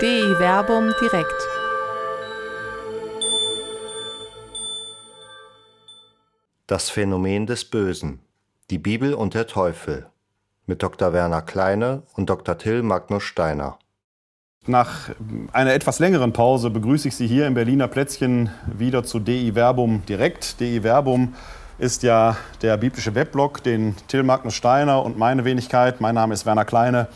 [0.00, 1.46] DI Werbung direkt.
[6.66, 8.20] Das Phänomen des Bösen.
[8.70, 10.06] Die Bibel und der Teufel.
[10.64, 11.12] Mit Dr.
[11.12, 12.56] Werner Kleine und Dr.
[12.56, 13.78] Till Magnus Steiner.
[14.64, 15.10] Nach
[15.52, 20.06] einer etwas längeren Pause begrüße ich Sie hier im Berliner Plätzchen wieder zu DI Verbum
[20.06, 20.60] direkt.
[20.60, 21.34] DI Verbum
[21.76, 26.46] ist ja der biblische Weblog, den Till Magnus Steiner und meine Wenigkeit, mein Name ist
[26.46, 27.08] Werner Kleine,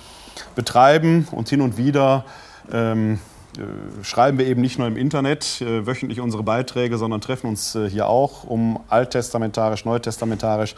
[0.54, 2.26] betreiben und hin und wieder
[2.72, 3.18] ähm,
[3.56, 7.74] äh, schreiben wir eben nicht nur im Internet äh, wöchentlich unsere Beiträge, sondern treffen uns
[7.74, 10.74] äh, hier auch, um alttestamentarisch, neutestamentarisch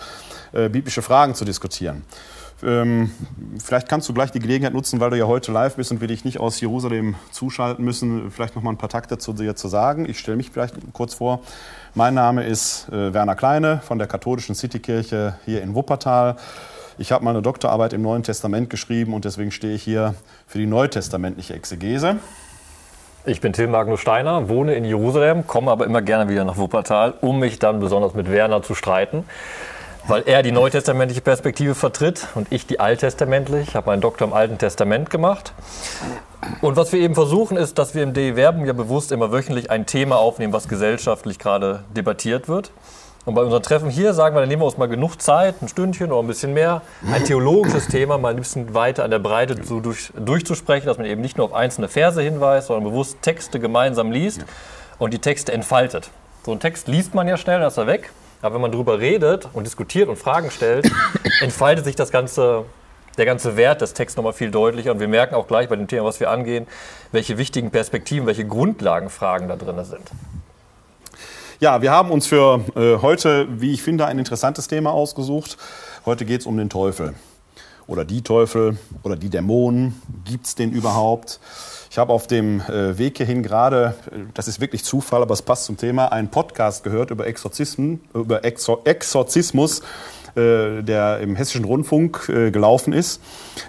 [0.53, 2.05] äh, biblische Fragen zu diskutieren.
[2.63, 3.11] Ähm,
[3.63, 6.09] vielleicht kannst du gleich die Gelegenheit nutzen, weil du ja heute live bist und wir
[6.09, 9.69] dich nicht aus Jerusalem zuschalten müssen, vielleicht noch mal ein paar Takte zu dir zu
[9.69, 10.09] sagen.
[10.09, 11.41] Ich stelle mich vielleicht kurz vor.
[11.95, 16.37] Mein Name ist äh, Werner Kleine von der katholischen Citykirche hier in Wuppertal.
[16.99, 20.15] Ich habe meine Doktorarbeit im Neuen Testament geschrieben und deswegen stehe ich hier
[20.47, 22.17] für die neutestamentliche Exegese.
[23.25, 27.15] Ich bin Till Magnus Steiner, wohne in Jerusalem, komme aber immer gerne wieder nach Wuppertal,
[27.21, 29.25] um mich dann besonders mit Werner zu streiten
[30.09, 33.71] weil er die neutestamentliche Perspektive vertritt und ich die alttestamentliche.
[33.71, 35.53] Ich habe meinen Doktor im Alten Testament gemacht.
[36.61, 39.71] Und was wir eben versuchen, ist, dass wir im DE Verbum ja bewusst immer wöchentlich
[39.71, 42.71] ein Thema aufnehmen, was gesellschaftlich gerade debattiert wird.
[43.27, 45.67] Und bei unseren Treffen hier sagen wir, dann nehmen wir uns mal genug Zeit, ein
[45.67, 46.83] Stündchen oder ein bisschen mehr,
[47.13, 51.07] ein theologisches Thema mal ein bisschen weiter an der Breite so durch, durchzusprechen, dass man
[51.07, 54.45] eben nicht nur auf einzelne Verse hinweist, sondern bewusst Texte gemeinsam liest
[54.99, 56.09] und die Texte entfaltet.
[56.45, 58.13] So einen Text liest man ja schnell, dann ist er weg.
[58.43, 60.89] Aber wenn man darüber redet und diskutiert und Fragen stellt,
[61.41, 62.65] entfaltet sich das ganze,
[63.19, 64.93] der ganze Wert des Texts nochmal viel deutlicher.
[64.93, 66.69] Und wir merken auch gleich bei dem Thema, was wir angehen,
[67.11, 70.13] welche wichtigen Perspektiven, welche Grundlagenfragen da drin sind.
[71.59, 75.57] Ja, wir haben uns für äh, heute, wie ich finde, ein interessantes Thema ausgesucht.
[76.05, 77.15] Heute geht es um den Teufel.
[77.87, 80.03] Oder die Teufel oder die Dämonen.
[80.27, 81.41] Gibt es den überhaupt?
[81.91, 85.41] Ich habe auf dem äh, Weg hierhin gerade, äh, das ist wirklich Zufall, aber es
[85.41, 89.81] passt zum Thema, einen Podcast gehört über Exorzismen, über Exor Exorzismus,
[90.37, 93.21] äh, der im Hessischen Rundfunk gelaufen ist.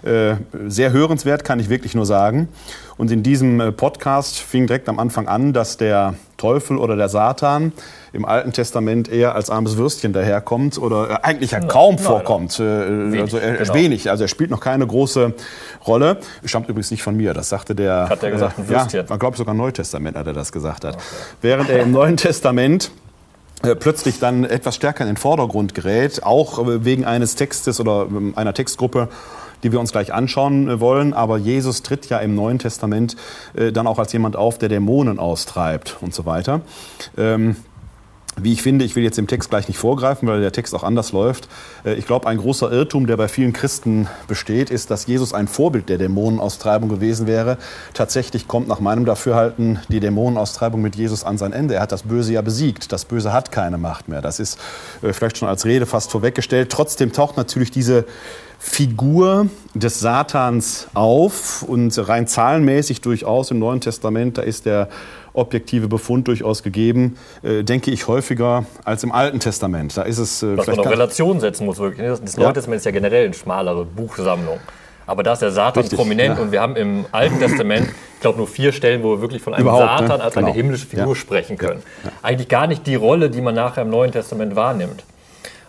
[0.04, 2.50] Sehr hörenswert, kann ich wirklich nur sagen.
[2.98, 7.74] Und in diesem Podcast fing direkt am Anfang an, dass der Teufel oder der Satan
[8.14, 12.58] im Alten Testament eher als armes Würstchen daherkommt oder äh, eigentlich ja kaum nein, vorkommt.
[12.60, 13.20] Nein.
[13.20, 13.74] Also er, genau.
[13.74, 15.34] wenig, also er spielt noch keine große
[15.86, 16.18] Rolle.
[16.46, 18.10] Stammt übrigens nicht von mir, das sagte der.
[18.10, 19.02] Hat er gesagt, ein Würstchen?
[19.02, 20.96] Ja, man glaubt sogar im Neutestament hat er das gesagt hat.
[20.96, 21.04] Okay.
[21.42, 23.07] Während er im Neuen Testament äh,
[23.62, 28.34] plötzlich dann etwas stärker in den Vordergrund gerät, auch äh, wegen eines Textes oder ähm,
[28.36, 29.10] einer Textgruppe,
[29.64, 31.14] die wir uns gleich anschauen wollen.
[31.14, 33.16] Aber Jesus tritt ja im Neuen Testament
[33.56, 36.62] dann auch als jemand auf, der Dämonen austreibt und so weiter.
[38.40, 40.84] Wie ich finde, ich will jetzt dem Text gleich nicht vorgreifen, weil der Text auch
[40.84, 41.50] anders läuft.
[41.84, 45.48] Äh, ich glaube, ein großer Irrtum, der bei vielen Christen besteht, ist, dass Jesus ein
[45.48, 47.58] Vorbild der Dämonenaustreibung gewesen wäre.
[47.96, 51.76] Tatsächlich kommt nach meinem Dafürhalten die Dämonenaustreibung mit Jesus an sein Ende.
[51.76, 52.92] Er hat das Böse ja besiegt.
[52.92, 54.22] Das Böse hat keine Macht mehr.
[54.22, 54.60] Das ist
[55.02, 56.72] äh, vielleicht schon als Rede fast vorweggestellt.
[56.72, 58.06] Trotzdem taucht natürlich diese
[58.60, 64.90] Figur des Satans auf und rein zahlenmäßig durchaus im Neuen Testament, da ist der
[65.38, 69.96] objektive Befund durchaus gegeben, äh, denke ich häufiger als im Alten Testament.
[69.96, 72.08] Da ist es äh, Was man auf Relation setzen muss wirklich.
[72.08, 74.60] Das, das Neue Testament ist ja generell eine schmalere Buchsammlung.
[75.06, 76.44] Aber da ist der Satan Richtig, prominent ja.
[76.44, 79.54] und wir haben im Alten Testament, ich glaube, nur vier Stellen, wo wir wirklich von
[79.54, 80.24] einem Überhaupt, Satan ne?
[80.24, 80.48] als genau.
[80.48, 81.16] eine himmlische Figur ja.
[81.16, 81.82] sprechen können.
[82.04, 82.12] Ja.
[82.24, 85.06] Eigentlich gar nicht die Rolle, die man nachher im Neuen Testament wahrnimmt.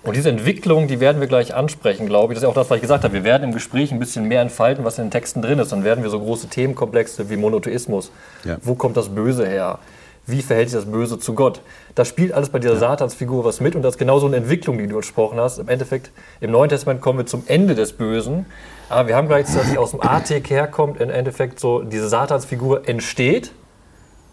[0.03, 2.37] Und diese Entwicklung, die werden wir gleich ansprechen, glaube ich.
[2.39, 3.15] Das ist auch das, was ich gesagt habe.
[3.15, 5.73] Wir werden im Gespräch ein bisschen mehr entfalten, was in den Texten drin ist.
[5.73, 8.13] Dann werden wir so große Themenkomplexe wie Monotheismus.
[8.45, 8.57] Ja.
[8.63, 9.79] Wo kommt das Böse her?
[10.27, 11.63] Wie verhält sich das Böse zu Gott?
[11.95, 12.81] Das spielt alles bei dieser ja.
[12.81, 15.59] Satansfigur was mit und das ist genau so eine Entwicklung, die du gesprochen hast.
[15.59, 16.11] Im Endeffekt,
[16.41, 18.45] im Neuen Testament kommen wir zum Ende des Bösen.
[18.91, 23.53] Aber wir haben gleichzeitig aus dem Artik herkommt, im Endeffekt so, diese Satansfigur entsteht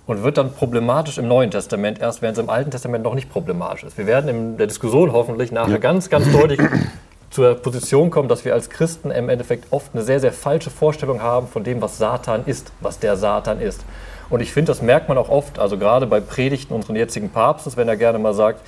[0.07, 3.29] und wird dann problematisch im Neuen Testament, erst während es im Alten Testament noch nicht
[3.29, 3.97] problematisch ist.
[3.97, 5.77] Wir werden in der Diskussion hoffentlich nachher ja.
[5.77, 6.59] ganz, ganz deutlich
[7.31, 11.21] zur Position kommen, dass wir als Christen im Endeffekt oft eine sehr, sehr falsche Vorstellung
[11.21, 13.83] haben von dem, was Satan ist, was der Satan ist.
[14.29, 17.77] Und ich finde, das merkt man auch oft, also gerade bei Predigten unseren jetzigen Papstes,
[17.77, 18.61] wenn er gerne mal sagt,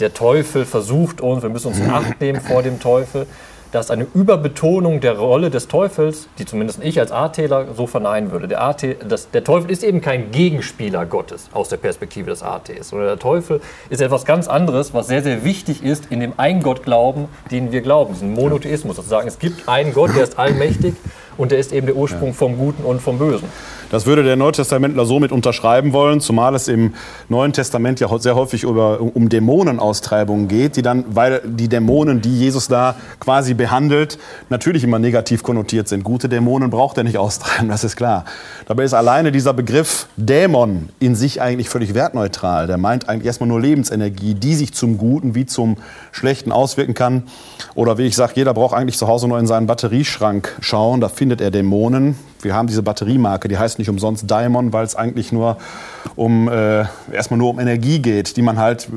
[0.00, 3.26] der Teufel versucht uns, wir müssen uns in Acht nehmen vor dem Teufel
[3.72, 8.48] dass eine Überbetonung der Rolle des Teufels, die zumindest ich als ATler so verneinen würde.
[8.48, 12.88] Der, AT, das, der Teufel ist eben kein Gegenspieler Gottes aus der Perspektive des ATs,
[12.88, 13.60] sondern der Teufel
[13.90, 18.14] ist etwas ganz anderes, was sehr, sehr wichtig ist in dem Ein-Gott-Glauben, den wir glauben,
[18.14, 18.96] diesen Monotheismus.
[18.96, 20.94] Sozusagen, es gibt einen Gott, der ist allmächtig
[21.38, 23.48] und der ist eben der Ursprung vom Guten und vom Bösen.
[23.90, 26.92] Das würde der Neutestamentler somit unterschreiben wollen, zumal es im
[27.30, 32.38] Neuen Testament ja sehr häufig über, um Dämonenaustreibungen geht, die dann, weil die Dämonen, die
[32.38, 34.18] Jesus da quasi behandelt,
[34.50, 36.04] natürlich immer negativ konnotiert sind.
[36.04, 38.26] Gute Dämonen braucht er nicht austreiben, das ist klar.
[38.66, 42.66] Dabei ist alleine dieser Begriff Dämon in sich eigentlich völlig wertneutral.
[42.66, 45.78] Der meint eigentlich erstmal nur Lebensenergie, die sich zum Guten wie zum
[46.12, 47.22] Schlechten auswirken kann.
[47.74, 51.08] Oder wie ich sage, jeder braucht eigentlich zu Hause nur in seinen Batterieschrank schauen, da
[51.08, 52.16] findet er Dämonen.
[52.40, 55.58] Wir haben diese Batteriemarke, die heißt nicht umsonst Diamond, weil es eigentlich nur
[56.16, 58.88] um äh, erstmal nur um Energie geht, die man halt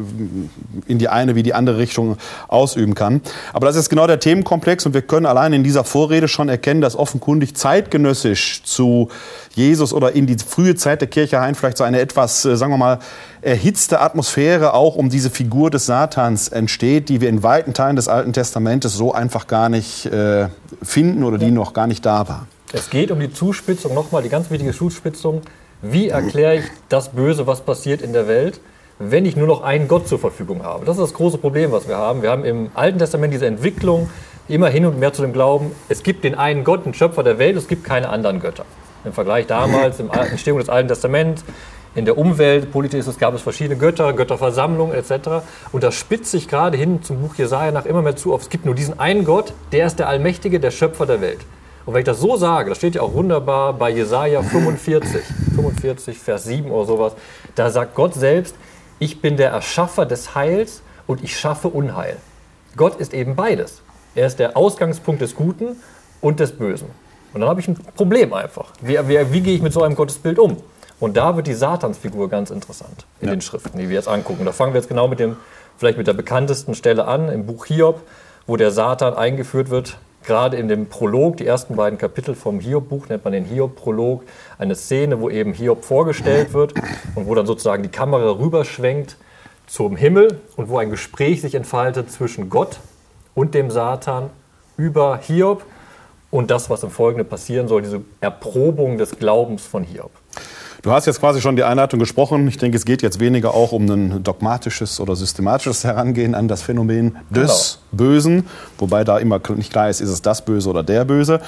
[0.87, 2.17] in die eine wie die andere Richtung
[2.47, 3.21] ausüben kann.
[3.53, 6.81] Aber das ist genau der Themenkomplex und wir können allein in dieser Vorrede schon erkennen,
[6.81, 9.09] dass offenkundig zeitgenössisch zu
[9.53, 12.71] Jesus oder in die frühe Zeit der Kirche ein vielleicht so eine etwas, äh, sagen
[12.71, 12.99] wir mal,
[13.41, 18.07] erhitzte Atmosphäre auch um diese Figur des Satans entsteht, die wir in weiten Teilen des
[18.07, 20.47] Alten Testamentes so einfach gar nicht äh,
[20.83, 22.47] finden oder die noch gar nicht da war.
[22.73, 25.41] Es geht um die Zuspitzung, nochmal die ganz wichtige Zuspitzung.
[25.81, 28.61] Wie erkläre ich das Böse, was passiert in der Welt,
[28.99, 30.85] wenn ich nur noch einen Gott zur Verfügung habe?
[30.85, 32.21] Das ist das große Problem, was wir haben.
[32.21, 34.09] Wir haben im Alten Testament diese Entwicklung
[34.47, 37.39] immer hin und mehr zu dem Glauben, es gibt den einen Gott, den Schöpfer der
[37.39, 38.65] Welt, es gibt keine anderen Götter.
[39.03, 41.43] Im Vergleich damals, im Entstehung des Alten Testaments,
[41.93, 45.43] in der Umwelt, politisch gab es verschiedene Götter, Götterversammlungen etc.
[45.71, 48.43] Und das spitzt sich gerade hin zum Buch Jesaja nach immer mehr zu auf.
[48.43, 51.39] Es gibt nur diesen einen Gott, der ist der Allmächtige, der Schöpfer der Welt.
[51.85, 55.21] Und wenn ich das so sage, das steht ja auch wunderbar bei Jesaja 45,
[55.55, 57.13] 45, Vers 7 oder sowas,
[57.55, 58.55] da sagt Gott selbst,
[58.99, 62.17] ich bin der Erschaffer des Heils und ich schaffe Unheil.
[62.77, 63.81] Gott ist eben beides.
[64.15, 65.75] Er ist der Ausgangspunkt des Guten
[66.21, 66.87] und des Bösen.
[67.33, 68.71] Und dann habe ich ein Problem einfach.
[68.81, 70.57] Wie, wie, wie, gehe ich mit so einem Gottesbild um?
[71.01, 73.35] Und da wird die Satansfigur ganz interessant in ja.
[73.35, 74.45] den Schriften, die wir jetzt angucken.
[74.45, 75.35] Da fangen wir jetzt genau mit dem,
[75.77, 78.01] vielleicht mit der bekanntesten Stelle an, im Buch Hiob,
[78.47, 83.09] wo der Satan eingeführt wird gerade in dem Prolog, die ersten beiden Kapitel vom Hiob-Buch,
[83.09, 84.23] nennt man den Hiob-Prolog,
[84.57, 86.73] eine Szene, wo eben Hiob vorgestellt wird
[87.15, 89.17] und wo dann sozusagen die Kamera rüberschwenkt
[89.67, 92.79] zum Himmel und wo ein Gespräch sich entfaltet zwischen Gott
[93.33, 94.29] und dem Satan
[94.77, 95.63] über Hiob
[96.29, 100.11] und das, was im Folgenden passieren soll, diese Erprobung des Glaubens von Hiob.
[100.81, 102.47] Du hast jetzt quasi schon die Einleitung gesprochen.
[102.47, 106.63] Ich denke, es geht jetzt weniger auch um ein dogmatisches oder systematisches Herangehen an das
[106.63, 108.09] Phänomen des genau.
[108.09, 108.47] Bösen,
[108.79, 111.39] wobei da immer nicht klar ist, ist es das Böse oder der Böse,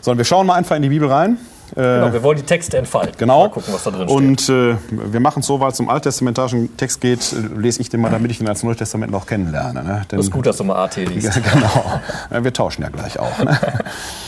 [0.00, 1.36] sondern wir schauen mal einfach in die Bibel rein.
[1.74, 3.14] Genau, wir wollen die Texte entfalten.
[3.18, 3.42] Genau.
[3.42, 4.16] Mal gucken, was da drin steht.
[4.16, 4.76] Und äh,
[5.12, 8.30] wir machen es so, weil es um alttestamentarischen Text geht, lese ich den mal, damit
[8.30, 9.84] ich ihn als Neutestament noch kennenlerne.
[9.84, 10.06] Ne?
[10.10, 11.34] Denn, das ist gut, dass du mal AT liest.
[11.52, 12.00] genau.
[12.42, 13.38] Wir tauschen ja gleich auch.
[13.44, 13.58] Ne?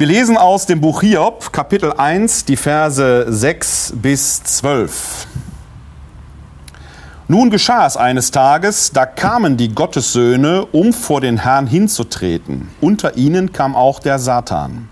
[0.00, 5.26] Wir lesen aus dem Buch Hiob, Kapitel 1, die Verse 6 bis 12.
[7.28, 12.70] Nun geschah es eines Tages, da kamen die Gottessöhne, um vor den Herrn hinzutreten.
[12.80, 14.88] Unter ihnen kam auch der Satan.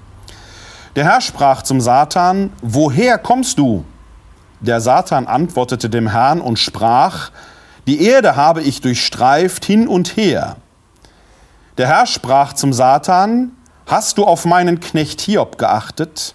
[0.94, 3.86] Der Herr sprach zum Satan, Woher kommst du?
[4.60, 7.30] Der Satan antwortete dem Herrn und sprach,
[7.86, 10.56] Die Erde habe ich durchstreift hin und her.
[11.78, 13.52] Der Herr sprach zum Satan,
[13.88, 16.34] Hast du auf meinen Knecht Hiob geachtet?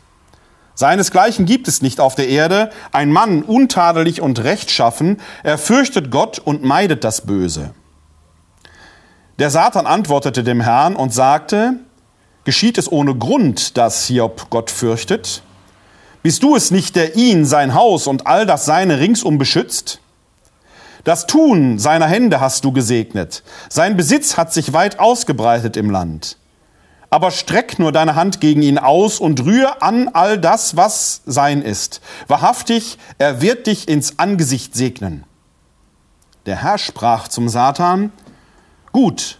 [0.73, 6.39] Seinesgleichen gibt es nicht auf der Erde, ein Mann untadelig und rechtschaffen, er fürchtet Gott
[6.39, 7.75] und meidet das Böse.
[9.38, 11.75] Der Satan antwortete dem Herrn und sagte,
[12.44, 15.44] geschieht es ohne Grund, dass Hiob Gott fürchtet?
[16.23, 20.00] Bist du es nicht, der ihn, sein Haus und all das Seine ringsum beschützt?
[21.03, 23.44] Das Tun seiner Hände hast du gesegnet.
[23.69, 26.38] Sein Besitz hat sich weit ausgebreitet im Land
[27.13, 31.62] aber streck nur deine Hand gegen ihn aus und rühr an all das, was sein
[31.62, 32.01] ist.
[32.27, 35.24] Wahrhaftig, er wird dich ins Angesicht segnen.
[36.48, 38.12] Der Herr sprach zum Satan,
[38.93, 39.38] Gut,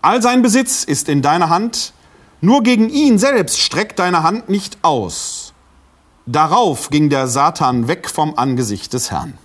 [0.00, 1.92] all sein Besitz ist in deiner Hand,
[2.40, 5.54] nur gegen ihn selbst streck deine Hand nicht aus.
[6.24, 9.36] Darauf ging der Satan weg vom Angesicht des Herrn.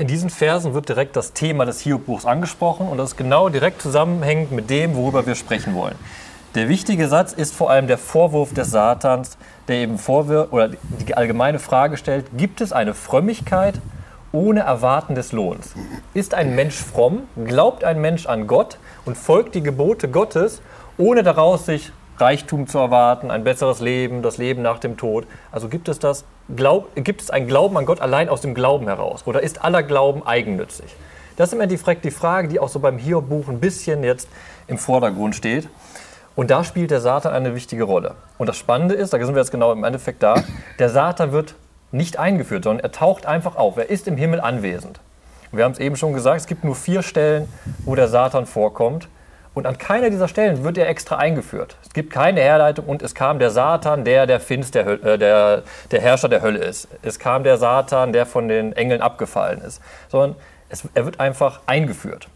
[0.00, 3.82] In diesen Versen wird direkt das Thema des Hiob-Buchs angesprochen und das ist genau direkt
[3.82, 5.94] zusammenhängend mit dem, worüber wir sprechen wollen.
[6.54, 9.36] Der wichtige Satz ist vor allem der Vorwurf des Satans,
[9.68, 10.70] der eben vorwirft oder
[11.06, 13.74] die allgemeine Frage stellt: Gibt es eine Frömmigkeit
[14.32, 15.74] ohne Erwarten des Lohns?
[16.14, 17.24] Ist ein Mensch fromm?
[17.44, 20.62] Glaubt ein Mensch an Gott und folgt die Gebote Gottes,
[20.96, 25.26] ohne daraus sich Reichtum zu erwarten, ein besseres Leben, das Leben nach dem Tod?
[25.52, 26.24] Also gibt es das
[26.56, 29.22] glaub, gibt es ein Glauben an Gott allein aus dem Glauben heraus?
[29.26, 30.94] Oder ist aller Glauben eigennützig?
[31.36, 34.28] Das ist im Endeffekt die Frage, die auch so beim Hiob-Buch ein bisschen jetzt
[34.66, 35.68] im Vordergrund steht.
[36.36, 38.14] Und da spielt der Satan eine wichtige Rolle.
[38.38, 40.42] Und das Spannende ist, da sind wir jetzt genau im Endeffekt da,
[40.78, 41.54] der Satan wird
[41.92, 43.76] nicht eingeführt, sondern er taucht einfach auf.
[43.76, 45.00] Er ist im Himmel anwesend.
[45.52, 47.48] wir haben es eben schon gesagt, es gibt nur vier Stellen,
[47.84, 49.08] wo der Satan vorkommt.
[49.52, 51.76] Und an keiner dieser Stellen wird er extra eingeführt.
[51.82, 55.64] Es gibt keine Herleitung und es kam der Satan, der der Finst, der, äh, der,
[55.90, 56.88] der Herrscher der Hölle ist.
[57.02, 59.82] Es kam der Satan, der von den Engeln abgefallen ist.
[60.08, 60.36] Sondern
[60.68, 62.28] es, er wird einfach eingeführt.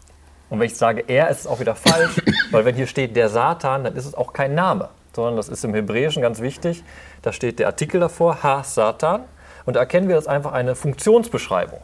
[0.49, 3.29] Und wenn ich sage er, ist es auch wieder falsch, weil wenn hier steht der
[3.29, 6.83] Satan, dann ist es auch kein Name, sondern das ist im Hebräischen ganz wichtig.
[7.21, 9.21] Da steht der Artikel davor, Ha Satan.
[9.65, 11.79] Und da erkennen wir das einfach eine Funktionsbeschreibung.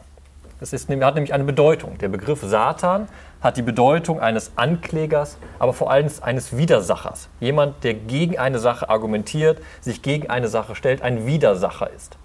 [0.60, 1.98] Das ist, hat nämlich eine Bedeutung.
[1.98, 3.08] Der Begriff Satan
[3.42, 7.28] hat die Bedeutung eines Anklägers, aber vor allem eines Widersachers.
[7.40, 12.16] Jemand, der gegen eine Sache argumentiert, sich gegen eine Sache stellt, ein Widersacher ist.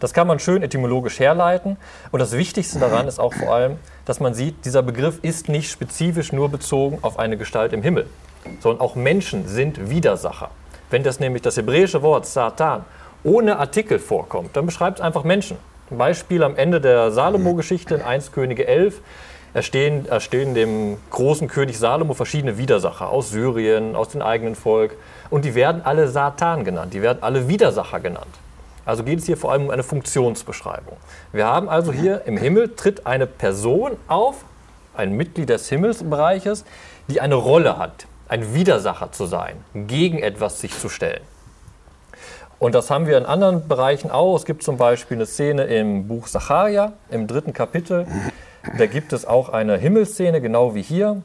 [0.00, 1.76] Das kann man schön etymologisch herleiten.
[2.10, 5.70] Und das Wichtigste daran ist auch vor allem, dass man sieht, dieser Begriff ist nicht
[5.70, 8.06] spezifisch nur bezogen auf eine Gestalt im Himmel,
[8.60, 10.50] sondern auch Menschen sind Widersacher.
[10.90, 12.84] Wenn das nämlich das hebräische Wort Satan
[13.22, 15.56] ohne Artikel vorkommt, dann beschreibt es einfach Menschen.
[15.90, 19.00] Ein Beispiel am Ende der Salomo-Geschichte in 1 Könige 11
[19.54, 24.96] erstehen, erstehen dem großen König Salomo verschiedene Widersacher aus Syrien, aus dem eigenen Volk.
[25.30, 28.26] Und die werden alle Satan genannt, die werden alle Widersacher genannt.
[28.84, 30.96] Also geht es hier vor allem um eine Funktionsbeschreibung.
[31.32, 34.44] Wir haben also hier im Himmel tritt eine Person auf,
[34.94, 36.64] ein Mitglied des Himmelsbereiches,
[37.08, 41.22] die eine Rolle hat, ein Widersacher zu sein, gegen etwas sich zu stellen.
[42.58, 44.36] Und das haben wir in anderen Bereichen auch.
[44.36, 48.06] Es gibt zum Beispiel eine Szene im Buch Sacharja, im dritten Kapitel.
[48.78, 51.22] Da gibt es auch eine Himmelsszene, genau wie hier.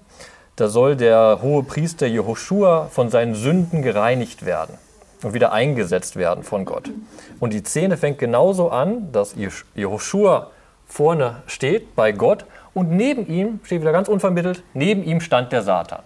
[0.55, 4.77] Da soll der hohe Priester Jehoshua von seinen Sünden gereinigt werden
[5.23, 6.91] und wieder eingesetzt werden von Gott.
[7.39, 9.35] Und die Szene fängt genauso an, dass
[9.75, 10.51] Jehoshua
[10.85, 15.63] vorne steht bei Gott und neben ihm, steht wieder ganz unvermittelt, neben ihm stand der
[15.63, 16.01] Satan.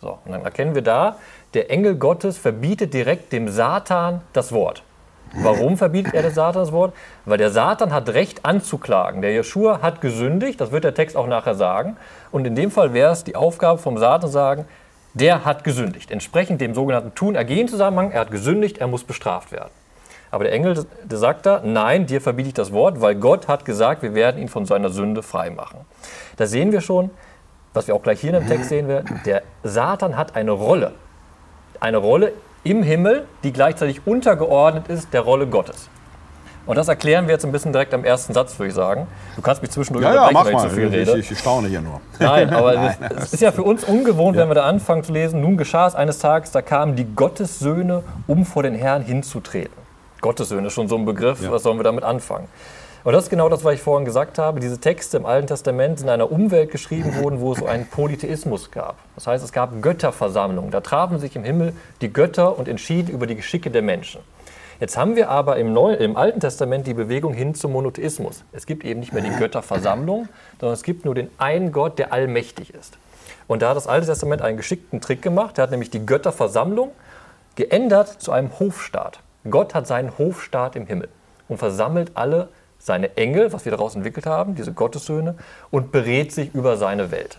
[0.00, 1.16] So, und dann erkennen wir da,
[1.54, 4.82] der Engel Gottes verbietet direkt dem Satan das Wort.
[5.42, 6.94] Warum verbietet er dem Satan das Wort?
[7.24, 9.22] Weil der Satan hat Recht anzuklagen.
[9.22, 11.96] Der Jeschua hat gesündigt, das wird der Text auch nachher sagen.
[12.32, 14.64] Und in dem Fall wäre es die Aufgabe vom Satan sagen,
[15.14, 16.10] der hat gesündigt.
[16.10, 19.70] Entsprechend dem sogenannten Tun-Ergehen-Zusammenhang, er hat gesündigt, er muss bestraft werden.
[20.30, 23.64] Aber der Engel der sagt da, nein, dir verbiete ich das Wort, weil Gott hat
[23.64, 25.80] gesagt, wir werden ihn von seiner Sünde freimachen.
[26.36, 27.10] Da sehen wir schon,
[27.72, 30.92] was wir auch gleich hier in dem Text sehen werden, der Satan hat eine Rolle.
[31.80, 32.32] Eine Rolle
[32.70, 35.88] im Himmel, die gleichzeitig untergeordnet ist der Rolle Gottes.
[36.66, 39.06] Und das erklären wir jetzt ein bisschen direkt am ersten Satz, würde ich sagen.
[39.36, 41.16] Du kannst mich zwischendurch ja, ja, mach ich zu viel rede.
[41.16, 42.00] Ich, ich, staune hier nur.
[42.18, 42.96] Nein, aber Nein.
[43.16, 44.42] es ist ja für uns ungewohnt, ja.
[44.42, 45.40] wenn wir da anfangen zu lesen.
[45.40, 49.86] Nun geschah es eines Tages, da kamen die Gottessöhne, um vor den Herrn hinzutreten.
[50.20, 51.52] Gottessöhne ist schon so ein Begriff, ja.
[51.52, 52.48] was sollen wir damit anfangen?
[53.06, 54.58] Und das ist genau das, was ich vorhin gesagt habe.
[54.58, 57.86] Diese Texte im Alten Testament sind in einer Umwelt geschrieben worden, wo es so einen
[57.86, 58.96] Polytheismus gab.
[59.14, 60.72] Das heißt, es gab Götterversammlungen.
[60.72, 64.22] Da trafen sich im Himmel die Götter und entschieden über die Geschicke der Menschen.
[64.80, 68.42] Jetzt haben wir aber im, Neuen, im Alten Testament die Bewegung hin zum Monotheismus.
[68.50, 72.12] Es gibt eben nicht mehr die Götterversammlung, sondern es gibt nur den einen Gott, der
[72.12, 72.98] allmächtig ist.
[73.46, 75.58] Und da hat das Alte Testament einen geschickten Trick gemacht.
[75.58, 76.90] Er hat nämlich die Götterversammlung
[77.54, 79.20] geändert zu einem Hofstaat.
[79.48, 81.08] Gott hat seinen Hofstaat im Himmel
[81.46, 82.48] und versammelt alle
[82.86, 85.34] seine Engel, was wir daraus entwickelt haben, diese Gottessöhne,
[85.72, 87.38] und berät sich über seine Welt.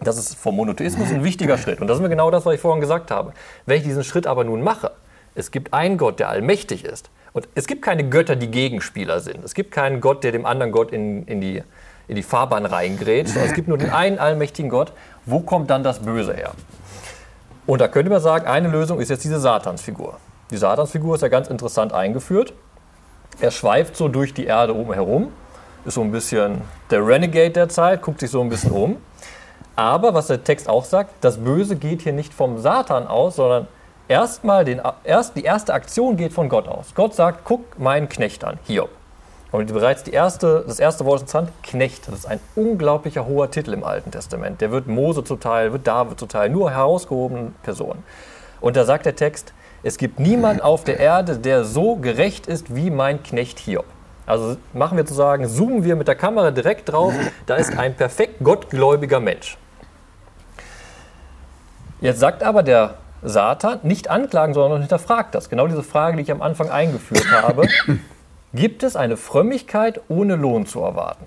[0.00, 1.80] Das ist vom Monotheismus ein wichtiger Schritt.
[1.80, 3.32] Und das ist mir genau das, was ich vorhin gesagt habe.
[3.64, 4.90] Wenn ich diesen Schritt aber nun mache,
[5.36, 7.10] es gibt einen Gott, der allmächtig ist.
[7.32, 9.44] Und es gibt keine Götter, die Gegenspieler sind.
[9.44, 11.62] Es gibt keinen Gott, der dem anderen Gott in, in, die,
[12.08, 13.36] in die Fahrbahn reingrätscht.
[13.36, 14.92] Es gibt nur den einen allmächtigen Gott.
[15.26, 16.50] Wo kommt dann das Böse her?
[17.66, 20.18] Und da könnte man sagen, eine Lösung ist jetzt diese Satansfigur.
[20.50, 22.52] Die Satansfigur ist ja ganz interessant eingeführt.
[23.40, 25.32] Er schweift so durch die Erde oben herum,
[25.84, 28.96] ist so ein bisschen der Renegade der Zeit, guckt sich so ein bisschen um.
[29.74, 33.68] Aber was der Text auch sagt, das Böse geht hier nicht vom Satan aus, sondern
[34.08, 34.66] erstmal
[35.04, 36.94] erst, die erste Aktion geht von Gott aus.
[36.94, 38.88] Gott sagt, guck meinen Knecht an, Hiob.
[39.52, 42.08] Und bereits die erste, das erste Wort ist interessant, Knecht.
[42.08, 44.60] Das ist ein unglaublicher hoher Titel im Alten Testament.
[44.60, 48.02] Der wird Mose zuteil, wird David zuteil, nur herausgehobenen Personen.
[48.60, 49.52] Und da sagt der Text,
[49.86, 53.84] es gibt niemand auf der Erde, der so gerecht ist wie mein Knecht Hiob.
[54.26, 57.14] Also machen wir zu sagen, zoomen wir mit der Kamera direkt drauf,
[57.46, 59.56] da ist ein perfekt gottgläubiger Mensch.
[62.00, 65.48] Jetzt sagt aber der Satan nicht anklagen, sondern hinterfragt das.
[65.48, 67.68] Genau diese Frage, die ich am Anfang eingeführt habe.
[68.54, 71.26] Gibt es eine Frömmigkeit ohne Lohn zu erwarten?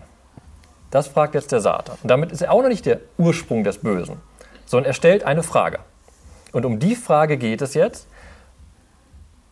[0.91, 1.97] Das fragt jetzt der Satan.
[2.03, 4.17] Und damit ist er auch noch nicht der Ursprung des Bösen,
[4.65, 5.79] sondern er stellt eine Frage.
[6.51, 8.07] Und um die Frage geht es jetzt.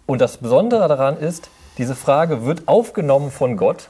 [0.07, 3.89] Und das Besondere daran ist, diese Frage wird aufgenommen von Gott.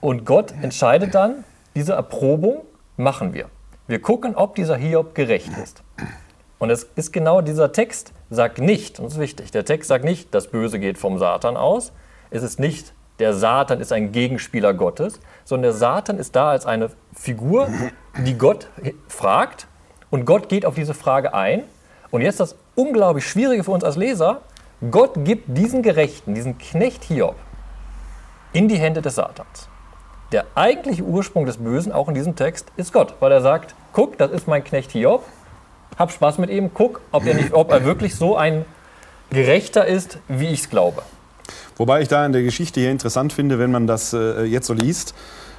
[0.00, 1.44] Und Gott entscheidet dann,
[1.74, 2.62] diese Erprobung
[2.96, 3.46] machen wir.
[3.88, 5.82] Wir gucken, ob dieser Hiob gerecht ist.
[6.60, 10.04] Und es ist genau dieser Text, sagt nicht, und das ist wichtig, der Text sagt
[10.04, 11.92] nicht, das Böse geht vom Satan aus.
[12.30, 16.64] Es ist nicht, der Satan ist ein Gegenspieler Gottes, sondern der Satan ist da als
[16.64, 17.68] eine Figur,
[18.24, 18.68] die Gott
[19.08, 19.66] fragt
[20.10, 21.64] und Gott geht auf diese Frage ein.
[22.12, 24.42] Und jetzt das unglaublich Schwierige für uns als Leser,
[24.90, 27.36] Gott gibt diesen Gerechten, diesen Knecht Hiob,
[28.52, 29.68] in die Hände des Satans.
[30.32, 33.14] der eigentliche Ursprung des Bösen, auch in diesem Text, ist Gott.
[33.20, 35.24] Weil er sagt, guck, das ist mein Knecht Hiob,
[35.98, 38.64] hab Spaß mit ihm, guck, ob er, nicht, ob er wirklich so ein
[39.30, 41.02] Gerechter ist, wie ich es glaube.
[41.76, 44.74] Wobei ich da in der Geschichte hier interessant finde, wenn man das äh, jetzt so
[44.74, 45.14] liest,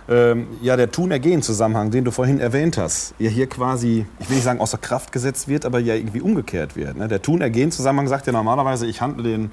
[0.09, 4.43] ähm, ja, der Tun-Ergehen-Zusammenhang, den du vorhin erwähnt hast, ja hier quasi, ich will nicht
[4.43, 6.97] sagen außer Kraft gesetzt wird, aber ja irgendwie umgekehrt wird.
[6.97, 7.07] Ne?
[7.07, 9.51] Der Tun-Ergehen-Zusammenhang sagt ja normalerweise, ich handle den,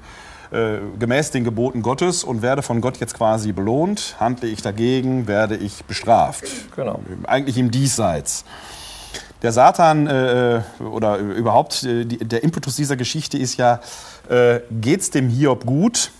[0.51, 4.17] äh, gemäß den Geboten Gottes und werde von Gott jetzt quasi belohnt.
[4.19, 6.43] Handle ich dagegen, werde ich bestraft.
[6.75, 6.99] Genau.
[7.23, 8.43] Eigentlich im Diesseits.
[9.41, 13.79] Der Satan äh, äh oder überhaupt äh, die, der Impetus dieser Geschichte ist ja,
[14.29, 16.11] äh, es dem Hiob gut,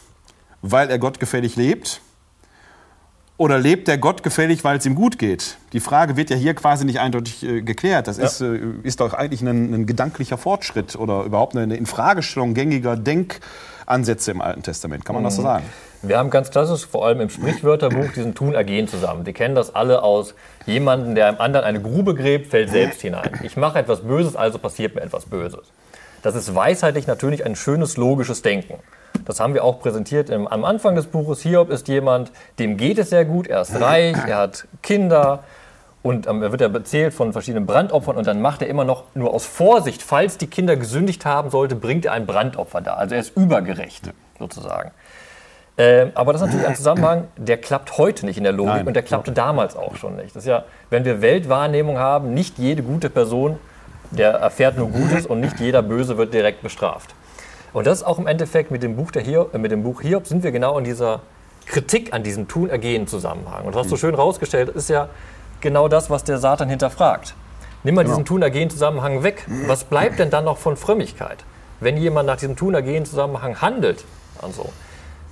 [0.62, 2.02] weil er gottgefällig lebt?
[3.38, 5.58] Oder lebt der Gott gefällig, weil es ihm gut geht?
[5.74, 8.08] Die Frage wird ja hier quasi nicht eindeutig äh, geklärt.
[8.08, 8.26] Das ja.
[8.26, 14.32] ist, äh, ist doch eigentlich ein, ein, gedanklicher Fortschritt oder überhaupt eine Infragestellung gängiger Denkansätze
[14.32, 15.06] im Alten Testament.
[15.06, 15.28] Kann man mhm.
[15.28, 15.46] das so mhm.
[15.46, 15.66] sagen?
[16.04, 19.26] Wir haben ganz klassisch, vor allem im Sprichwörterbuch, diesen Tun-Ergehen zusammen.
[19.26, 20.34] Wir kennen das alle aus
[20.66, 23.40] jemandem, der einem anderen eine Grube gräbt, fällt selbst hinein.
[23.44, 25.72] Ich mache etwas Böses, also passiert mir etwas Böses.
[26.22, 28.76] Das ist weisheitlich natürlich ein schönes, logisches Denken.
[29.26, 31.42] Das haben wir auch präsentiert im, am Anfang des Buches.
[31.42, 35.44] Hiob ist jemand, dem geht es sehr gut, er ist reich, er hat Kinder
[36.04, 39.04] und ähm, er wird ja erzählt von verschiedenen Brandopfern und dann macht er immer noch
[39.14, 42.94] nur aus Vorsicht, falls die Kinder gesündigt haben sollte, bringt er ein Brandopfer da.
[42.94, 44.92] Also er ist übergerecht sozusagen.
[45.78, 48.88] Äh, aber das ist natürlich ein Zusammenhang, der klappt heute nicht in der Logik Nein.
[48.88, 50.36] und der klappte damals auch schon nicht.
[50.36, 53.58] Das ist ja, wenn wir Weltwahrnehmung haben, nicht jede gute Person,
[54.12, 57.16] der erfährt nur Gutes und nicht jeder Böse wird direkt bestraft.
[57.74, 60.02] Und das ist auch im Endeffekt mit dem Buch, der Hiob, äh, mit dem Buch
[60.02, 61.22] Hiob sind wir genau in dieser
[61.66, 63.66] Kritik an diesem Tun-Ergehen-Zusammenhang.
[63.66, 65.10] Und was du schön rausgestellt ist ja
[65.62, 67.36] genau das, was der Satan hinterfragt.
[67.84, 68.16] Nimm mal genau.
[68.16, 69.46] diesen Tun-Ergehen-Zusammenhang weg.
[69.68, 71.44] Was bleibt denn dann noch von Frömmigkeit?
[71.80, 74.04] Wenn jemand nach diesem Tun-Ergehen-Zusammenhang handelt,
[74.42, 74.70] also,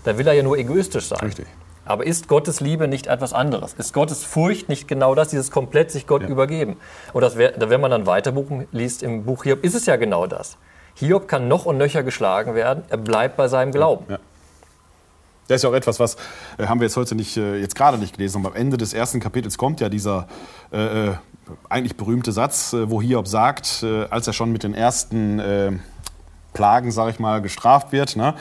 [0.04, 1.20] dann will er ja nur egoistisch sein.
[1.20, 1.48] Richtig.
[1.86, 3.74] Aber ist Gottes Liebe nicht etwas anderes?
[3.74, 6.28] Ist Gottes Furcht nicht genau das, dieses komplett sich Gott ja.
[6.28, 6.78] übergeben?
[7.14, 8.32] Und das wär, wenn man dann weiter
[8.72, 10.58] liest im Buch Hiob, ist es ja genau das.
[11.00, 14.06] Hiob kann noch und nöcher geschlagen werden, er bleibt bei seinem Glauben.
[14.10, 14.20] Ja.
[15.48, 16.16] Das ist ja auch etwas, was
[16.58, 18.38] äh, haben wir jetzt heute nicht, äh, jetzt gerade nicht gelesen.
[18.38, 20.28] Und am Ende des ersten Kapitels kommt ja dieser
[20.72, 21.14] äh, äh
[21.68, 25.82] eigentlich berühmte Satz, äh, wo Hiob sagt, äh, als er schon mit den ersten
[26.54, 28.16] Plagen, sage ich mal, gestraft wird.
[28.16, 28.36] Ne?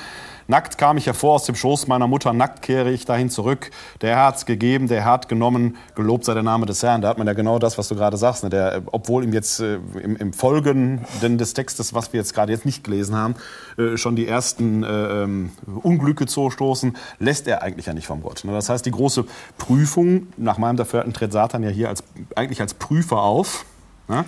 [0.51, 3.71] Nackt kam ich hervor aus dem Schoß meiner Mutter, nackt kehre ich dahin zurück.
[4.01, 7.03] Der Herr hat's gegeben, der Herr hat genommen, gelobt sei der Name des Herrn.
[7.03, 8.45] Da hat man ja genau das, was du gerade sagst.
[8.45, 8.49] Ne?
[8.49, 11.03] Der, obwohl ihm jetzt äh, im, im Folgenden
[11.37, 13.35] des Textes, was wir jetzt gerade jetzt nicht gelesen haben,
[13.77, 15.51] äh, schon die ersten äh, ähm,
[15.83, 18.43] Unglücke zustoßen, lässt er eigentlich ja nicht vom Gott.
[18.45, 18.53] Ne?
[18.53, 19.27] Das heißt, die große
[19.59, 22.03] Prüfung, nach meinem Dafürhalten tritt Satan ja hier als,
[22.35, 23.67] eigentlich als Prüfer auf.
[24.09, 24.25] Ne?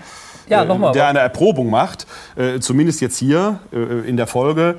[0.51, 0.93] Ja, nochmal.
[0.93, 2.07] Der eine Erprobung macht,
[2.37, 4.79] äh, zumindest jetzt hier äh, in der Folge,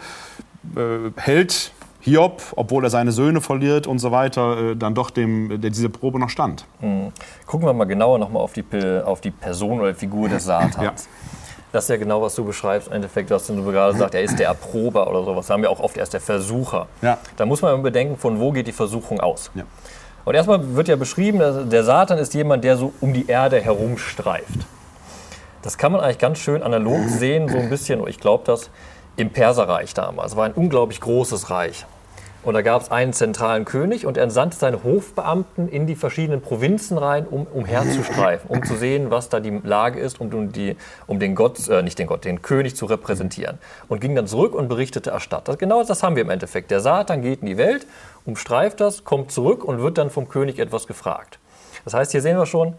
[0.75, 1.71] äh, hält
[2.01, 5.89] Hiob, obwohl er seine Söhne verliert und so weiter, äh, dann doch dem, der diese
[5.89, 6.65] Probe noch stand.
[6.81, 7.11] Mhm.
[7.45, 8.63] Gucken wir mal genauer nochmal auf die,
[9.05, 10.77] auf die Person oder Figur des Satans.
[10.83, 10.93] Ja.
[11.71, 12.89] Das ist ja genau, was du beschreibst.
[12.89, 15.47] Im Endeffekt, was du gerade sagst, er ist der Erprober oder sowas.
[15.47, 16.87] Das haben wir auch oft, er ist der Versucher.
[17.01, 17.17] Ja.
[17.37, 19.51] Da muss man bedenken, von wo geht die Versuchung aus.
[19.55, 19.63] Ja.
[20.25, 24.59] Und erstmal wird ja beschrieben, der Satan ist jemand, der so um die Erde herumstreift.
[25.61, 28.69] Das kann man eigentlich ganz schön analog sehen, so ein bisschen, ich glaube das,
[29.17, 30.31] im Perserreich damals.
[30.31, 31.85] Es war ein unglaublich großes Reich.
[32.43, 36.41] Und da gab es einen zentralen König und er entsandte seine Hofbeamten in die verschiedenen
[36.41, 41.19] Provinzen rein, um umherzustreifen, um zu sehen, was da die Lage ist, um, die, um
[41.19, 43.59] den Gott, äh, nicht den Gott, den König zu repräsentieren.
[43.89, 45.59] Und ging dann zurück und berichtete erstattet.
[45.59, 46.71] Genau das haben wir im Endeffekt.
[46.71, 47.85] Der Satan geht in die Welt,
[48.25, 51.37] umstreift das, kommt zurück und wird dann vom König etwas gefragt.
[51.85, 52.73] Das heißt, hier sehen wir schon,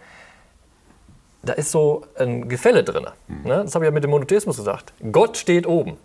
[1.44, 3.06] da ist so ein Gefälle drin.
[3.28, 3.62] Ne?
[3.62, 4.92] Das habe ich ja mit dem Monotheismus gesagt.
[5.12, 5.98] Gott steht oben.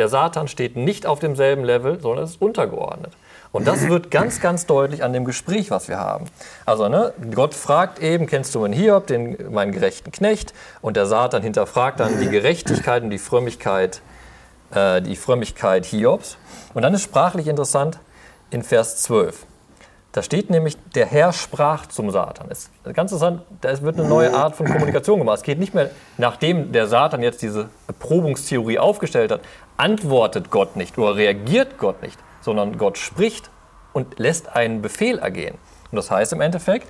[0.00, 3.12] Der Satan steht nicht auf demselben Level, sondern ist untergeordnet.
[3.52, 6.24] Und das wird ganz, ganz deutlich an dem Gespräch, was wir haben.
[6.64, 10.54] Also, ne, Gott fragt eben, kennst du meinen Hiob, den, meinen gerechten Knecht?
[10.80, 14.00] Und der Satan hinterfragt dann die Gerechtigkeit und die Frömmigkeit,
[14.72, 16.38] äh, die Frömmigkeit Hiobs.
[16.72, 17.98] Und dann ist sprachlich interessant
[18.50, 19.44] in Vers 12.
[20.12, 22.50] Da steht nämlich, der Herr sprach zum Satan.
[22.50, 25.38] Ist ganz interessant, da wird eine neue Art von Kommunikation gemacht.
[25.38, 29.40] Es geht nicht mehr, nachdem der Satan jetzt diese Erprobungstheorie aufgestellt hat,
[29.76, 33.50] antwortet Gott nicht oder reagiert Gott nicht, sondern Gott spricht
[33.92, 35.56] und lässt einen Befehl ergehen.
[35.92, 36.88] Und das heißt im Endeffekt,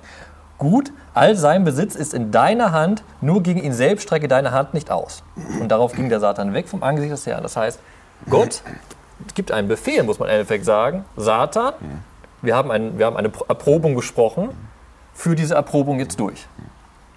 [0.57, 4.73] gut, all sein Besitz ist in deiner Hand, nur gegen ihn selbst strecke deine Hand
[4.73, 5.23] nicht aus.
[5.59, 7.43] Und darauf ging der Satan weg vom Angesicht des Herrn.
[7.43, 7.79] Das heißt,
[8.29, 8.63] Gott
[9.35, 11.05] gibt einen Befehl, muss man im Endeffekt sagen.
[11.17, 11.73] Satan,
[12.41, 14.49] wir haben, ein, wir haben eine Erprobung gesprochen,
[15.13, 16.47] führ diese Erprobung jetzt durch.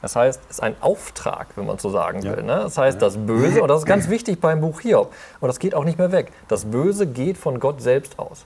[0.02, 2.42] Das heißt, es ist ein Auftrag, wenn man so sagen will.
[2.42, 2.60] Ne?
[2.64, 5.74] Das heißt, das Böse, und das ist ganz wichtig beim Buch Hiob, und das geht
[5.74, 8.44] auch nicht mehr weg, das Böse geht von Gott selbst aus.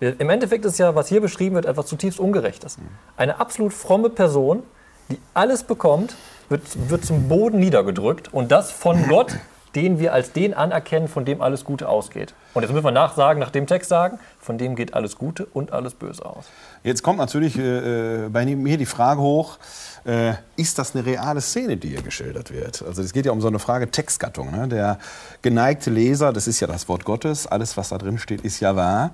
[0.00, 2.78] Im Endeffekt ist ja, was hier beschrieben wird, etwas zutiefst Ungerechtes.
[3.16, 4.62] Eine absolut fromme Person,
[5.10, 6.16] die alles bekommt,
[6.48, 9.36] wird, wird zum Boden niedergedrückt und das von Gott,
[9.74, 12.34] den wir als den anerkennen, von dem alles Gute ausgeht.
[12.54, 15.72] Und jetzt müssen wir nachsagen, nach dem Text sagen, von dem geht alles Gute und
[15.72, 16.46] alles Böse aus.
[16.82, 19.58] Jetzt kommt natürlich äh, bei mir die Frage hoch,
[20.04, 22.82] äh, ist das eine reale Szene, die hier geschildert wird?
[22.82, 24.50] Also es geht ja um so eine Frage Textgattung.
[24.50, 24.66] Ne?
[24.66, 24.98] Der
[25.42, 28.74] geneigte Leser, das ist ja das Wort Gottes, alles was da drin steht, ist ja
[28.74, 29.10] wahr.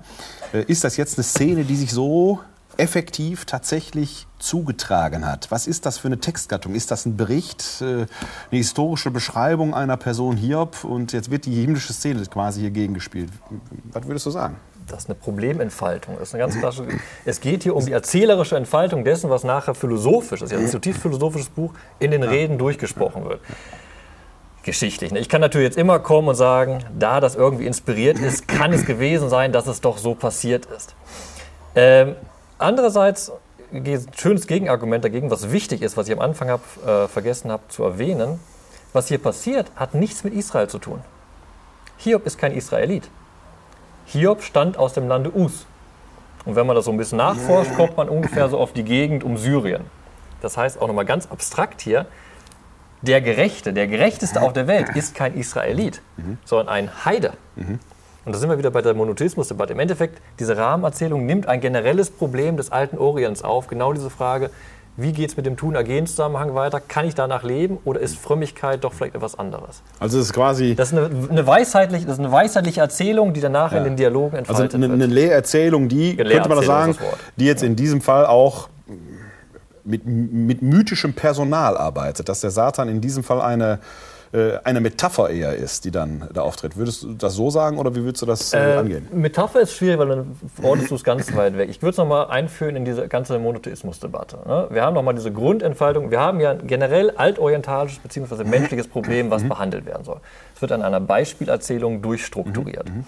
[0.53, 2.39] Äh, ist das jetzt eine Szene, die sich so
[2.77, 5.49] effektiv tatsächlich zugetragen hat.
[5.51, 6.75] Was ist das für eine Textgattung?
[6.75, 8.07] Ist das ein Bericht, äh, eine
[8.51, 13.31] historische Beschreibung einer Person Hiob und jetzt wird die himmlische Szene quasi hier gegengespielt?
[13.91, 14.57] Was würdest du sagen?
[14.87, 16.17] Das ist eine Problementfaltung.
[16.19, 16.87] Ist eine ganz klassische,
[17.25, 21.01] es geht hier um die erzählerische Entfaltung dessen, was nachher philosophisch, ist ja ein zutiefst
[21.01, 23.41] philosophisches Buch, in den Reden durchgesprochen wird.
[24.63, 25.11] Geschichtlich.
[25.11, 25.19] Ne?
[25.19, 28.85] Ich kann natürlich jetzt immer kommen und sagen, da das irgendwie inspiriert ist, kann es
[28.85, 30.95] gewesen sein, dass es doch so passiert ist.
[31.75, 32.15] Ähm,
[32.57, 33.31] Andererseits
[33.71, 37.63] ein schönes Gegenargument dagegen, was wichtig ist, was ich am Anfang hab, äh, vergessen habe
[37.69, 38.39] zu erwähnen.
[38.93, 41.01] Was hier passiert, hat nichts mit Israel zu tun.
[41.97, 43.09] Hiob ist kein Israelit.
[44.05, 45.65] Hiob stand aus dem Lande Us.
[46.45, 49.23] Und wenn man das so ein bisschen nachforscht, kommt man ungefähr so auf die Gegend
[49.23, 49.83] um Syrien.
[50.41, 52.05] Das heißt auch nochmal ganz abstrakt hier,
[53.01, 56.37] der Gerechte, der Gerechteste auf der Welt ist kein Israelit, mhm.
[56.45, 57.33] sondern ein Heide.
[57.55, 57.79] Mhm.
[58.27, 59.71] Und da sind wir wieder bei der Monotheismusdebatte.
[59.71, 63.67] Im Endeffekt, diese Rahmenerzählung nimmt ein generelles Problem des alten Orients auf.
[63.67, 64.49] Genau diese Frage,
[64.97, 66.81] wie geht es mit dem Tun-Ergehen-Zusammenhang weiter?
[66.81, 69.81] Kann ich danach leben oder ist Frömmigkeit doch vielleicht etwas anderes?
[70.01, 70.75] Also es ist quasi...
[70.75, 73.77] Das ist eine, eine, weisheitliche, das ist eine weisheitliche Erzählung, die danach ja.
[73.77, 76.97] in den Dialogen entfaltet also eine, eine Lehrerzählung, die, könnte man das sagen,
[77.37, 78.67] die jetzt in diesem Fall auch
[79.85, 82.27] mit, mit mythischem Personal arbeitet.
[82.27, 83.79] Dass der Satan in diesem Fall eine
[84.63, 86.77] eine Metapher eher ist, die dann da auftritt.
[86.77, 89.07] Würdest du das so sagen oder wie würdest du das äh, äh, angehen?
[89.11, 91.69] Metapher ist schwierig, weil dann ordnest du es ganz weit weg.
[91.69, 94.39] Ich würde es nochmal einführen in diese ganze Monotheismusdebatte.
[94.45, 94.67] Ne?
[94.69, 96.11] Wir haben nochmal diese Grundentfaltung.
[96.11, 98.43] Wir haben ja ein generell altorientalisches bzw.
[98.43, 99.49] menschliches Problem, was mhm.
[99.49, 100.19] behandelt werden soll.
[100.55, 102.89] Es wird an einer Beispielerzählung durchstrukturiert.
[102.89, 103.05] Mhm.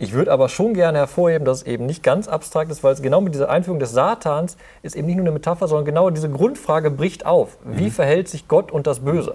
[0.00, 3.02] Ich würde aber schon gerne hervorheben, dass es eben nicht ganz abstrakt ist, weil es
[3.02, 6.30] genau mit dieser Einführung des Satans ist eben nicht nur eine Metapher, sondern genau diese
[6.30, 7.58] Grundfrage bricht auf.
[7.64, 7.90] Wie mhm.
[7.90, 9.34] verhält sich Gott und das Böse?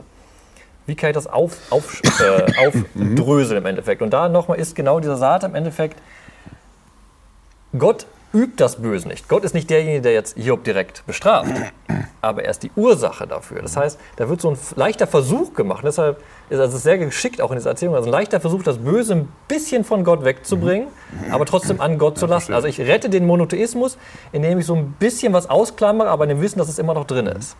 [0.85, 4.01] Wie kann ich das auf, auf, äh, aufdröseln im Endeffekt?
[4.01, 5.99] Und da nochmal ist genau dieser Satan im Endeffekt,
[7.77, 9.29] Gott übt das Böse nicht.
[9.29, 11.51] Gott ist nicht derjenige, der jetzt Hiob direkt bestraft,
[12.21, 13.61] aber er ist die Ursache dafür.
[13.61, 15.83] Das heißt, da wird so ein leichter Versuch gemacht.
[15.85, 19.13] deshalb ist also sehr geschickt auch in dieser Erzählung, also ein leichter Versuch, das Böse
[19.13, 20.87] ein bisschen von Gott wegzubringen,
[21.29, 22.53] aber trotzdem an Gott zu lassen.
[22.53, 23.97] Also ich rette den Monotheismus,
[24.31, 27.05] indem ich so ein bisschen was ausklammere, aber in dem Wissen, dass es immer noch
[27.05, 27.55] drin ist.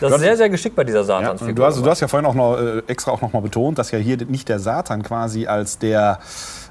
[0.00, 1.48] Das ist sehr, sehr geschickt bei dieser Satansfigur.
[1.48, 3.78] Ja, du, hast, du hast ja vorhin auch noch äh, extra auch noch mal betont,
[3.78, 6.18] dass ja hier nicht der Satan quasi als der,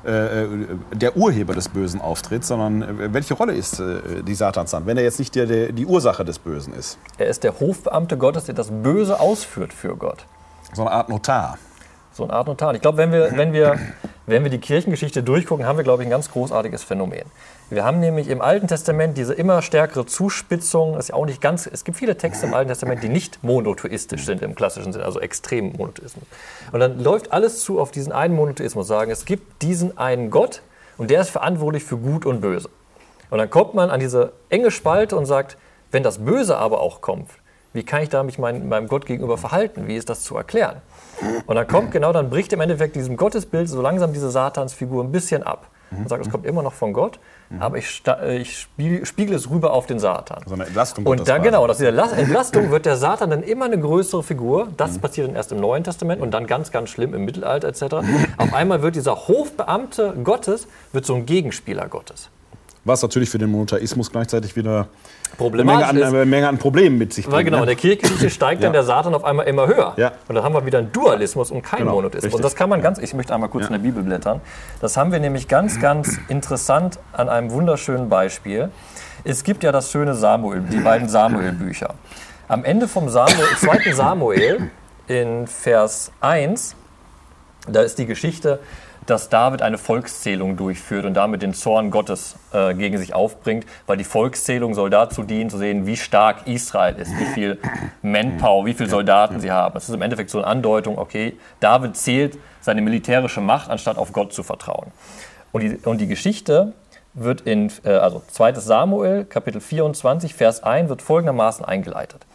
[0.03, 0.45] äh,
[0.93, 4.97] der Urheber des Bösen auftritt, sondern äh, welche Rolle ist äh, die Satans dann, wenn
[4.97, 6.97] er jetzt nicht der, der, die Ursache des Bösen ist?
[7.17, 10.25] Er ist der Hofbeamte Gottes, der das Böse ausführt für Gott.
[10.73, 11.57] So eine Art Notar.
[12.13, 12.75] So eine Art Notar.
[12.75, 13.79] Ich glaube, wenn wir, wenn, wir,
[14.31, 17.23] wenn wir die Kirchengeschichte durchgucken, haben wir, glaube ich, ein ganz großartiges Phänomen.
[17.69, 20.97] Wir haben nämlich im Alten Testament diese immer stärkere Zuspitzung.
[20.97, 24.25] Ist ja auch nicht ganz, es gibt viele Texte im Alten Testament, die nicht monotheistisch
[24.25, 26.25] sind im klassischen Sinne, also extrem Monotheismus.
[26.71, 30.61] Und dann läuft alles zu auf diesen einen Monotheismus, sagen, es gibt diesen einen Gott
[30.97, 32.69] und der ist verantwortlich für Gut und Böse.
[33.29, 35.57] Und dann kommt man an diese enge Spalte und sagt,
[35.91, 37.29] wenn das Böse aber auch kommt,
[37.73, 39.87] wie kann ich da mich mein, meinem Gott gegenüber verhalten?
[39.87, 40.81] Wie ist das zu erklären?
[41.45, 45.11] Und dann kommt genau, dann bricht im Endeffekt diesem Gottesbild so langsam diese Satansfigur ein
[45.11, 45.67] bisschen ab.
[45.91, 47.19] Und sagt, es kommt immer noch von Gott,
[47.59, 50.41] aber ich, ich spiegel, spiegel, es rüber auf den Satan.
[50.45, 51.05] So eine Entlastung.
[51.05, 54.69] Und dann, genau, aus dieser Entlastung wird der Satan dann immer eine größere Figur.
[54.77, 55.01] Das mhm.
[55.01, 57.83] passiert dann erst im Neuen Testament und dann ganz, ganz schlimm im Mittelalter etc.
[58.37, 62.29] Auf einmal wird dieser Hofbeamte Gottes wird so ein Gegenspieler Gottes.
[62.85, 64.87] Was natürlich für den Monotheismus gleichzeitig wieder
[65.39, 67.45] Menge, an, eine Menge an Problemen mit sich bringt.
[67.45, 67.63] Genau, ne?
[67.63, 69.93] in der Kirche steigt dann der Satan auf einmal immer höher.
[69.97, 70.11] Ja.
[70.27, 72.25] Und dann haben wir wieder einen Dualismus und keinen genau, Monotheismus.
[72.25, 72.35] Richtig.
[72.35, 73.75] Und das kann man ganz, ich möchte einmal kurz ja.
[73.75, 74.41] in der Bibel blättern.
[74.79, 78.69] Das haben wir nämlich ganz, ganz interessant an einem wunderschönen Beispiel.
[79.23, 81.93] Es gibt ja das schöne Samuel, die beiden Samuel-Bücher.
[82.47, 83.93] Am Ende vom Samuel, 2.
[83.93, 84.71] Samuel
[85.07, 86.75] in Vers 1,
[87.67, 88.59] da ist die Geschichte,
[89.05, 93.97] dass David eine Volkszählung durchführt und damit den Zorn Gottes äh, gegen sich aufbringt, weil
[93.97, 97.59] die Volkszählung soll dazu dienen, zu sehen, wie stark Israel ist, wie viel
[98.01, 99.73] Manpower, wie viele Soldaten sie haben.
[99.73, 104.13] Das ist im Endeffekt so eine Andeutung, okay, David zählt seine militärische Macht, anstatt auf
[104.13, 104.91] Gott zu vertrauen.
[105.51, 106.73] Und die, und die Geschichte
[107.13, 108.53] wird in, äh, also 2.
[108.53, 112.25] Samuel, Kapitel 24, Vers 1, wird folgendermaßen eingeleitet.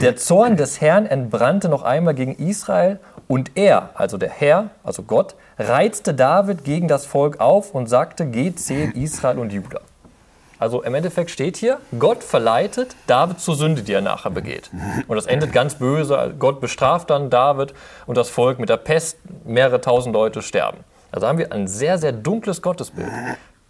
[0.00, 5.02] Der Zorn des Herrn entbrannte noch einmal gegen Israel und er, also der Herr, also
[5.02, 9.80] Gott, reizte David gegen das Volk auf und sagte, geht, zählt Israel und Juda.
[10.58, 14.70] Also im Endeffekt steht hier, Gott verleitet David zur Sünde, die er nachher begeht.
[15.08, 16.34] Und das endet ganz böse.
[16.38, 17.74] Gott bestraft dann David
[18.06, 19.18] und das Volk mit der Pest.
[19.44, 20.78] Mehrere tausend Leute sterben.
[21.12, 23.08] Also haben wir ein sehr, sehr dunkles Gottesbild.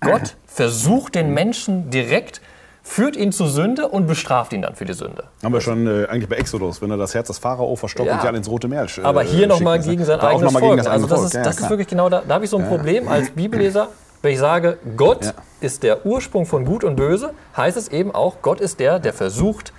[0.00, 2.40] Gott versucht den Menschen direkt
[2.84, 5.24] führt ihn zur Sünde und bestraft ihn dann für die Sünde.
[5.42, 8.20] Haben wir schon äh, eigentlich bei Exodus, wenn er das Herz des Pharao verstockt ja.
[8.20, 10.64] und alle ins Rote Meer äh, Aber hier nochmal gegen sein eigenes Volk.
[10.64, 11.26] Gegen das also das, Volk.
[11.26, 13.88] Ist, ja, das ist wirklich genau da, da habe ich so ein Problem als Bibelleser.
[14.22, 15.32] Wenn ich sage, Gott ja.
[15.60, 19.12] ist der Ursprung von Gut und Böse, heißt es eben auch, Gott ist der, der
[19.12, 19.72] versucht,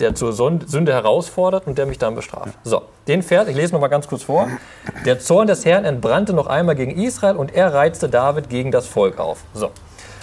[0.00, 2.54] der zur Sünde herausfordert und der mich dann bestraft.
[2.64, 4.48] So, den Vers, ich lese noch mal ganz kurz vor.
[5.04, 8.86] Der Zorn des Herrn entbrannte noch einmal gegen Israel und er reizte David gegen das
[8.86, 9.38] Volk auf.
[9.54, 9.70] So.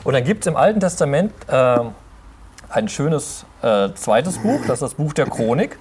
[0.03, 1.79] Und dann gibt es im Alten Testament äh,
[2.75, 5.77] ein schönes äh, zweites Buch, das ist das Buch der Chronik.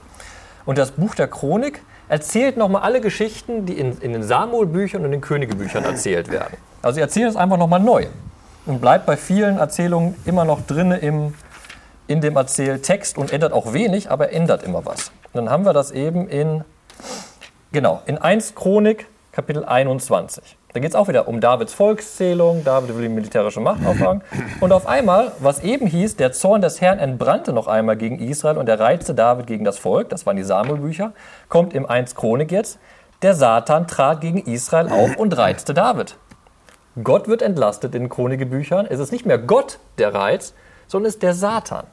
[0.65, 5.07] Und das Buch der Chronik erzählt nochmal alle Geschichten, die in, in den Samuel-Büchern und
[5.07, 6.57] in den Königebüchern erzählt werden.
[6.83, 8.07] Also sie es einfach nochmal neu
[8.67, 11.35] und bleibt bei vielen Erzählungen immer noch drin im,
[12.07, 15.11] in dem Erzähltext und ändert auch wenig, aber ändert immer was.
[15.33, 16.65] Und dann haben wir das eben in,
[17.73, 20.57] genau, in 1 Chronik, Kapitel 21.
[20.75, 24.23] Da geht es auch wieder um Davids Volkszählung, David will die militärische Macht aufbauen.
[24.61, 28.59] Und auf einmal, was eben hieß, der Zorn des Herrn entbrannte noch einmal gegen Israel
[28.59, 31.13] und er reizte David gegen das Volk, das waren die Samuelbücher,
[31.49, 32.81] kommt im 1 Chronik jetzt,
[33.23, 36.17] der Satan trat gegen Israel auf und reizte David.
[37.05, 38.87] Gott wird entlastet in den Chronikebüchern.
[38.91, 40.57] Es ist nicht mehr Gott, der reizt,
[40.89, 41.87] sondern es ist der Satan.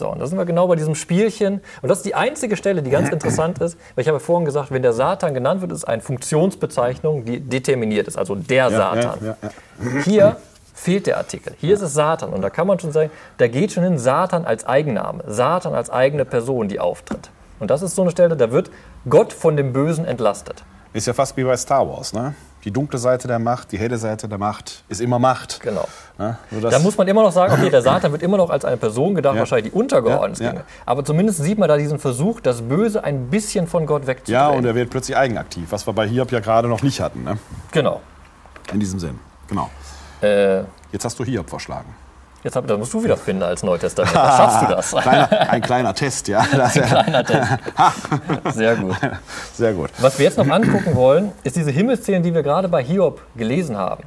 [0.00, 1.60] So, und da sind wir genau bei diesem Spielchen.
[1.82, 4.70] Und das ist die einzige Stelle, die ganz interessant ist, weil ich habe vorhin gesagt,
[4.70, 8.70] wenn der Satan genannt wird, ist es eine Funktionsbezeichnung, die determiniert ist, also der ja,
[8.70, 9.18] Satan.
[9.20, 10.36] Ja, ja, Hier
[10.72, 11.52] fehlt der Artikel.
[11.60, 12.32] Hier ist es Satan.
[12.32, 15.90] Und da kann man schon sagen, da geht schon hin Satan als Eigenname, Satan als
[15.90, 17.28] eigene Person, die auftritt.
[17.58, 18.70] Und das ist so eine Stelle, da wird
[19.06, 20.64] Gott von dem Bösen entlastet.
[20.94, 22.34] Ist ja fast wie bei Star Wars, ne?
[22.64, 25.60] Die dunkle Seite der Macht, die helle Seite der Macht ist immer Macht.
[25.60, 25.88] Genau.
[26.18, 28.76] Ja, da muss man immer noch sagen, okay, der Satan wird immer noch als eine
[28.76, 29.40] Person gedacht, ja.
[29.40, 30.60] wahrscheinlich die untergeordnet ja, ja.
[30.84, 34.34] Aber zumindest sieht man da diesen Versuch, das Böse ein bisschen von Gott wegzudrehen.
[34.34, 37.24] Ja, und er wird plötzlich eigenaktiv, was wir bei Hiob ja gerade noch nicht hatten.
[37.24, 37.38] Ne?
[37.72, 38.02] Genau.
[38.72, 39.18] In diesem Sinn,
[39.48, 39.70] genau.
[40.20, 41.94] Äh, Jetzt hast du Hiob verschlagen.
[42.42, 44.12] Jetzt hab, das musst du wieder finden als Neutestament.
[44.14, 44.90] Schaffst du das?
[44.92, 46.40] Kleiner, ein kleiner Test, ja.
[46.52, 47.50] ein kleiner Test.
[48.54, 48.96] Sehr gut.
[49.52, 49.90] Sehr gut.
[49.98, 53.76] Was wir jetzt noch angucken wollen, ist diese Himmelsszene, die wir gerade bei Hiob gelesen
[53.76, 54.04] haben.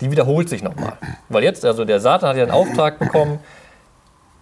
[0.00, 0.94] Die wiederholt sich nochmal.
[1.28, 3.40] Weil jetzt, also der Satan hat ja den Auftrag bekommen,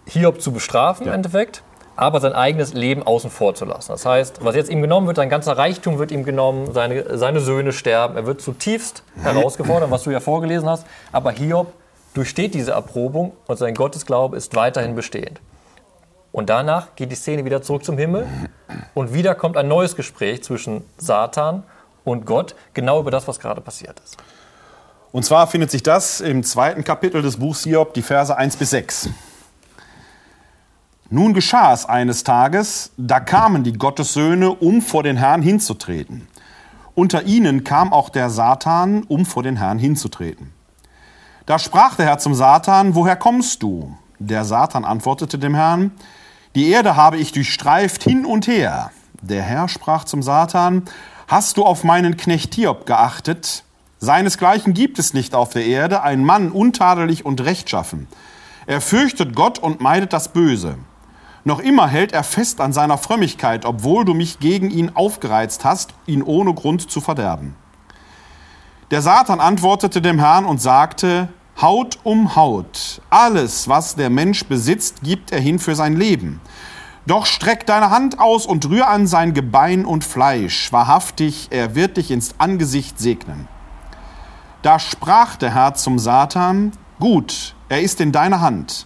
[0.05, 1.11] Hiob zu bestrafen ja.
[1.11, 1.63] im Endeffekt,
[1.97, 3.91] aber sein eigenes Leben außen vor zu lassen.
[3.91, 7.41] Das heißt, was jetzt ihm genommen wird, sein ganzer Reichtum wird ihm genommen, seine, seine
[7.41, 11.73] Söhne sterben, er wird zutiefst herausgefordert, was du ja vorgelesen hast, aber Hiob
[12.13, 15.39] durchsteht diese Erprobung und sein Gottesglaube ist weiterhin bestehend.
[16.31, 18.27] Und danach geht die Szene wieder zurück zum Himmel
[18.93, 21.63] und wieder kommt ein neues Gespräch zwischen Satan
[22.03, 24.17] und Gott, genau über das, was gerade passiert ist.
[25.11, 28.69] Und zwar findet sich das im zweiten Kapitel des Buchs Hiob, die Verse 1 bis
[28.71, 29.09] 6.
[31.09, 36.27] Nun geschah es eines Tages, da kamen die Gottessöhne, um vor den Herrn hinzutreten.
[36.95, 40.53] Unter ihnen kam auch der Satan, um vor den Herrn hinzutreten.
[41.47, 43.95] Da sprach der Herr zum Satan, woher kommst du?
[44.19, 45.91] Der Satan antwortete dem Herrn,
[46.55, 48.91] die Erde habe ich durchstreift hin und her.
[49.21, 50.83] Der Herr sprach zum Satan,
[51.29, 53.63] hast du auf meinen Knecht Hiob geachtet?
[53.99, 58.09] Seinesgleichen gibt es nicht auf der Erde, ein Mann untadelig und rechtschaffen.
[58.65, 60.75] Er fürchtet Gott und meidet das Böse.
[61.45, 65.93] Noch immer hält er fest an seiner Frömmigkeit, obwohl du mich gegen ihn aufgereizt hast,
[66.07, 67.55] ihn ohne Grund zu verderben.
[68.91, 73.01] Der Satan antwortete dem Herrn und sagte, Haut um Haut.
[73.09, 76.39] Alles, was der Mensch besitzt, gibt er hin für sein Leben.
[77.07, 80.71] Doch streck deine Hand aus und rühr an sein Gebein und Fleisch.
[80.71, 83.47] Wahrhaftig, er wird dich ins Angesicht segnen.
[84.61, 88.85] Da sprach der Herr zum Satan, gut, er ist in deiner Hand,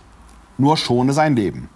[0.58, 1.70] nur schone sein Leben.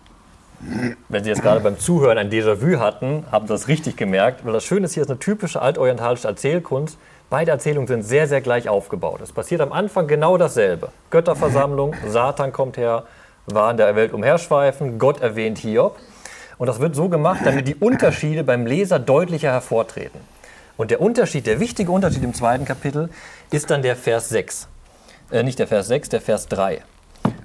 [1.09, 4.53] Wenn Sie jetzt gerade beim Zuhören ein Déjà-vu hatten, haben Sie das richtig gemerkt, weil
[4.53, 6.97] das Schöne ist, hier ist eine typische altorientalische Erzählkunst.
[7.29, 9.19] Beide Erzählungen sind sehr, sehr gleich aufgebaut.
[9.21, 10.89] Es passiert am Anfang genau dasselbe.
[11.09, 13.03] Götterversammlung, Satan kommt her,
[13.47, 15.97] war in der Welt umherschweifen, Gott erwähnt Hiob.
[16.57, 20.21] Und das wird so gemacht, damit die Unterschiede beim Leser deutlicher hervortreten.
[20.77, 23.09] Und der Unterschied, der wichtige Unterschied im zweiten Kapitel,
[23.49, 24.67] ist dann der Vers 6.
[25.31, 26.81] Äh, nicht der Vers 6, der Vers 3.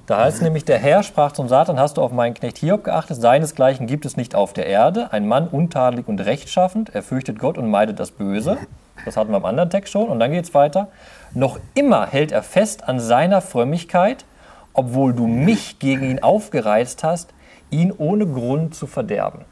[0.06, 2.84] Da heißt es nämlich, der Herr sprach zum Satan, hast du auf meinen Knecht Hiob
[2.84, 3.20] geachtet?
[3.20, 5.12] Seinesgleichen gibt es nicht auf der Erde.
[5.12, 8.58] Ein Mann untadelig und rechtschaffend, er fürchtet Gott und meidet das Böse.
[9.04, 10.08] Das hatten wir im anderen Text schon.
[10.08, 10.88] Und dann geht es weiter.
[11.34, 14.24] Noch immer hält er fest an seiner Frömmigkeit,
[14.72, 17.32] obwohl du mich gegen ihn aufgereizt hast,
[17.70, 19.44] ihn ohne Grund zu verderben.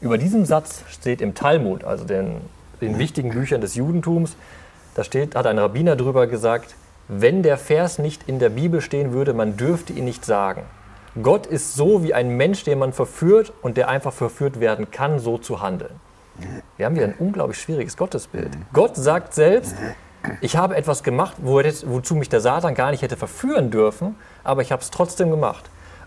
[0.00, 2.36] Über diesen Satz steht im Talmud, also den,
[2.80, 4.36] den wichtigen Büchern des Judentums,
[4.94, 6.74] da steht, hat ein Rabbiner drüber gesagt,
[7.08, 10.62] wenn der Vers nicht in der Bibel stehen würde, man dürfte ihn nicht sagen.
[11.22, 15.18] Gott ist so wie ein Mensch, den man verführt und der einfach verführt werden kann,
[15.18, 15.94] so zu handeln.
[16.76, 18.50] Wir haben hier ein unglaublich schwieriges Gottesbild.
[18.72, 19.74] Gott sagt selbst,
[20.40, 24.72] ich habe etwas gemacht, wozu mich der Satan gar nicht hätte verführen dürfen, aber ich
[24.72, 25.64] habe es trotzdem gemacht.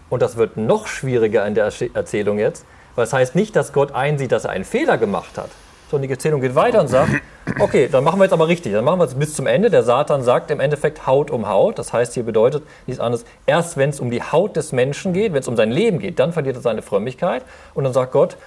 [0.09, 3.73] Und das wird noch schwieriger in der Erzählung jetzt, weil es das heißt nicht, dass
[3.73, 5.49] Gott einsieht, dass er einen Fehler gemacht hat,
[5.91, 7.11] sondern die Erzählung geht weiter und sagt,
[7.59, 9.69] okay, dann machen wir jetzt aber richtig, dann machen wir es bis zum Ende.
[9.69, 13.77] Der Satan sagt im Endeffekt Haut um Haut, das heißt hier bedeutet nichts anderes, erst
[13.77, 16.33] wenn es um die Haut des Menschen geht, wenn es um sein Leben geht, dann
[16.33, 18.37] verliert er seine Frömmigkeit und dann sagt Gott,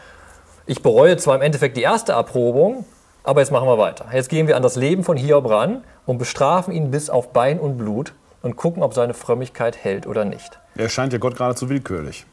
[0.70, 2.84] ich bereue zwar im Endeffekt die erste Erprobung,
[3.24, 4.06] aber jetzt machen wir weiter.
[4.12, 7.58] Jetzt gehen wir an das Leben von Hiob ran und bestrafen ihn bis auf Bein
[7.58, 10.60] und Blut und gucken, ob seine Frömmigkeit hält oder nicht.
[10.76, 12.24] Er scheint ja Gott geradezu willkürlich.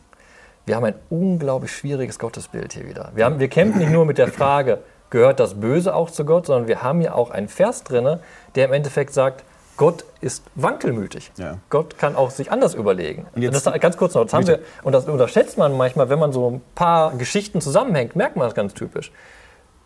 [0.67, 3.11] Wir haben ein unglaublich schwieriges Gottesbild hier wieder.
[3.15, 6.45] Wir, haben, wir kämpfen nicht nur mit der Frage, gehört das Böse auch zu Gott,
[6.45, 8.19] sondern wir haben hier auch einen Vers drin,
[8.53, 9.45] der im Endeffekt sagt,
[9.77, 11.31] Gott ist wankelmütig.
[11.37, 11.59] Ja.
[11.69, 13.27] Gott kann auch sich anders überlegen.
[13.35, 16.17] Und jetzt, das, ganz kurz noch, das haben wir, und das unterschätzt man manchmal, wenn
[16.17, 19.11] man so ein paar Geschichten zusammenhängt, merkt man das ganz typisch.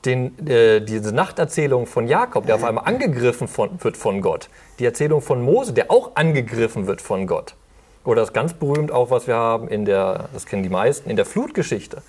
[0.05, 4.49] Den, äh, diese Nachterzählung von Jakob, der auf einmal angegriffen von, wird von Gott.
[4.79, 7.55] Die Erzählung von Mose, der auch angegriffen wird von Gott.
[8.05, 11.17] Oder das ganz berühmt auch, was wir haben in der, das kennen die meisten, in
[11.17, 12.01] der Flutgeschichte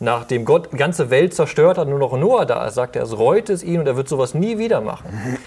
[0.00, 3.16] nachdem Gott die ganze Welt zerstört hat, nur noch Noah da ist, sagt er, es
[3.16, 5.38] reut es ihn und er wird sowas nie wieder machen.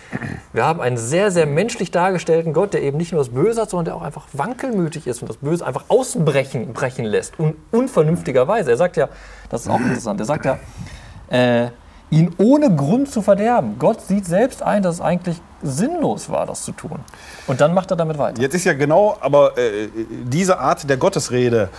[0.54, 3.70] Wir haben einen sehr, sehr menschlich dargestellten Gott, der eben nicht nur das Böse hat,
[3.70, 8.72] sondern der auch einfach wankelmütig ist und das Böse einfach ausbrechen brechen lässt, un unvernünftigerweise.
[8.72, 9.10] Er sagt ja,
[9.50, 10.60] das ist auch interessant, er sagt ja,
[11.30, 11.70] äh,
[12.12, 13.78] ihn ohne Grund zu verderben.
[13.80, 17.00] Gott sieht selbst ein, dass es eigentlich sinnlos war, das zu tun.
[17.48, 18.42] Und dann macht er damit weiter.
[18.42, 19.88] Jetzt ist ja genau, aber äh,
[20.26, 21.70] diese Art der Gottesrede,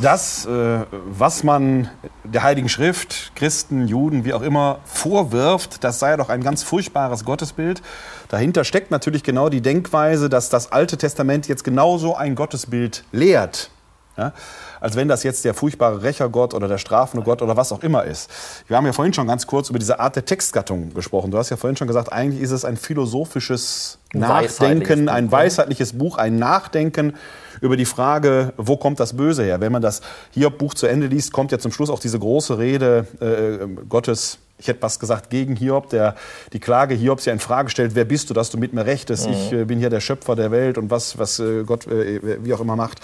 [0.00, 1.90] das, äh, was man
[2.24, 7.24] der Heiligen Schrift, Christen, Juden, wie auch immer, vorwirft, das sei doch ein ganz furchtbares
[7.24, 7.82] Gottesbild.
[8.28, 13.70] Dahinter steckt natürlich genau die Denkweise, dass das Alte Testament jetzt genauso ein Gottesbild lehrt.
[14.16, 14.32] Ja?
[14.80, 18.04] Als wenn das jetzt der furchtbare Rächergott oder der strafende Gott oder was auch immer
[18.04, 18.30] ist.
[18.68, 21.30] Wir haben ja vorhin schon ganz kurz über diese Art der Textgattung gesprochen.
[21.30, 26.18] Du hast ja vorhin schon gesagt, eigentlich ist es ein philosophisches Nachdenken, ein weisheitliches Buch,
[26.18, 27.14] ein Nachdenken
[27.60, 29.60] über die Frage, wo kommt das Böse her?
[29.60, 30.00] Wenn man das
[30.32, 34.68] Hiob-Buch zu Ende liest, kommt ja zum Schluss auch diese große Rede äh, Gottes ich
[34.68, 36.14] hätte was gesagt gegen Hiob, der
[36.52, 39.26] die Klage Hiobs ja in Frage stellt, wer bist du, dass du mit mir rechtest?
[39.26, 39.32] Mhm.
[39.32, 42.54] Ich äh, bin hier der Schöpfer der Welt und was, was äh, Gott äh, wie
[42.54, 43.00] auch immer macht.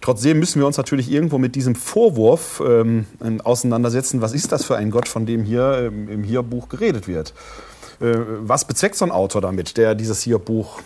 [0.00, 3.06] Trotzdem müssen wir uns natürlich irgendwo mit diesem Vorwurf ähm,
[3.44, 4.20] auseinandersetzen.
[4.20, 7.32] Was ist das für ein Gott, von dem hier ähm, im Hiob-Buch geredet wird?
[8.00, 10.80] Äh, was bezweckt so ein Autor damit, der dieses Hiob-Buch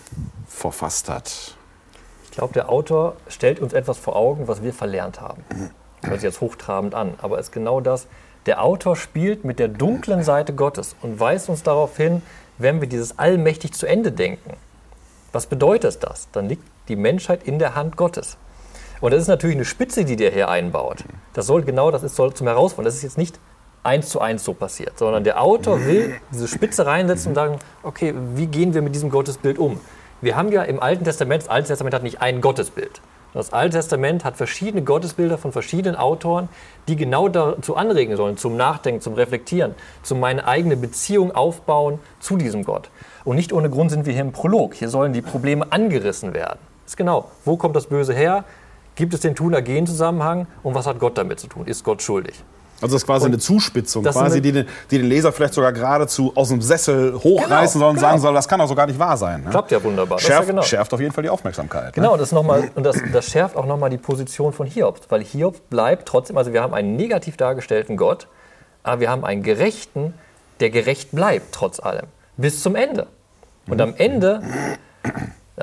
[0.47, 1.57] verfasst hat?
[2.25, 5.43] Ich glaube, der Autor stellt uns etwas vor Augen, was wir verlernt haben.
[6.03, 8.07] Hört sich jetzt hochtrabend an, aber es ist genau das.
[8.47, 12.23] Der Autor spielt mit der dunklen Seite Gottes und weist uns darauf hin,
[12.57, 14.53] wenn wir dieses allmächtig zu Ende denken.
[15.33, 16.29] Was bedeutet das?
[16.33, 18.37] Dann liegt die Menschheit in der Hand Gottes.
[19.01, 21.05] Und das ist natürlich eine Spitze, die der hier einbaut.
[21.33, 22.85] Das soll genau das ist, soll zum Herausfordern.
[22.85, 23.39] Das ist jetzt nicht
[23.83, 28.15] eins zu eins so passiert, sondern der Autor will diese Spitze reinsetzen und sagen, okay,
[28.35, 29.81] wie gehen wir mit diesem Gottesbild um?
[30.21, 33.01] Wir haben ja im Alten Testament, das Alte Testament hat nicht ein Gottesbild.
[33.33, 36.49] Das Alte Testament hat verschiedene Gottesbilder von verschiedenen Autoren,
[36.89, 42.37] die genau dazu anregen sollen, zum Nachdenken, zum Reflektieren, zu meine eigene Beziehung aufbauen zu
[42.37, 42.91] diesem Gott.
[43.25, 44.75] Und nicht ohne Grund sind wir hier im Prolog.
[44.75, 46.59] Hier sollen die Probleme angerissen werden.
[46.85, 48.45] Das ist genau, wo kommt das Böse her?
[49.01, 50.47] Gibt es den Tun-Ergehen-Zusammenhang?
[50.63, 51.67] Und was hat Gott damit zu tun?
[51.67, 52.35] Ist Gott schuldig?
[52.83, 55.55] Also das ist quasi und eine Zuspitzung, quasi, eine, die, den, die, den, Leser vielleicht
[55.55, 58.09] sogar geradezu aus dem Sessel hochreißen genau, soll und genau.
[58.09, 59.43] sagen soll, das kann doch so gar nicht wahr sein.
[59.43, 59.49] Ne?
[59.49, 60.19] Klappt ja wunderbar.
[60.19, 60.61] Schärft, ja genau.
[60.61, 61.95] schärft auf jeden Fall die Aufmerksamkeit.
[61.95, 62.13] Genau, ne?
[62.13, 65.01] und, das, noch mal, und das, das schärft auch nochmal die Position von Hiob.
[65.09, 68.29] Weil Hiob bleibt trotzdem, also wir haben einen negativ dargestellten Gott,
[68.83, 70.13] aber wir haben einen Gerechten,
[70.61, 72.05] der gerecht bleibt, trotz allem.
[72.37, 73.07] Bis zum Ende.
[73.67, 73.81] Und mhm.
[73.81, 74.43] am Ende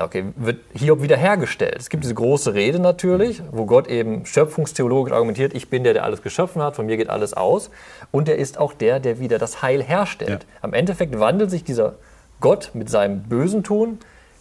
[0.04, 1.76] okay, wird Hiob wiederhergestellt.
[1.78, 6.04] Es gibt diese große Rede natürlich, wo Gott eben schöpfungstheologisch argumentiert, ich bin der, der
[6.04, 7.70] alles geschaffen hat, von mir geht alles aus.
[8.10, 10.44] Und er ist auch der, der wieder das Heil herstellt.
[10.44, 10.58] Ja.
[10.62, 11.94] Am Endeffekt wandelt sich dieser
[12.40, 13.98] Gott mit seinem bösen Tun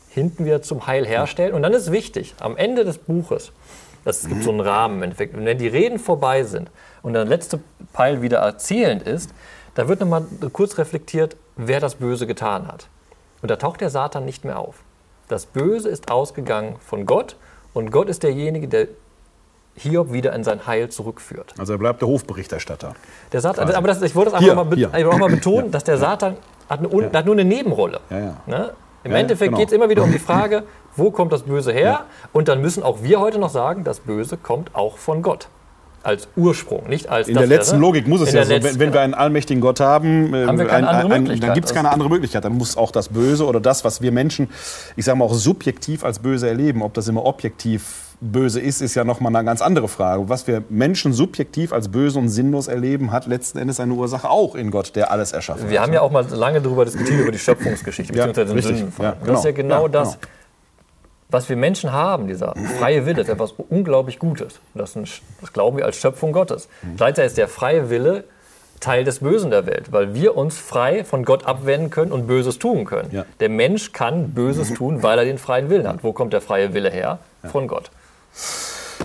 [0.10, 1.54] hinten wieder zum Heil herstellen.
[1.54, 3.52] Und dann ist wichtig, am Ende des Buches,
[4.06, 7.60] es gibt so einen Rahmen im Endeffekt, wenn die Reden vorbei sind und der letzte
[7.94, 9.32] Pfeil wieder erzählend ist,
[9.76, 12.88] da wird nochmal kurz reflektiert, wer das Böse getan hat.
[13.42, 14.82] Und da taucht der Satan nicht mehr auf.
[15.28, 17.36] Das Böse ist ausgegangen von Gott
[17.74, 18.88] und Gott ist derjenige, der
[19.76, 21.54] Hiob wieder in sein Heil zurückführt.
[21.58, 22.94] Also er bleibt der Hofberichterstatter.
[23.32, 25.72] Der Satan, aber das, ich wollte das einfach hier, mal, auch mal betonen, ja.
[25.72, 26.38] dass der Satan
[26.70, 27.14] hat, eine, ja.
[27.14, 28.00] hat nur eine Nebenrolle.
[28.10, 28.74] Ja, ne?
[29.04, 29.60] Im Endeffekt genau.
[29.60, 30.64] geht es immer wieder um die Frage,
[30.96, 32.06] wo kommt das Böse her?
[32.34, 35.48] Und dann müssen auch wir heute noch sagen, das Böse kommt auch von Gott.
[36.08, 37.80] Als Ursprung, nicht als In der letzten?
[37.80, 40.72] Logik muss es ja so, wenn, wenn, wir einen allmächtigen Gott haben, äh, haben wir
[40.72, 42.46] ein, ein, ein, dann gibt es keine andere Möglichkeit.
[42.46, 44.50] Dann muss auch das Böse oder das, was wir Menschen,
[44.96, 48.96] ich sage mal auch subjektiv als böse erleben, ob das immer objektiv böse ist, ist
[48.96, 50.30] ja nochmal eine ganz andere Frage.
[50.30, 54.56] Was wir Menschen subjektiv als böse und sinnlos erleben, hat letzten Endes eine Ursache auch
[54.56, 55.70] in Gott, der alles erschaffen hat.
[55.70, 59.06] Wir haben ja auch mal lange darüber diskutiert, über die Schöpfungsgeschichte, beziehungsweise den Sündenfall.
[59.06, 59.32] Ja, genau.
[59.32, 60.16] Das ist ja genau, ja, genau.
[61.30, 64.60] Was wir Menschen haben, dieser freie Wille, ist etwas unglaublich Gutes.
[64.74, 65.06] Das, ein,
[65.42, 66.70] das glauben wir als Schöpfung Gottes.
[66.96, 68.24] Gleichzeitig ist der freie Wille
[68.80, 72.60] Teil des Bösen der Welt, weil wir uns frei von Gott abwenden können und Böses
[72.60, 73.10] tun können.
[73.12, 73.26] Ja.
[73.40, 76.04] Der Mensch kann Böses tun, weil er den freien Willen hat.
[76.04, 77.20] Wo kommt der freie Wille her?
[77.44, 77.90] Von Gott.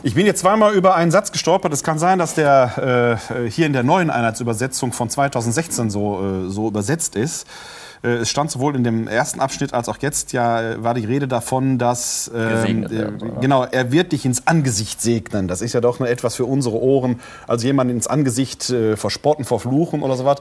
[0.03, 1.73] Ich bin jetzt zweimal über einen Satz gestolpert.
[1.73, 6.51] Es kann sein, dass der äh, hier in der neuen Einheitsübersetzung von 2016 so, äh,
[6.51, 7.47] so übersetzt ist.
[8.03, 11.05] Äh, es stand sowohl in dem ersten Abschnitt als auch jetzt ja äh, war die
[11.05, 15.48] Rede davon, dass ähm, äh, genau er wird dich ins Angesicht segnen.
[15.48, 19.44] Das ist ja doch nur etwas für unsere Ohren, also jemand ins Angesicht äh, verspotten,
[19.44, 20.38] verfluchen oder sowas.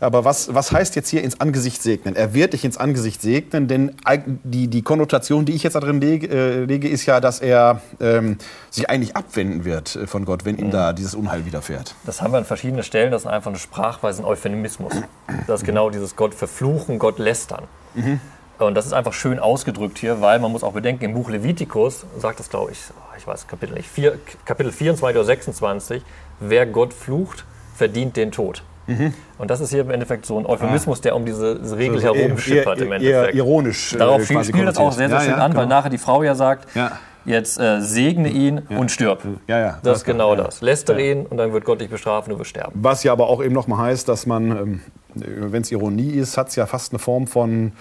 [0.00, 2.16] Aber was, was heißt jetzt hier ins Angesicht segnen?
[2.16, 3.96] Er wird dich ins Angesicht segnen, denn
[4.44, 7.80] die, die Konnotation, die ich jetzt da drin lege, äh, lege ist ja, dass er
[8.00, 8.38] ähm,
[8.70, 10.72] sich eigentlich abwenden wird von Gott, wenn ihm mhm.
[10.72, 11.94] da dieses Unheil widerfährt.
[12.04, 13.10] Das haben wir an verschiedenen Stellen.
[13.10, 14.92] Das ist einfach eine Sprachweise, ein Euphemismus.
[15.46, 17.64] Das ist genau dieses Gott verfluchen, Gott lästern.
[17.94, 18.20] Mhm.
[18.58, 22.04] Und das ist einfach schön ausgedrückt hier, weil man muss auch bedenken, im Buch Levitikus
[22.18, 22.78] sagt das, glaube ich,
[23.16, 26.02] ich weiß Kapitel nicht, vier, Kapitel 24 oder 26,
[26.40, 27.44] wer Gott flucht,
[27.74, 28.62] verdient den Tod.
[28.86, 29.14] Mhm.
[29.38, 31.02] Und das ist hier im Endeffekt so ein Euphemismus, ah.
[31.02, 33.34] der um diese Regel so, herum schippert im Endeffekt.
[33.34, 33.94] ironisch.
[33.94, 35.62] Äh, Darauf spielt das auch sehr, sehr ja, schön ja, an, genau.
[35.62, 36.98] weil nachher die Frau ja sagt, ja.
[37.24, 39.22] jetzt äh, segne ihn und stirb.
[39.46, 40.60] Ja, ja, das, das ist genau das.
[40.60, 42.72] Lästere ihn und dann wird Gott dich bestrafen, du wirst sterben.
[42.74, 44.80] Was ja aber auch eben nochmal heißt, dass man ähm,
[45.14, 47.72] wenn es Ironie ist, hat es ja fast eine Form von,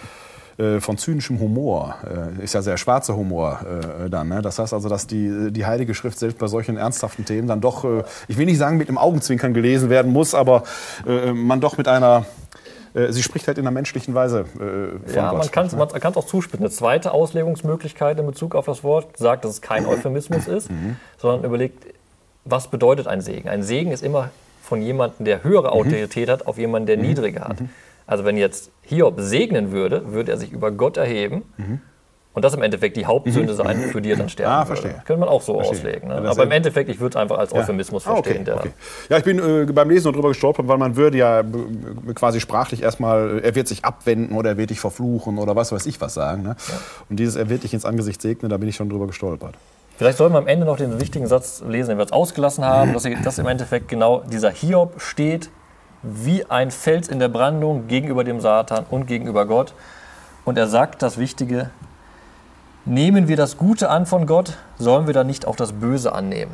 [0.58, 1.96] äh, von zynischem Humor.
[2.40, 3.60] Äh, ist ja sehr schwarzer Humor
[4.06, 4.30] äh, dann.
[4.30, 4.42] Ne?
[4.42, 7.86] Das heißt also, dass die, die Heilige Schrift selbst bei solchen ernsthaften Themen dann doch,
[7.86, 10.64] äh, ich will nicht sagen mit dem Augenzwinkern gelesen werden muss, aber
[11.08, 12.26] äh, man doch mit einer
[12.94, 16.26] äh, sie spricht halt in einer menschlichen Weise von Ja, Gott, man kann es auch
[16.26, 16.66] zuspitzen.
[16.66, 20.96] Eine zweite Auslegungsmöglichkeit in Bezug auf das Wort sagt, dass es kein Euphemismus ist, mhm.
[21.18, 21.86] sondern überlegt,
[22.46, 23.48] was bedeutet ein Segen?
[23.48, 24.32] Ein Segen ist immer
[24.70, 25.80] von jemandem, der höhere mhm.
[25.80, 27.04] Autorität hat, auf jemanden, der mhm.
[27.04, 27.60] niedriger hat.
[27.60, 27.70] Mhm.
[28.08, 31.44] Also wenn jetzt Hiob segnen würde, würde er sich über Gott erheben.
[31.58, 31.82] Mhm.
[32.34, 34.92] Und das im Endeffekt die Hauptsünde sein, für die er dann sterben ah, verstehe.
[34.92, 35.04] würde.
[35.04, 35.78] Könnte man auch so verstehe.
[35.80, 36.10] auslegen.
[36.10, 36.30] Ne?
[36.30, 38.14] Aber im Endeffekt, ich würde es einfach als Euphemismus ja.
[38.14, 38.46] verstehen.
[38.48, 38.72] Ah, okay, okay.
[39.10, 41.44] Ja, ich bin äh, beim Lesen darüber gestolpert, weil man würde ja
[42.14, 45.86] quasi sprachlich erstmal, er wird sich abwenden oder er wird dich verfluchen oder was weiß
[45.88, 46.44] ich was sagen.
[46.44, 46.50] Ne?
[46.50, 46.80] Ja.
[47.10, 49.56] Und dieses er wird dich ins Angesicht segnen, da bin ich schon drüber gestolpert.
[50.00, 52.94] Vielleicht sollten wir am Ende noch den wichtigen Satz lesen, den wir jetzt ausgelassen haben,
[52.94, 55.50] dass, dass im Endeffekt genau dieser Hiob steht
[56.04, 59.74] wie ein Fels in der Brandung gegenüber dem Satan und gegenüber Gott.
[60.46, 61.70] Und er sagt das Wichtige,
[62.86, 66.54] nehmen wir das Gute an von Gott, sollen wir dann nicht auch das Böse annehmen.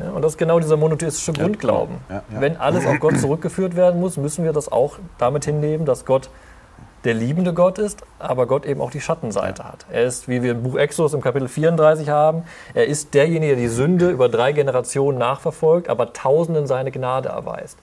[0.00, 1.96] Ja, und das ist genau dieser monotheistische Grundglauben.
[2.08, 5.84] Ja, ja, Wenn alles auf Gott zurückgeführt werden muss, müssen wir das auch damit hinnehmen,
[5.84, 6.30] dass Gott
[7.04, 9.72] der liebende Gott ist, aber Gott eben auch die Schattenseite ja.
[9.72, 9.86] hat.
[9.90, 13.62] Er ist, wie wir im Buch Exodus im Kapitel 34 haben, er ist derjenige, der
[13.62, 17.78] die Sünde über drei Generationen nachverfolgt, aber Tausenden seine Gnade erweist.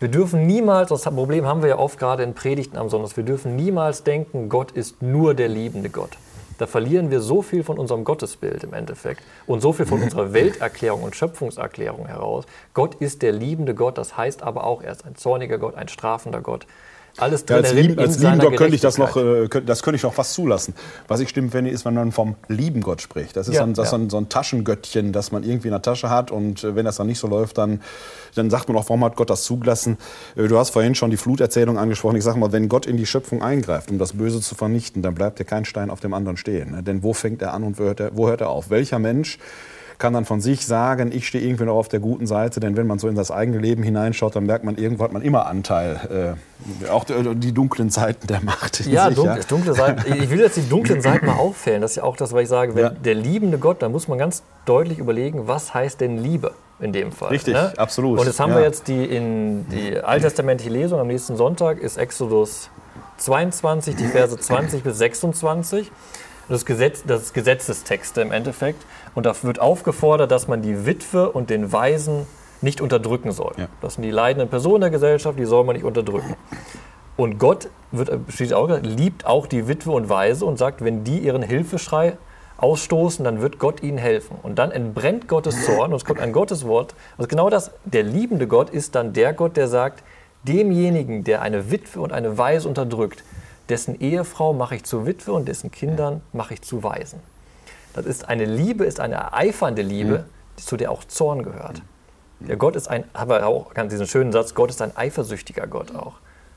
[0.00, 3.24] Wir dürfen niemals, das Problem haben wir ja oft gerade in Predigten am Sonntag, wir
[3.24, 6.18] dürfen niemals denken, Gott ist nur der liebende Gott.
[6.58, 10.32] Da verlieren wir so viel von unserem Gottesbild im Endeffekt und so viel von unserer
[10.32, 12.44] Welterklärung und Schöpfungserklärung heraus.
[12.74, 15.88] Gott ist der liebende Gott, das heißt aber auch, er ist ein zorniger Gott, ein
[15.88, 16.66] strafender Gott
[17.18, 17.56] alles drin.
[17.56, 20.14] Ja, als Lieb, als lieben Gott könnte ich das noch, äh, das könnte ich noch
[20.14, 20.74] fast zulassen.
[21.08, 23.36] Was ich stimmt finde, ist, wenn man vom lieben Gott spricht.
[23.36, 23.90] Das ist, ja, ein, das ja.
[23.90, 26.84] so, ein, so, ein, Taschengöttchen, das man irgendwie in der Tasche hat und äh, wenn
[26.84, 27.80] das dann nicht so läuft, dann,
[28.34, 29.98] dann sagt man auch, warum hat Gott das zugelassen?
[30.36, 32.16] Äh, du hast vorhin schon die Fluterzählung angesprochen.
[32.16, 35.14] Ich sage mal, wenn Gott in die Schöpfung eingreift, um das Böse zu vernichten, dann
[35.14, 36.72] bleibt ja kein Stein auf dem anderen stehen.
[36.72, 36.82] Ne?
[36.82, 38.70] Denn wo fängt er an und wo hört er, wo hört er auf?
[38.70, 39.38] Welcher Mensch
[40.02, 42.88] kann dann von sich sagen, ich stehe irgendwie noch auf der guten Seite, denn wenn
[42.88, 46.36] man so in das eigene Leben hineinschaut, dann merkt man, irgendwo hat man immer Anteil,
[46.82, 48.84] äh, auch die, die, dunklen Seiten der Macht.
[48.84, 50.12] Ja, sich, dunkle, ja, dunkle Seiten.
[50.22, 51.80] Ich will jetzt die dunklen Seiten mal auffällen.
[51.80, 52.90] Das ist ja auch das, was ich sage, wenn ja.
[52.90, 56.50] der liebende Gott, da muss man ganz deutlich überlegen, was heißt denn Liebe?
[56.80, 57.28] in dem Fall.
[57.28, 57.72] Richtig, ne?
[57.76, 58.18] absolut.
[58.18, 58.56] Und jetzt haben ja.
[58.56, 62.70] wir jetzt die, in die alttestamentliche Lesung am nächsten Sonntag ist Exodus
[63.18, 65.92] 22, die Verse 20 bis 26
[66.48, 68.84] das, Gesetz, das Gesetzestexte im Endeffekt.
[69.14, 72.26] Und da wird aufgefordert, dass man die Witwe und den Waisen
[72.60, 73.52] nicht unterdrücken soll.
[73.56, 73.66] Ja.
[73.80, 76.36] Das sind die leidenden Personen der Gesellschaft, die soll man nicht unterdrücken.
[77.16, 78.10] Und Gott wird,
[78.54, 82.16] auch, liebt auch die Witwe und Waise und sagt, wenn die ihren Hilfeschrei
[82.56, 84.36] ausstoßen, dann wird Gott ihnen helfen.
[84.42, 86.94] Und dann entbrennt Gottes Zorn und es kommt ein Gotteswort.
[87.18, 90.02] Also genau das, der liebende Gott ist dann der Gott, der sagt,
[90.44, 93.24] demjenigen, der eine Witwe und eine Waise unterdrückt,
[93.68, 97.20] dessen Ehefrau mache ich zu Witwe und dessen Kindern mache ich zu Waisen.
[97.94, 100.24] Das ist eine Liebe, ist eine ereifernde Liebe,
[100.56, 101.82] zu der auch Zorn gehört.
[102.40, 105.94] Der Gott ist ein, aber auch ganz diesen schönen Satz, Gott ist ein eifersüchtiger Gott
[105.94, 106.14] auch.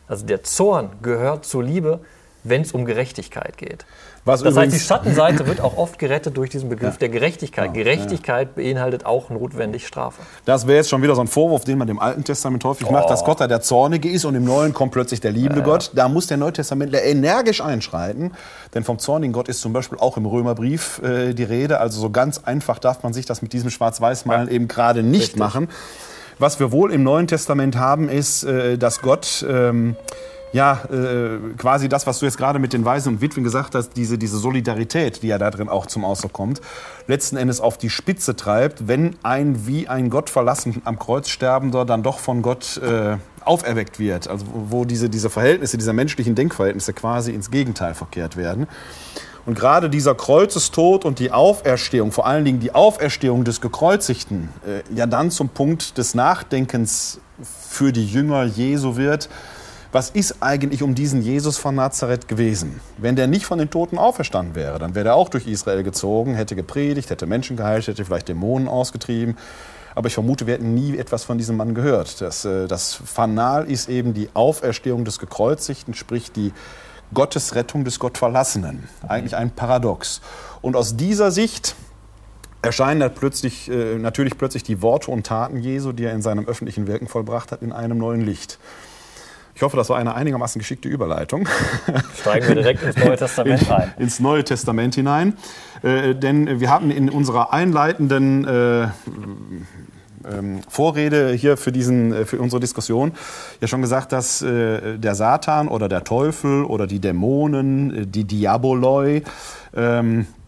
[0.07, 1.99] Also der Zorn gehört zur Liebe,
[2.43, 3.85] wenn es um Gerechtigkeit geht.
[4.25, 6.99] Was das heißt, die Schattenseite wird auch oft gerettet durch diesen Begriff ja.
[6.99, 7.67] der Gerechtigkeit.
[7.67, 8.63] Ja, Gerechtigkeit ja.
[8.63, 10.23] beinhaltet auch notwendig Strafe.
[10.45, 12.91] Das wäre jetzt schon wieder so ein Vorwurf, den man dem Alten Testament häufig oh.
[12.91, 15.91] macht, dass Gott da der Zornige ist und im Neuen kommt plötzlich der liebende Gott.
[15.93, 18.33] Da muss der Neutestamentler energisch einschreiten,
[18.73, 21.79] denn vom zornigen Gott ist zum Beispiel auch im Römerbrief äh, die Rede.
[21.79, 25.39] Also so ganz einfach darf man sich das mit diesem Schwarz-Weiß-Malen eben gerade nicht Richtig.
[25.39, 25.69] machen.
[26.39, 29.45] Was wir wohl im Neuen Testament haben, ist, äh, dass Gott...
[29.47, 29.95] Ähm,
[30.55, 33.89] ja, äh, quasi das, was du jetzt gerade mit den Waisen und Witwen gesagt hast,
[33.97, 36.61] diese, diese Solidarität, die ja da drin auch zum Ausdruck kommt,
[37.07, 41.83] letzten Endes auf die Spitze treibt, wenn ein wie ein Gott verlassen am Kreuz sterbender
[41.83, 44.29] dann doch von Gott äh, auferweckt wird.
[44.29, 48.67] Also wo diese, diese Verhältnisse, diese menschlichen Denkverhältnisse quasi ins Gegenteil verkehrt werden.
[49.45, 54.95] Und gerade dieser Kreuzestod und die Auferstehung, vor allen Dingen die Auferstehung des Gekreuzigten, äh,
[54.95, 59.27] ja dann zum Punkt des Nachdenkens für die Jünger Jesu wird,
[59.95, 62.81] was ist eigentlich um diesen Jesus von Nazareth gewesen?
[62.97, 66.35] Wenn der nicht von den Toten auferstanden wäre, dann wäre er auch durch Israel gezogen,
[66.35, 69.37] hätte gepredigt, hätte Menschen geheilt, hätte vielleicht Dämonen ausgetrieben.
[69.95, 72.19] Aber ich vermute, wir hätten nie etwas von diesem Mann gehört.
[72.19, 76.51] Das, äh, das Fanal ist eben die Auferstehung des Gekreuzigten, sprich die
[77.13, 78.89] Gottesrettung des Gottverlassenen.
[79.07, 80.19] Eigentlich ein Paradox.
[80.61, 81.73] Und aus dieser Sicht
[82.61, 86.45] erscheinen dann plötzlich, äh, natürlich plötzlich die Worte und Taten Jesu, die er in seinem
[86.45, 88.59] öffentlichen Wirken vollbracht hat, in einem neuen Licht.
[89.55, 91.47] Ich hoffe, das war eine einigermaßen geschickte Überleitung.
[92.19, 93.93] Steigen wir direkt ins Neue Testament ein.
[93.95, 95.33] In, ins Neue Testament hinein.
[95.81, 98.87] Äh, denn wir hatten in unserer einleitenden äh,
[100.29, 103.13] ähm, Vorrede hier für, diesen, äh, für unsere Diskussion
[103.61, 108.25] ja schon gesagt, dass äh, der Satan oder der Teufel oder die Dämonen, äh, die
[108.25, 109.23] Diaboloi,
[109.73, 110.44] ähm, äh,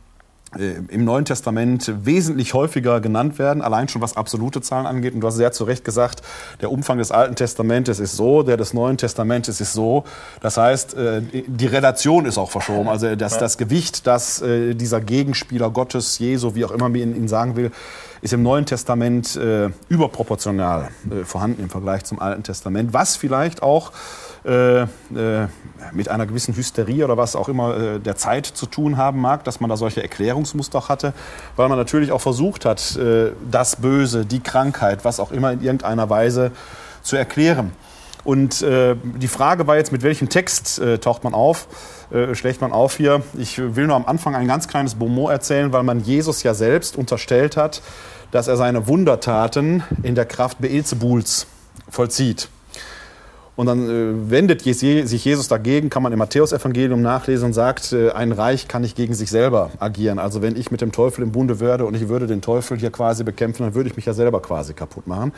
[0.55, 5.13] im Neuen Testament wesentlich häufiger genannt werden, allein schon was absolute Zahlen angeht.
[5.13, 6.21] Und du hast sehr zu Recht gesagt,
[6.61, 10.05] der Umfang des Alten Testamentes ist so, der des Neuen Testamentes ist so.
[10.39, 12.87] Das heißt, äh, die Relation ist auch verschoben.
[12.87, 17.27] Also das, das Gewicht, das äh, dieser Gegenspieler Gottes, Jesu, wie auch immer man ihn
[17.27, 17.71] sagen will,
[18.21, 23.61] ist im Neuen Testament äh, überproportional äh, vorhanden im Vergleich zum Alten Testament, was vielleicht
[23.61, 23.91] auch
[24.47, 24.87] äh, äh,
[25.91, 29.43] mit einer gewissen Hysterie oder was auch immer äh, der Zeit zu tun haben mag,
[29.43, 31.13] dass man da solche Erklärungsmuster hatte,
[31.57, 35.61] weil man natürlich auch versucht hat, äh, das Böse, die Krankheit, was auch immer in
[35.61, 36.51] irgendeiner Weise
[37.01, 37.73] zu erklären.
[38.23, 41.67] Und äh, die Frage war jetzt, mit welchem Text taucht man auf,
[42.33, 43.21] schlägt man auf hier.
[43.37, 46.97] Ich will nur am Anfang ein ganz kleines Bonmot erzählen, weil man Jesus ja selbst
[46.97, 47.81] unterstellt hat,
[48.31, 51.47] dass er seine Wundertaten in der Kraft Beelzebuls
[51.89, 52.49] vollzieht.
[53.57, 58.11] Und dann äh, wendet sich Jesus dagegen, kann man im Matthäusevangelium nachlesen und sagt, äh,
[58.11, 60.19] ein Reich kann nicht gegen sich selber agieren.
[60.19, 62.91] Also wenn ich mit dem Teufel im Bunde würde und ich würde den Teufel hier
[62.91, 65.33] quasi bekämpfen, dann würde ich mich ja selber quasi kaputt machen.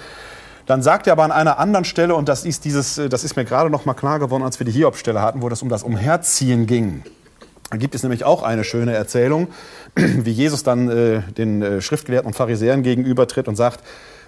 [0.66, 3.38] Dann sagt er aber an einer anderen Stelle, und das ist, dieses, äh, das ist
[3.38, 5.84] mir gerade noch mal klar geworden, als wir die Hiobstelle hatten, wo das um das
[5.84, 7.04] Umherziehen ging.
[7.72, 9.48] Da gibt es nämlich auch eine schöne Erzählung,
[9.96, 13.82] wie Jesus dann den Schriftgelehrten und Pharisäern gegenübertritt und sagt,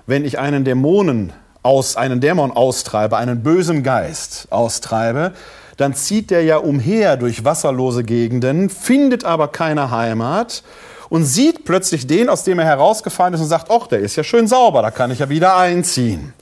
[0.05, 1.33] wenn ich einen Dämonen
[1.63, 5.33] aus, einen Dämon austreibe, einen bösen Geist austreibe,
[5.77, 10.63] dann zieht der ja umher durch wasserlose Gegenden, findet aber keine Heimat
[11.09, 14.23] und sieht plötzlich den, aus dem er herausgefallen ist und sagt, ach, der ist ja
[14.23, 16.33] schön sauber, da kann ich ja wieder einziehen.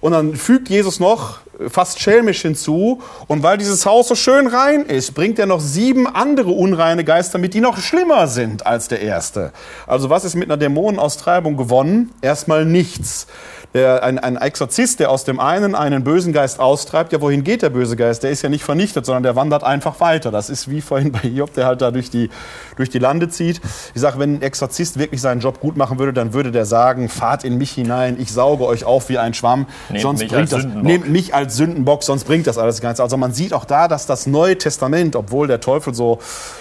[0.00, 1.38] Und dann fügt Jesus noch
[1.68, 3.00] fast schelmisch hinzu.
[3.26, 7.38] Und weil dieses Haus so schön rein ist, bringt er noch sieben andere unreine Geister
[7.38, 9.52] mit, die noch schlimmer sind als der erste.
[9.86, 12.12] Also was ist mit einer Dämonenaustreibung gewonnen?
[12.22, 13.26] Erstmal nichts
[13.74, 17.60] der, ein, ein Exorzist, der aus dem einen einen bösen Geist austreibt, ja, wohin geht
[17.60, 18.22] der böse Geist?
[18.22, 20.30] Der ist ja nicht vernichtet, sondern der wandert einfach weiter.
[20.30, 22.30] Das ist wie vorhin bei Job, der halt da durch die,
[22.76, 23.60] durch die Lande zieht.
[23.92, 27.08] Ich sage, wenn ein Exorzist wirklich seinen Job gut machen würde, dann würde der sagen,
[27.08, 29.66] fahrt in mich hinein, ich sauge euch auf wie ein Schwamm.
[29.88, 33.00] Nehmt sonst bringt das, nehmt mich als Sündenbock, sonst bringt das alles nichts.
[33.00, 36.18] Also man sieht auch da, dass das Neue Testament, obwohl der Teufel so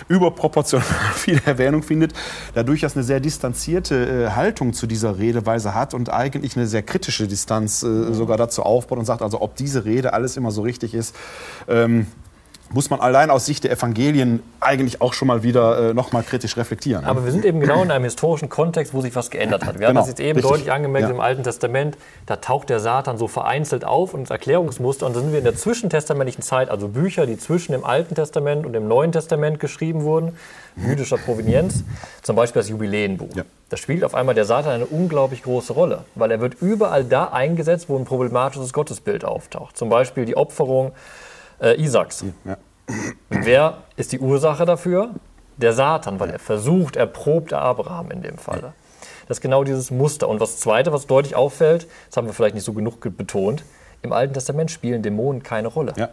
[0.07, 2.13] überproportional viel Erwähnung findet,
[2.53, 6.81] da durchaus eine sehr distanzierte äh, Haltung zu dieser Redeweise hat und eigentlich eine sehr
[6.83, 10.51] kritische kritische Distanz äh, sogar dazu aufbaut und sagt, also ob diese Rede alles immer
[10.51, 11.15] so richtig ist.
[11.67, 12.07] Ähm,
[12.73, 16.23] muss man allein aus Sicht der Evangelien eigentlich auch schon mal wieder äh, noch mal
[16.23, 17.05] kritisch reflektieren.
[17.05, 19.75] Aber wir sind eben genau in einem historischen Kontext, wo sich was geändert hat.
[19.75, 20.49] Wir genau, haben das jetzt eben richtig.
[20.49, 21.13] deutlich angemerkt ja.
[21.13, 21.97] im Alten Testament.
[22.25, 25.05] Da taucht der Satan so vereinzelt auf und das Erklärungsmuster.
[25.05, 28.65] Und dann sind wir in der zwischentestamentlichen Zeit, also Bücher, die zwischen dem Alten Testament
[28.65, 30.35] und dem Neuen Testament geschrieben wurden,
[30.75, 31.83] jüdischer Provenienz,
[32.23, 33.35] zum Beispiel das Jubileenbuch.
[33.35, 33.43] Ja.
[33.69, 37.25] Da spielt auf einmal der Satan eine unglaublich große Rolle, weil er wird überall da
[37.25, 39.77] eingesetzt, wo ein problematisches Gottesbild auftaucht.
[39.77, 40.91] Zum Beispiel die Opferung
[41.63, 42.25] äh, Isaaks.
[42.45, 42.57] Ja.
[43.29, 45.11] Wer ist die Ursache dafür?
[45.57, 48.73] Der Satan, weil er versucht, er probt Abraham in dem Falle.
[49.27, 50.27] Das ist genau dieses Muster.
[50.27, 53.63] Und das Zweite, was deutlich auffällt, das haben wir vielleicht nicht so genug betont,
[54.01, 55.93] im Alten Testament spielen Dämonen keine Rolle.
[55.95, 56.09] Ja.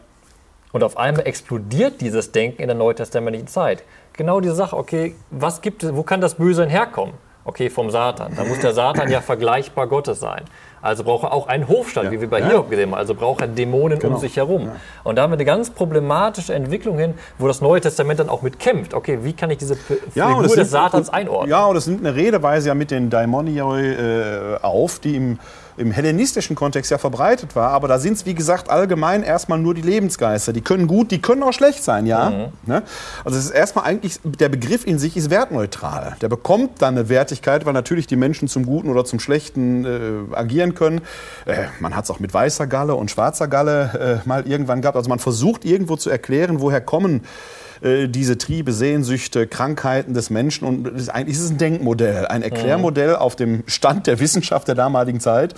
[0.73, 3.83] Und auf einmal explodiert dieses Denken in der neutestamentlichen Zeit.
[4.13, 7.15] Genau diese Sache, okay, was gibt es, wo kann das Böse herkommen?
[7.45, 8.35] Okay, vom Satan.
[8.37, 10.45] Da muss der Satan ja vergleichbar Gottes sein.
[10.83, 12.11] Also braucht er auch einen Hofstaat, ja.
[12.11, 12.49] wie wir bei ja.
[12.49, 12.99] Hiob gesehen haben.
[12.99, 14.15] Also braucht er Dämonen genau.
[14.15, 14.67] um sich herum.
[14.67, 14.77] Ja.
[15.05, 18.43] Und da haben wir eine ganz problematische Entwicklung hin, wo das Neue Testament dann auch
[18.43, 18.95] mit kämpft.
[18.95, 21.51] Okay, wie kann ich diese Figur des nimmt, Satans einordnen?
[21.51, 25.39] Ja, und es nimmt eine Redeweise ja mit den Daimonioi äh, auf, die im
[25.81, 29.75] im hellenistischen Kontext ja verbreitet war, aber da sind es, wie gesagt, allgemein erstmal nur
[29.75, 30.53] die Lebensgeister.
[30.53, 32.31] Die können gut, die können auch schlecht sein, ja.
[32.31, 32.47] Mhm.
[32.67, 32.83] Ne?
[33.25, 36.17] Also es ist erstmal eigentlich, der Begriff in sich ist wertneutral.
[36.21, 40.37] Der bekommt dann eine Wertigkeit, weil natürlich die Menschen zum Guten oder zum Schlechten äh,
[40.37, 41.01] agieren können.
[41.47, 44.97] Äh, man hat es auch mit weißer Galle und schwarzer Galle äh, mal irgendwann gehabt.
[44.97, 50.67] Also man versucht irgendwo zu erklären, woher kommen äh, diese Triebe, Sehnsüchte, Krankheiten des Menschen.
[50.67, 55.21] Und eigentlich ist es ein Denkmodell, ein Erklärmodell auf dem Stand der Wissenschaft der damaligen
[55.21, 55.55] Zeit.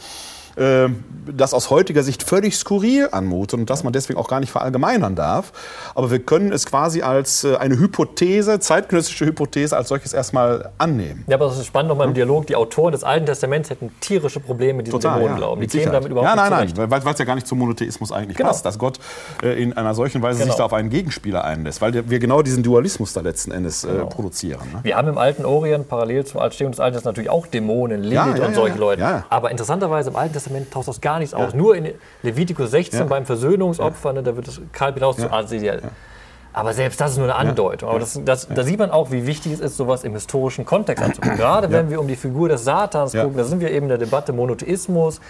[0.56, 0.88] Äh,
[1.26, 5.14] das aus heutiger Sicht völlig skurril anmutet und dass man deswegen auch gar nicht verallgemeinern
[5.14, 5.52] darf.
[5.94, 11.24] Aber wir können es quasi als äh, eine Hypothese, zeitgenössische Hypothese, als solches erstmal annehmen.
[11.28, 12.46] Ja, aber das ist spannend nochmal im Dialog.
[12.46, 15.62] Die Autoren des Alten Testaments hätten tierische Probleme mit diesem Total, Dämonenglauben.
[15.62, 17.58] Ja, die kämen damit überhaupt ja, nein, nicht nein, weil es ja gar nicht zum
[17.58, 18.50] Monotheismus eigentlich genau.
[18.50, 18.98] passt, dass Gott
[19.42, 20.50] äh, in einer solchen Weise genau.
[20.50, 24.06] sich da auf einen Gegenspieler einlässt, weil wir genau diesen Dualismus da letzten Endes genau.
[24.06, 24.60] produzieren.
[24.72, 24.80] Ne?
[24.82, 28.36] Wir haben im alten Orient parallel zum Altstehung des Alten natürlich auch Dämonen, Lilith ja,
[28.36, 29.24] ja, und solche Leute.
[29.28, 31.54] Aber interessanterweise im Alten Testament taucht das gar nichts aus.
[31.54, 35.82] Nur in Levitikus 16 beim Versöhnungsopfer, ne, da wird das Kalb hinaus zu Asiel.
[36.54, 37.88] Aber selbst das ist nur eine Andeutung.
[37.88, 41.02] Aber das, das, da sieht man auch, wie wichtig es ist, sowas im historischen Kontext
[41.02, 41.36] anzugucken.
[41.38, 43.98] Gerade wenn wir um die Figur des Satans gucken, da sind wir eben in der
[43.98, 45.20] Debatte Monotheismus,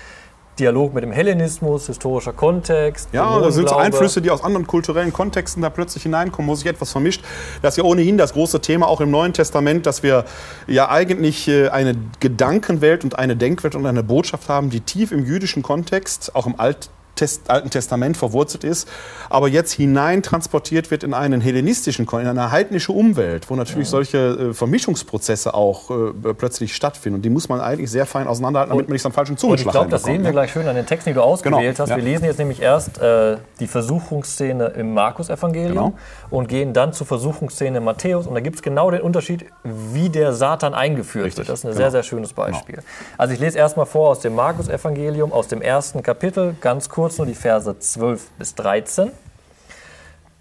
[0.59, 3.09] Dialog mit dem Hellenismus, historischer Kontext.
[3.12, 6.66] Ja, da sind so Einflüsse, die aus anderen kulturellen Kontexten da plötzlich hineinkommen, wo sich
[6.66, 7.24] etwas vermischt.
[7.62, 10.24] Das ist ja ohnehin das große Thema auch im Neuen Testament, dass wir
[10.66, 15.24] ja eigentlich äh, eine Gedankenwelt und eine Denkwelt und eine Botschaft haben, die tief im
[15.24, 18.89] jüdischen Kontext, auch im Alt Test, Alten Testament verwurzelt ist,
[19.29, 23.91] aber jetzt hinein transportiert wird in einen hellenistischen, in eine heidnische Umwelt, wo natürlich ja.
[23.91, 27.17] solche äh, Vermischungsprozesse auch äh, plötzlich stattfinden.
[27.17, 29.79] Und die muss man eigentlich sehr fein auseinanderhalten, damit man nicht am falschen Zungenschlag Ich
[29.79, 30.33] glaube, das sehen wir ne?
[30.33, 31.79] gleich schön an den Texten, die du ausgewählt genau.
[31.79, 31.91] hast.
[31.91, 31.97] Ja.
[31.97, 35.99] Wir lesen jetzt nämlich erst äh, die Versuchungsszene im Markus-Evangelium genau.
[36.33, 38.26] Und gehen dann zur Versuchungsszene in Matthäus.
[38.26, 41.39] Und da gibt es genau den Unterschied, wie der Satan eingeführt Richtig.
[41.41, 41.51] wird.
[41.51, 41.78] Das ist ein genau.
[41.78, 42.76] sehr, sehr schönes Beispiel.
[42.76, 42.87] Genau.
[43.16, 47.18] Also ich lese erstmal vor aus dem Markus-Evangelium, aus dem ersten Kapitel, ganz kurz kurz
[47.18, 49.11] nur die Verse 12 bis 13,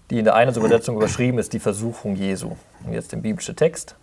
[0.08, 2.56] die in der einen Übersetzung überschrieben ist, die Versuchung Jesu.
[2.84, 3.96] Und jetzt der biblische Text.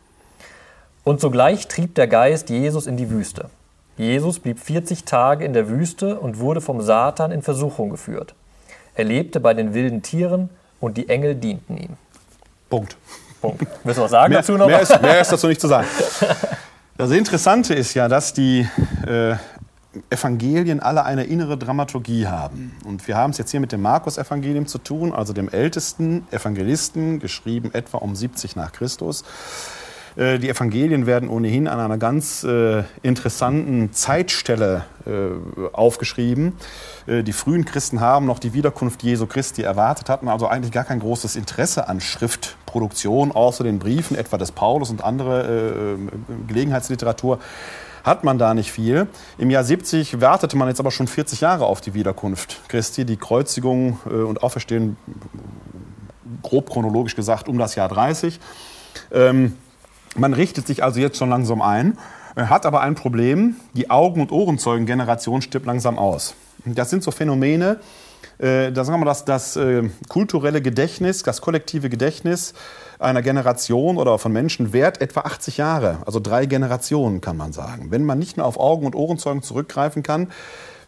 [1.04, 3.50] Und sogleich trieb der Geist Jesus in die Wüste.
[3.98, 8.36] Jesus blieb 40 Tage in der Wüste und wurde vom Satan in Versuchung geführt.
[8.94, 10.50] Er lebte bei den wilden Tieren
[10.80, 11.98] und die Engel dienten ihm.
[12.70, 12.98] Punkt.
[13.42, 13.62] Punkt.
[13.62, 14.68] Du was sagen mehr, dazu noch?
[14.68, 15.88] Mehr ist, mehr ist dazu nicht zu sagen.
[16.98, 18.68] Das Interessante ist ja, dass die
[19.08, 19.34] äh,
[20.10, 22.76] Evangelien alle eine innere Dramaturgie haben.
[22.84, 27.20] Und wir haben es jetzt hier mit dem Markus-Evangelium zu tun, also dem ältesten Evangelisten,
[27.20, 29.24] geschrieben etwa um 70 nach Christus.
[30.20, 36.54] Äh, die Evangelien werden ohnehin an einer ganz äh, interessanten Zeitstelle äh, aufgeschrieben.
[37.08, 40.84] Äh, die frühen Christen haben noch die Wiederkunft Jesu Christi erwartet, hatten also eigentlich gar
[40.84, 45.98] kein großes Interesse an Schriftproduktion, außer den Briefen etwa des Paulus und andere
[46.48, 47.40] Gelegenheitsliteratur
[48.04, 49.08] hat man da nicht viel.
[49.38, 53.18] Im Jahr 70 wartete man jetzt aber schon 40 Jahre auf die Wiederkunft Christi, die
[53.18, 54.98] Kreuzigung und Auferstehen,
[56.42, 58.40] grob chronologisch gesagt, um das Jahr 30.
[59.12, 59.54] Ähm,
[60.16, 61.98] man richtet sich also jetzt schon langsam ein,
[62.36, 66.36] äh, hat aber ein Problem, die Augen- und Ohrenzeugen-Generation stirbt langsam aus.
[66.66, 67.80] Das sind so Phänomene,
[68.38, 72.54] äh, da sagen wir das, das äh, kulturelle Gedächtnis, das kollektive Gedächtnis
[72.98, 77.92] einer Generation oder von Menschen währt etwa 80 Jahre, also drei Generationen kann man sagen.
[77.92, 80.30] Wenn man nicht mehr auf Augen- und Ohrenzeugen zurückgreifen kann,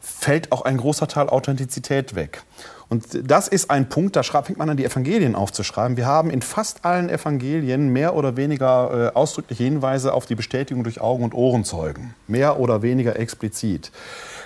[0.01, 2.43] fällt auch ein großer Teil Authentizität weg.
[2.89, 5.95] Und das ist ein Punkt, da fängt man an, die Evangelien aufzuschreiben.
[5.95, 10.83] Wir haben in fast allen Evangelien mehr oder weniger äh, ausdrückliche Hinweise auf die Bestätigung
[10.83, 12.15] durch Augen- und Ohrenzeugen.
[12.27, 13.93] Mehr oder weniger explizit.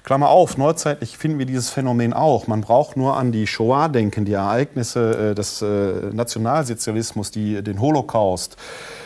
[0.06, 2.45] Klammer auf, neuzeitlich finden wir dieses Phänomen auch.
[2.45, 7.82] Man braucht nur an die Shoah denken, die Ereignisse äh, des äh, Nationalsozialismus, die, den
[7.82, 8.56] Holocaust,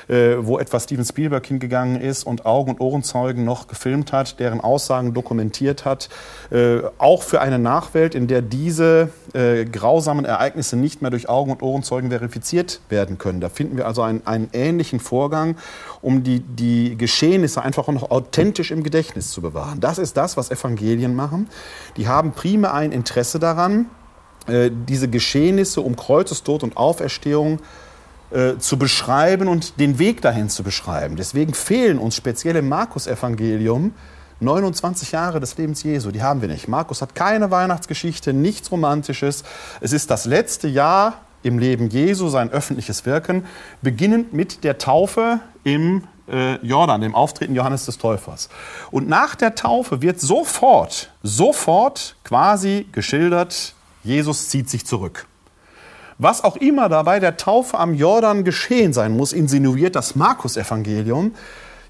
[0.10, 4.60] äh, wo etwa Steven Spielberg hingegangen ist und Augen- und Ohrenzeugen noch gefilmt hat, deren
[4.60, 6.10] Aussagen dokumentiert hat,
[6.98, 9.10] auch für eine Nachwelt, in der diese
[9.72, 13.40] grausamen Ereignisse nicht mehr durch Augen- und Ohrenzeugen verifiziert werden können.
[13.40, 15.56] Da finden wir also einen, einen ähnlichen Vorgang
[16.02, 19.80] um die, die Geschehnisse einfach auch noch authentisch im Gedächtnis zu bewahren.
[19.80, 21.50] Das ist das, was Evangelien machen.
[21.98, 23.88] Die haben primär ein Interesse daran,
[24.48, 27.60] äh, diese Geschehnisse um Kreuzestod und Auferstehung
[28.32, 31.16] äh, zu beschreiben und den Weg dahin zu beschreiben.
[31.16, 33.94] Deswegen fehlen uns speziell im Markus-Evangelium
[34.40, 36.12] 29 Jahre des Lebens Jesu.
[36.12, 36.68] Die haben wir nicht.
[36.68, 39.44] Markus hat keine Weihnachtsgeschichte, nichts Romantisches.
[39.82, 43.46] Es ist das letzte Jahr im Leben Jesu, sein öffentliches Wirken,
[43.82, 48.50] beginnend mit der Taufe im äh, Jordan, dem Auftreten Johannes des Täufers.
[48.92, 53.74] Und nach der Taufe wird sofort, sofort quasi geschildert,
[54.04, 55.28] Jesus zieht sich zurück.
[56.18, 61.34] Was auch immer da bei der Taufe am Jordan geschehen sein muss, insinuiert das Markus-Evangelium.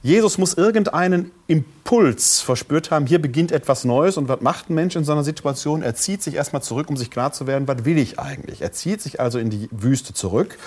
[0.02, 4.96] Jesus muss irgendeinen Impuls verspürt haben, hier beginnt etwas Neues und was macht ein Mensch
[4.96, 5.82] in so einer Situation?
[5.82, 8.62] Er zieht sich erstmal zurück, um sich klar zu werden, was will ich eigentlich?
[8.62, 10.58] Er zieht sich also in die Wüste zurück.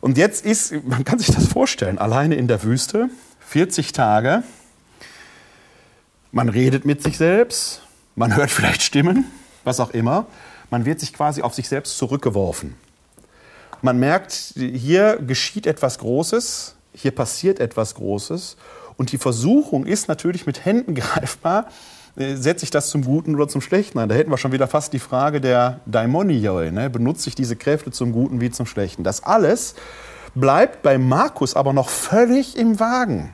[0.00, 3.08] Und jetzt ist, man kann sich das vorstellen, alleine in der Wüste,
[3.40, 4.42] 40 Tage,
[6.32, 7.82] man redet mit sich selbst,
[8.16, 9.26] man hört vielleicht Stimmen,
[9.62, 10.26] was auch immer,
[10.70, 12.74] man wird sich quasi auf sich selbst zurückgeworfen.
[13.80, 18.56] Man merkt, hier geschieht etwas Großes, hier passiert etwas Großes.
[18.96, 21.66] Und die Versuchung ist natürlich mit Händen greifbar,
[22.16, 24.08] äh, setze ich das zum Guten oder zum Schlechten ein?
[24.08, 26.70] Da hätten wir schon wieder fast die Frage der Daimonioi.
[26.70, 26.90] Ne?
[26.90, 29.04] Benutze ich diese Kräfte zum Guten wie zum Schlechten?
[29.04, 29.74] Das alles
[30.34, 33.32] bleibt bei Markus aber noch völlig im Wagen.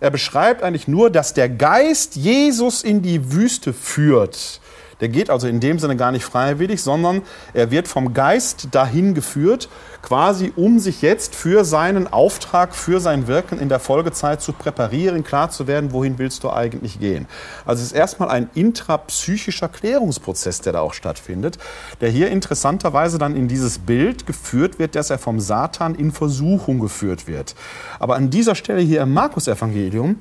[0.00, 4.60] Er beschreibt eigentlich nur, dass der Geist Jesus in die Wüste führt.
[5.02, 7.22] Der geht also in dem Sinne gar nicht freiwillig, sondern
[7.54, 9.68] er wird vom Geist dahin geführt,
[10.00, 15.24] quasi um sich jetzt für seinen Auftrag, für sein Wirken in der Folgezeit zu präparieren,
[15.24, 17.26] klar zu werden, wohin willst du eigentlich gehen.
[17.66, 21.58] Also es ist erstmal ein intrapsychischer Klärungsprozess, der da auch stattfindet,
[22.00, 26.78] der hier interessanterweise dann in dieses Bild geführt wird, dass er vom Satan in Versuchung
[26.78, 27.56] geführt wird.
[27.98, 30.18] Aber an dieser Stelle hier im Markus-Evangelium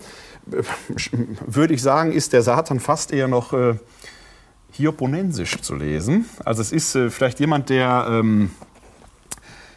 [0.52, 0.64] äh,
[1.46, 3.76] würde ich sagen, ist der Satan fast eher noch äh,
[4.72, 6.26] Hioponensisch zu lesen.
[6.45, 8.51] Also es ist äh, vielleicht jemand, der ähm,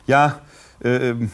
[0.07, 0.41] ja
[0.83, 1.31] äh, ähm,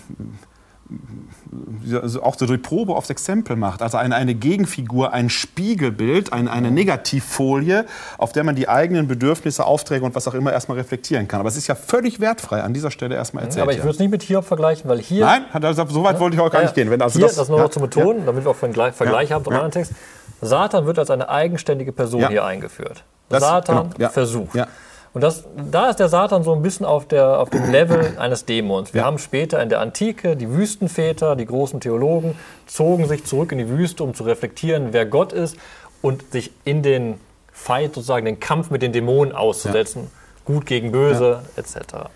[2.22, 3.82] auch so die Probe aufs Exempel macht.
[3.82, 7.86] Also eine, eine Gegenfigur, ein Spiegelbild, ein, eine Negativfolie,
[8.18, 11.40] auf der man die eigenen Bedürfnisse, Aufträge und was auch immer erstmal reflektieren kann.
[11.40, 13.62] Aber es ist ja völlig wertfrei an dieser Stelle erstmal erzählt.
[13.62, 15.24] Aber ich würde es nicht mit Hiob vergleichen, weil hier...
[15.24, 16.90] Nein, also, so weit wollte ich auch gar nicht gehen.
[16.90, 19.44] Wenn also hier, das, das nur noch zu betonen, damit wir auch einen Vergleich haben
[19.44, 19.92] zum anderen Text.
[20.40, 23.04] Satan wird als eine eigenständige Person hier eingeführt.
[23.30, 24.08] Das, Satan genau, ja.
[24.10, 24.54] versucht.
[24.54, 24.66] Ja.
[25.12, 28.44] Und das, da ist der Satan so ein bisschen auf, der, auf dem Level eines
[28.44, 28.94] Dämons.
[28.94, 29.06] Wir ja.
[29.06, 33.68] haben später in der Antike die Wüstenväter, die großen Theologen, zogen sich zurück in die
[33.68, 35.56] Wüste, um zu reflektieren, wer Gott ist
[36.00, 37.18] und sich in den
[37.52, 40.04] Fight, sozusagen den Kampf mit den Dämonen auszusetzen.
[40.04, 40.08] Ja.
[40.44, 41.62] Gut gegen Böse, ja.
[41.62, 42.08] etc.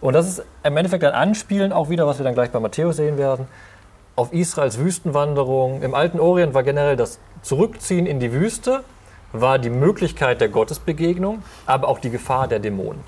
[0.00, 2.96] Und das ist im Endeffekt ein Anspielen auch wieder, was wir dann gleich bei Matthäus
[2.96, 3.48] sehen werden,
[4.14, 5.82] auf Israels Wüstenwanderung.
[5.82, 8.84] Im alten Orient war generell das Zurückziehen in die Wüste
[9.32, 13.00] war die Möglichkeit der Gottesbegegnung, aber auch die Gefahr der Dämonen.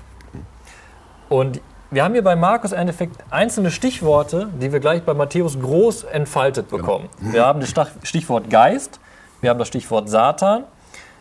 [1.29, 1.61] Und
[1.91, 6.03] wir haben hier bei Markus im Endeffekt einzelne Stichworte, die wir gleich bei Matthäus groß
[6.03, 6.81] entfaltet genau.
[6.81, 7.09] bekommen.
[7.19, 7.33] Genau.
[7.33, 8.99] Wir haben das Stichwort Geist,
[9.41, 10.65] wir haben das Stichwort Satan,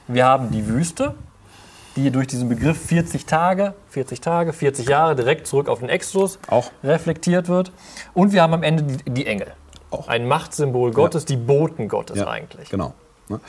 [0.09, 1.15] wir haben die Wüste,
[1.97, 6.39] die durch diesen Begriff 40 Tage, 40 Tage, 40 Jahre direkt zurück auf den Exodus
[6.49, 6.71] auch.
[6.85, 7.73] reflektiert wird.
[8.15, 9.53] Und wir haben am Ende die, die Engel.
[9.91, 10.09] Auch.
[10.09, 11.29] Ein Machtsymbol Gottes, ja.
[11.29, 12.69] die Boten Gottes ja, eigentlich.
[12.69, 12.93] Genau.
[13.29, 13.41] Ne?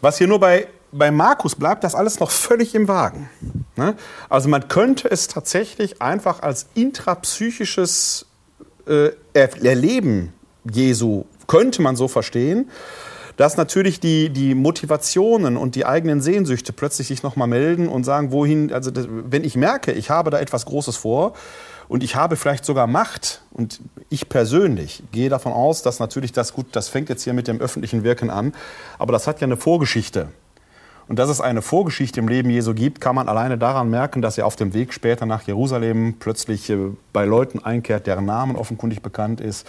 [0.00, 3.28] Was hier nur bei bei Markus bleibt das alles noch völlig im Wagen.
[3.76, 3.94] Ne?
[4.28, 8.26] Also man könnte es tatsächlich einfach als intrapsychisches
[8.86, 10.32] äh, Erleben
[10.70, 12.70] Jesu, könnte man so verstehen,
[13.36, 18.32] dass natürlich die, die Motivationen und die eigenen Sehnsüchte plötzlich sich nochmal melden und sagen,
[18.32, 21.32] wohin, also das, wenn ich merke, ich habe da etwas Großes vor
[21.88, 23.80] und ich habe vielleicht sogar Macht und
[24.10, 27.60] ich persönlich gehe davon aus, dass natürlich das gut, das fängt jetzt hier mit dem
[27.60, 28.52] öffentlichen Wirken an,
[28.98, 30.28] aber das hat ja eine Vorgeschichte.
[31.10, 34.38] Und dass es eine Vorgeschichte im Leben Jesu gibt, kann man alleine daran merken, dass
[34.38, 36.76] er auf dem Weg später nach Jerusalem plötzlich äh,
[37.12, 39.66] bei Leuten einkehrt, deren Namen offenkundig bekannt ist,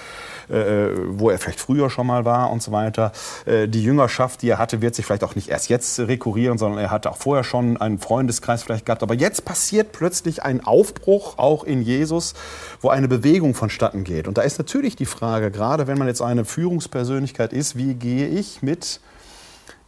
[0.52, 3.12] äh, äh, wo er vielleicht früher schon mal war und so weiter.
[3.48, 6.92] Die Jüngerschaft, die er hatte, wird sich vielleicht auch nicht erst jetzt rekurrieren, sondern er
[6.92, 9.02] hatte auch vorher schon einen Freundeskreis vielleicht gehabt.
[9.02, 12.36] Aber jetzt passiert plötzlich ein Aufbruch auch in Jesus,
[12.82, 14.28] wo eine Bewegung vonstatten geht.
[14.28, 18.28] Und da ist natürlich die Frage, gerade wenn man jetzt eine Führungspersönlichkeit ist, wie gehe
[18.28, 19.00] ich mit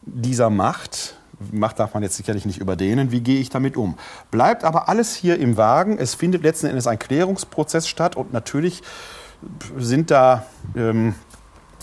[0.02, 1.16] dieser Macht,
[1.52, 3.12] Macht darf man jetzt sicherlich nicht überdehnen.
[3.12, 3.96] Wie gehe ich damit um?
[4.32, 5.98] Bleibt aber alles hier im Wagen.
[5.98, 8.82] Es findet letzten Endes ein Klärungsprozess statt und natürlich
[9.78, 11.16] sind da ähm,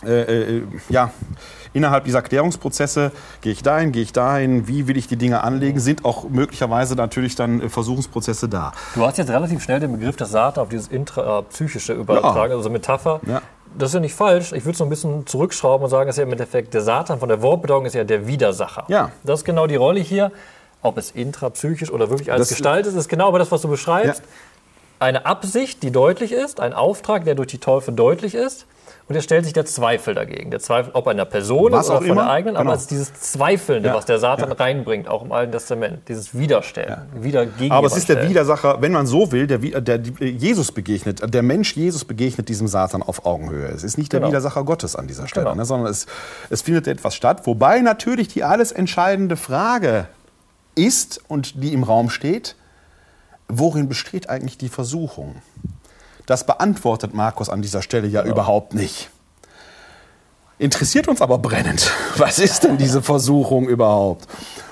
[0.04, 1.11] äh, äh, ja,
[1.74, 5.78] innerhalb dieser Klärungsprozesse, gehe ich dahin, gehe ich dahin, wie will ich die Dinge anlegen,
[5.78, 8.72] sind auch möglicherweise natürlich dann äh, Versuchungsprozesse da.
[8.94, 12.56] Du hast jetzt relativ schnell den Begriff des Satan auf dieses intrapsychische übertragen, ja.
[12.56, 13.20] also Metapher.
[13.26, 13.42] Ja
[13.79, 14.53] das ist ja nicht falsch.
[14.53, 17.18] Ich würde es so ein bisschen zurückschrauben und sagen, dass ja im Endeffekt der Satan
[17.18, 18.85] von der Wortbedeutung ist ja der Widersacher.
[18.89, 19.11] Ja.
[19.25, 20.33] Das ist genau die Rolle hier.
[20.83, 23.68] Ob es intrapsychisch oder wirklich als das Gestalt ist, ist genau aber das, was du
[23.68, 24.23] beschreibst.
[24.23, 24.29] Ja.
[25.01, 28.66] Eine Absicht, die deutlich ist, ein Auftrag, der durch die Teufel deutlich ist.
[29.09, 30.53] Und es stellt sich der Zweifel dagegen.
[30.53, 32.22] Der Zweifel, ob einer Person Was oder auch von immer.
[32.22, 32.66] der eigenen, Genau.
[32.68, 33.94] aber es ist dieses Zweifelnde, Ja.
[33.96, 34.55] was der Satan Ja.
[34.55, 36.07] reinbringt, auch im Alten Testament.
[36.09, 38.28] Dieses Widerstellen, wieder gegen Aber es ist der.
[38.28, 42.68] Widersacher, wenn man so will, der, der, der Jesus begegnet, der Mensch Jesus begegnet diesem
[42.68, 43.66] Satan auf Augenhöhe.
[43.66, 44.30] Es ist nicht der Genau.
[44.30, 45.57] Widersacher Gottes an dieser Stelle, Genau.
[45.57, 46.07] ne, sondern es,
[46.51, 47.48] es findet etwas statt.
[47.48, 50.07] Wobei natürlich die alles entscheidende Frage
[50.76, 52.55] ist und die im Raum steht,
[53.53, 55.36] worin besteht eigentlich die Versuchung?
[56.26, 59.11] Das beantwortet Markus an dieser Stelle ja überhaupt nicht.
[60.59, 61.90] Interessiert uns aber brennend.
[62.18, 64.28] Was ist denn diese Versuchung überhaupt?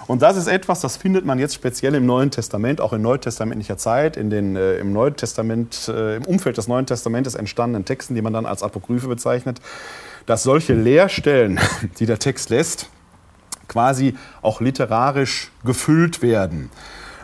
[0.07, 3.77] Und das ist etwas, das findet man jetzt speziell im Neuen Testament, auch in neutestamentlicher
[3.77, 8.15] Zeit, in den äh, im Neuen Testament, äh, im Umfeld des Neuen Testamentes entstandenen Texten,
[8.15, 9.61] die man dann als Apokryphe bezeichnet,
[10.27, 11.59] dass solche Leerstellen,
[11.99, 12.89] die der Text lässt,
[13.67, 16.71] quasi auch literarisch gefüllt werden.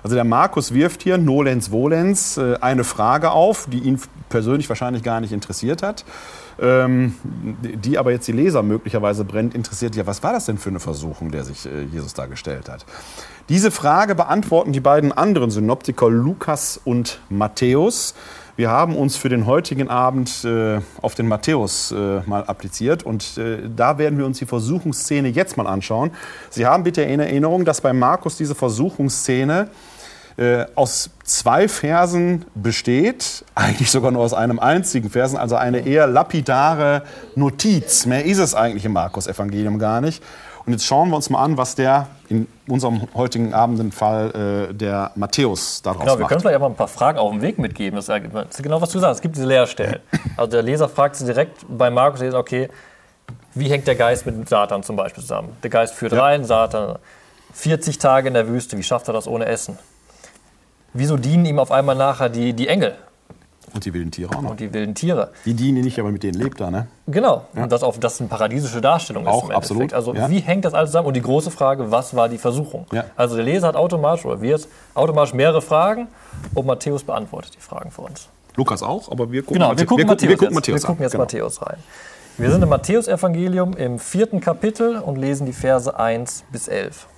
[0.05, 3.99] Also der Markus wirft hier nolens volens äh, eine Frage auf, die ihn
[4.29, 6.05] persönlich wahrscheinlich gar nicht interessiert hat,
[6.61, 9.97] ähm, die aber jetzt die Leser möglicherweise brennt interessiert.
[9.97, 12.85] Ja, was war das denn für eine Versuchung, der sich äh, Jesus da gestellt hat?
[13.49, 18.15] Diese Frage beantworten die beiden anderen Synoptiker Lukas und Matthäus.
[18.57, 23.39] Wir haben uns für den heutigen Abend äh, auf den Matthäus äh, mal appliziert und
[23.39, 26.11] äh, da werden wir uns die Versuchungsszene jetzt mal anschauen.
[26.51, 29.71] Sie haben bitte in Erinnerung, dass bei Markus diese Versuchungsszene
[30.37, 36.07] äh, aus zwei Versen besteht, eigentlich sogar nur aus einem einzigen Versen, also eine eher
[36.07, 37.03] lapidare
[37.37, 38.07] Notiz.
[38.07, 40.23] Mehr ist es eigentlich im Markus-Evangelium gar nicht.
[40.67, 45.11] Und jetzt schauen wir uns mal an, was der in unserem heutigen Abendfall äh, der
[45.15, 46.29] Matthäus daraus Genau, wir macht.
[46.31, 47.97] können vielleicht einfach ein paar Fragen auf dem Weg mitgeben.
[47.97, 49.17] Das ist genau, was du sagst.
[49.17, 50.01] Es gibt diese Leerstellen.
[50.39, 52.71] Also der Leser fragt sich direkt bei Markus, okay,
[53.55, 55.55] wie hängt der Geist mit Satan zum Beispiel zusammen?
[55.63, 56.23] Der Geist führt Ja.
[56.25, 56.97] rein, Satan
[57.53, 59.79] 40 Tage in der Wüste, wie schafft er das ohne Essen?
[60.95, 62.95] Wieso dienen ihm auf einmal nachher die, die Engel
[63.75, 64.51] Und die wilden Tiere auch noch.
[64.53, 65.31] und die wilden Tiere?
[65.45, 66.87] Die dienen nicht, aber mit denen lebt er, ne?
[67.09, 69.29] Genau, und das, auf, das eine paradiesische Darstellung ist.
[69.29, 69.93] Auch, im Endeffekt.
[69.93, 70.31] absolut, Also ja.
[70.31, 71.09] wie hängt das alles zusammen?
[71.09, 72.87] Und die große Frage, was war die Versuchung?
[72.93, 73.05] Ja.
[73.17, 76.07] Also der Leser hat automatisch, oder wir jetzt, automatisch mehrere Fragen
[76.55, 78.29] und Matthäus beantwortet die Fragen für uns.
[78.57, 80.55] Lukas auch, aber wir gucken, Genau, wir gucken, Matthäus, wir gucken jetzt.
[80.55, 81.25] Matthäus wir gucken jetzt Genau.
[81.25, 81.79] Matthäus rein.
[82.39, 87.09] Wir sind im Matthäus-Evangelium im vierten Kapitel und lesen die Verse 1 bis 11.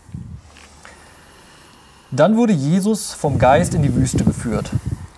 [2.16, 4.70] Dann wurde Jesus vom Geist in die Wüste geführt.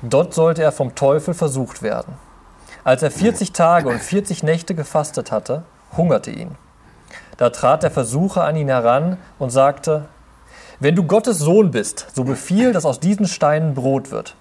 [0.03, 2.15] Dort sollte er vom Teufel versucht werden.
[2.83, 5.63] Als er 40 Tage und 40 Nächte gefastet hatte,
[5.97, 6.57] hungerte ihn.
[7.37, 10.07] Da trat der Versucher an ihn heran und sagte,
[10.81, 14.35] wenn du Gottes Sohn bist, so befiehl, dass aus diesen Steinen Brot wird.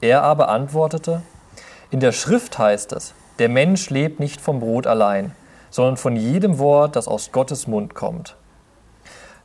[0.00, 1.22] Er aber antwortete,
[1.90, 5.34] in der Schrift heißt es, der Mensch lebt nicht vom Brot allein,
[5.70, 8.36] sondern von jedem Wort, das aus Gottes Mund kommt.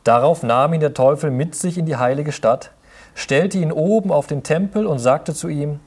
[0.03, 2.71] Darauf nahm ihn der Teufel mit sich in die heilige Stadt,
[3.15, 5.79] stellte ihn oben auf den Tempel und sagte zu ihm,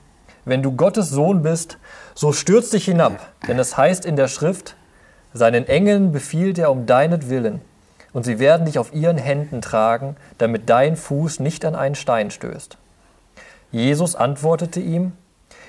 [0.44, 1.78] wenn du Gottes Sohn bist,
[2.14, 4.76] so stürz dich hinab, denn es heißt in der Schrift,
[5.34, 7.60] seinen Engeln befiehlt er um deinetwillen,
[8.12, 12.30] und sie werden dich auf ihren Händen tragen, damit dein Fuß nicht an einen Stein
[12.30, 12.78] stößt.
[13.72, 15.12] Jesus antwortete ihm,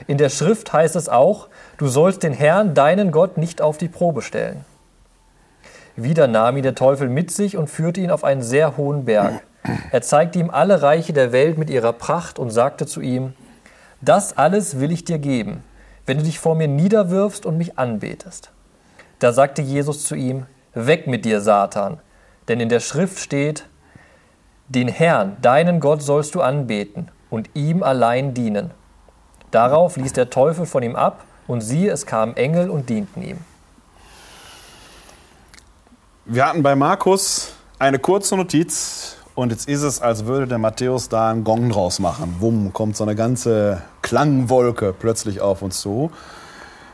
[0.08, 3.90] in der Schrift heißt es auch, du sollst den Herrn, deinen Gott, nicht auf die
[3.90, 4.64] Probe stellen.
[5.98, 9.42] Wieder nahm ihn der Teufel mit sich und führte ihn auf einen sehr hohen Berg.
[9.92, 13.34] Er zeigte ihm alle Reiche der Welt mit ihrer Pracht und sagte zu ihm,
[14.00, 15.64] das alles will ich dir geben,
[16.06, 18.52] wenn du dich vor mir niederwirfst und mich anbetest.
[19.18, 20.46] Da sagte Jesus zu ihm,
[20.76, 22.00] weg mit dir, Satan,
[22.48, 23.66] denn in der Schrift steht,
[24.70, 28.70] den Herrn, deinen Gott sollst du anbeten und ihm allein dienen.
[29.50, 33.38] Darauf ließ der Teufel von ihm ab, und siehe, es kamen Engel und dienten ihm.
[36.30, 41.08] Wir hatten bei Markus eine kurze Notiz und jetzt ist es, als würde der Matthäus
[41.08, 42.36] da einen Gong draus machen.
[42.40, 46.12] Wumm, kommt so eine ganze Klangwolke plötzlich auf uns zu.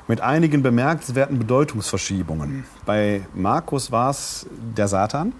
[0.07, 2.65] Mit einigen bemerkenswerten Bedeutungsverschiebungen.
[2.85, 4.45] Bei Markus war es
[4.77, 5.33] der Satan.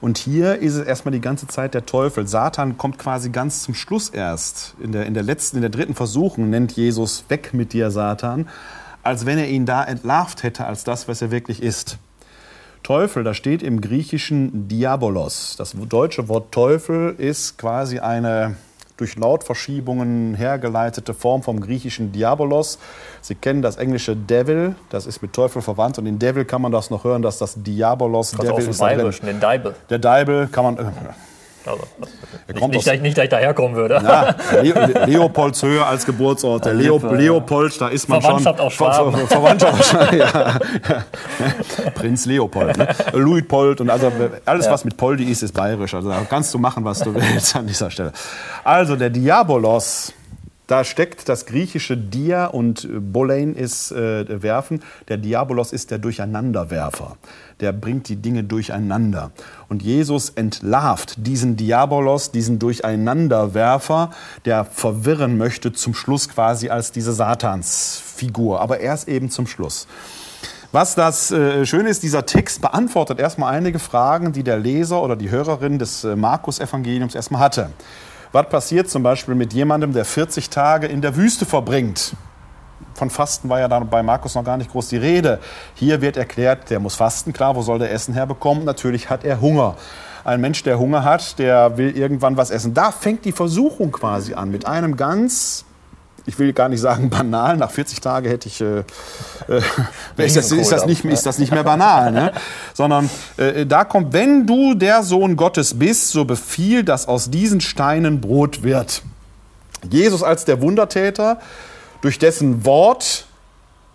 [0.00, 2.26] Und hier ist es erstmal die ganze Zeit der Teufel.
[2.26, 4.74] Satan kommt quasi ganz zum Schluss erst.
[4.80, 8.48] In der, in der letzten, in der dritten Versuchung nennt Jesus weg mit dir, Satan,
[9.02, 11.98] als wenn er ihn da entlarvt hätte als das, was er wirklich ist.
[12.86, 15.56] Teufel, da steht im Griechischen Diabolos.
[15.58, 18.54] Das deutsche Wort Teufel ist quasi eine
[18.96, 22.78] durch Lautverschiebungen hergeleitete Form vom griechischen Diabolos.
[23.22, 25.98] Sie kennen das englische Devil, das ist mit Teufel verwandt.
[25.98, 28.78] Und in Devil kann man das noch hören, dass das Diabolos Also aus Devil ist.
[28.78, 29.74] Bayerischen, den Deibel.
[29.90, 30.76] Der Deibel kann man.
[31.66, 31.82] Also,
[32.48, 33.94] nicht, nicht, aus- dass ich- nicht, dass ich daherkommen würde.
[33.94, 36.64] ja, Le Leopoldshöhe als Geburtsort.
[36.64, 36.98] Der Leo.
[36.98, 38.40] Leopold, da ist man schon.
[38.40, 39.12] Verwandtschaft aus Ver- Schwaben.
[39.16, 40.58] Ver- Verwandtschaft Schwaben, ja.
[41.94, 42.76] Prinz Leopold.
[42.76, 42.88] Ne?
[43.12, 44.10] Luitpold und also
[44.44, 44.72] alles, Ja.
[44.72, 45.94] was mit Poldi ist, ist bayerisch.
[45.94, 48.12] Also da kannst du machen, was du willst an dieser Stelle.
[48.64, 50.12] Also der Diabolos
[50.68, 54.82] Da steckt das griechische Dia und Bolein ist äh, werfen.
[55.08, 57.16] Der Diabolos ist der Durcheinanderwerfer.
[57.60, 59.30] Der bringt die Dinge durcheinander.
[59.68, 64.10] Und Jesus entlarvt diesen Diabolos, diesen Durcheinanderwerfer,
[64.44, 68.60] der verwirren möchte, zum Schluss quasi als diese Satansfigur.
[68.60, 69.86] Aber erst eben zum Schluss.
[70.72, 75.16] Was das äh, Schöne ist, dieser Text beantwortet erstmal einige Fragen, die der Leser oder
[75.16, 77.70] die Hörerin des äh, Markus-Evangeliums erstmal hatte.
[78.32, 82.12] Was passiert zum Beispiel mit jemandem, der 40 Tage in der Wüste verbringt?
[82.96, 85.38] Von Fasten war ja dann bei Markus noch gar nicht groß die Rede.
[85.74, 88.64] Hier wird erklärt, der muss fasten, klar, wo soll der Essen herbekommen?
[88.64, 89.76] Natürlich hat er Hunger.
[90.24, 92.74] Ein Mensch, der Hunger hat, der will irgendwann was essen.
[92.74, 95.66] Da fängt die Versuchung quasi an mit einem ganz
[96.28, 98.82] ich will gar nicht sagen banal, nach 40 Tagen hätte ich, äh, äh,
[100.24, 102.32] ist, das, ist, das nicht, ist das nicht mehr banal, ne?
[102.74, 107.60] sondern äh, da kommt, wenn du der Sohn Gottes bist, so befiehl, dass aus diesen
[107.60, 109.02] Steinen Brot wird.
[109.88, 111.38] Jesus als der Wundertäter,
[112.06, 113.26] durch dessen Wort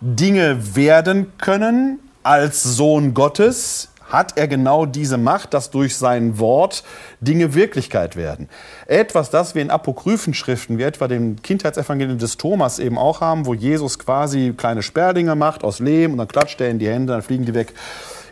[0.02, 6.84] Dinge werden können, als Sohn Gottes, hat er genau diese Macht, dass durch sein Wort
[7.22, 8.50] Dinge Wirklichkeit werden.
[8.86, 13.46] Etwas, das wir in apokryphen Schriften, wie etwa dem Kindheitsevangelium des Thomas eben auch haben,
[13.46, 17.14] wo Jesus quasi kleine Sperrlinge macht aus Lehm und dann klatscht er in die Hände,
[17.14, 17.72] dann fliegen die weg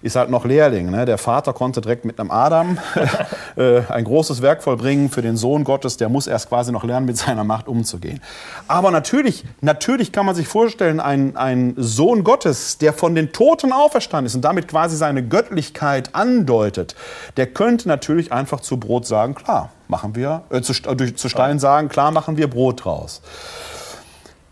[0.03, 0.90] ist halt noch Lehrling.
[0.90, 1.05] Ne?
[1.05, 2.78] Der Vater konnte direkt mit einem Adam
[3.57, 5.96] äh, ein großes Werk vollbringen für den Sohn Gottes.
[5.96, 8.20] Der muss erst quasi noch lernen, mit seiner Macht umzugehen.
[8.66, 13.72] Aber natürlich, natürlich kann man sich vorstellen, ein, ein Sohn Gottes, der von den Toten
[13.72, 16.94] auferstanden ist und damit quasi seine Göttlichkeit andeutet,
[17.36, 21.59] der könnte natürlich einfach zu Brot sagen, klar, machen wir, äh, zu, äh, zu Stein
[21.59, 23.20] sagen, klar, machen wir Brot draus.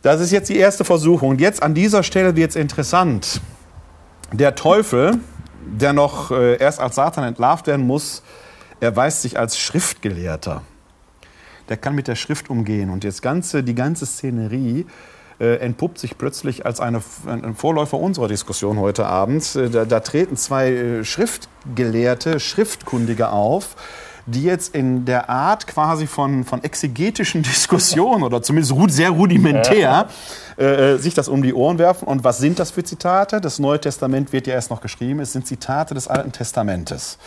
[0.03, 1.30] Das ist jetzt die erste Versuchung.
[1.30, 3.40] Und jetzt an dieser Stelle wird es interessant.
[4.32, 5.18] Der Teufel
[5.70, 8.22] der noch äh, erst als Satan entlarvt werden muss,
[8.80, 10.62] erweist sich als Schriftgelehrter.
[11.68, 12.90] Der kann mit der Schrift umgehen.
[12.90, 14.86] Und jetzt ganze, die ganze Szenerie
[15.40, 19.54] äh, entpuppt sich plötzlich als eine, ein Vorläufer unserer Diskussion heute Abend.
[19.54, 23.76] Äh, da, da treten zwei äh, Schriftgelehrte, Schriftkundige auf,
[24.29, 30.09] die jetzt in der Art quasi von, von exegetischen Diskussionen oder zumindest sehr rudimentär
[30.59, 32.07] äh, äh, sich das um die Ohren werfen.
[32.07, 33.41] Und was sind das für Zitate?
[33.41, 35.20] Das Neue Testament wird ja erst noch geschrieben.
[35.20, 37.18] Es sind Zitate des Alten Testamentes.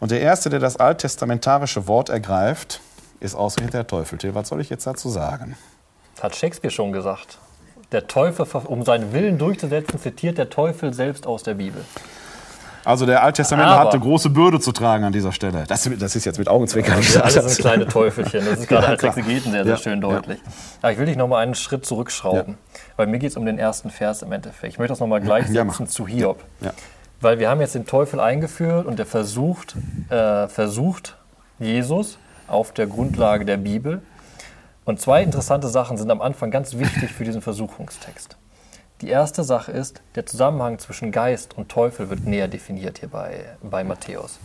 [0.00, 2.80] Und der Erste, der das alttestamentarische Wort ergreift,
[3.20, 4.18] ist ausgerechnet der Teufel.
[4.34, 5.56] Was soll ich jetzt dazu sagen?
[6.20, 7.38] Hat Shakespeare schon gesagt.
[7.92, 11.84] Der Teufel, um seinen Willen durchzusetzen, zitiert der Teufel selbst aus der Bibel.
[12.84, 15.64] Also der Alttestamentler hatte große Bürde zu tragen an dieser Stelle.
[15.68, 17.34] Das, das ist jetzt mit Augenzwinkern gesagt.
[17.34, 18.44] Ja, alles sind kleine Teufelchen.
[18.44, 20.38] Das ist gerade ja, als Exegeten sehr, sehr ja, schön deutlich.
[20.38, 20.52] Ja.
[20.82, 22.58] Aber ich will dich noch mal einen Schritt zurückschrauben,
[22.96, 24.72] weil mir geht es um den ersten Vers im Endeffekt.
[24.72, 26.42] Ich möchte das noch mal gleichsetzen zu Hiob.
[27.20, 29.76] Weil wir haben jetzt den Teufel eingeführt und der versucht,
[30.10, 31.16] äh, versucht
[31.60, 32.18] Jesus
[32.48, 34.02] auf der Grundlage der Bibel.
[34.84, 38.36] Und zwei interessante Sachen sind am Anfang ganz wichtig für diesen Versuchungstext.
[39.02, 43.46] Die erste Sache ist, der Zusammenhang zwischen Geist und Teufel wird näher definiert hier bei,
[43.60, 44.38] bei Matthäus.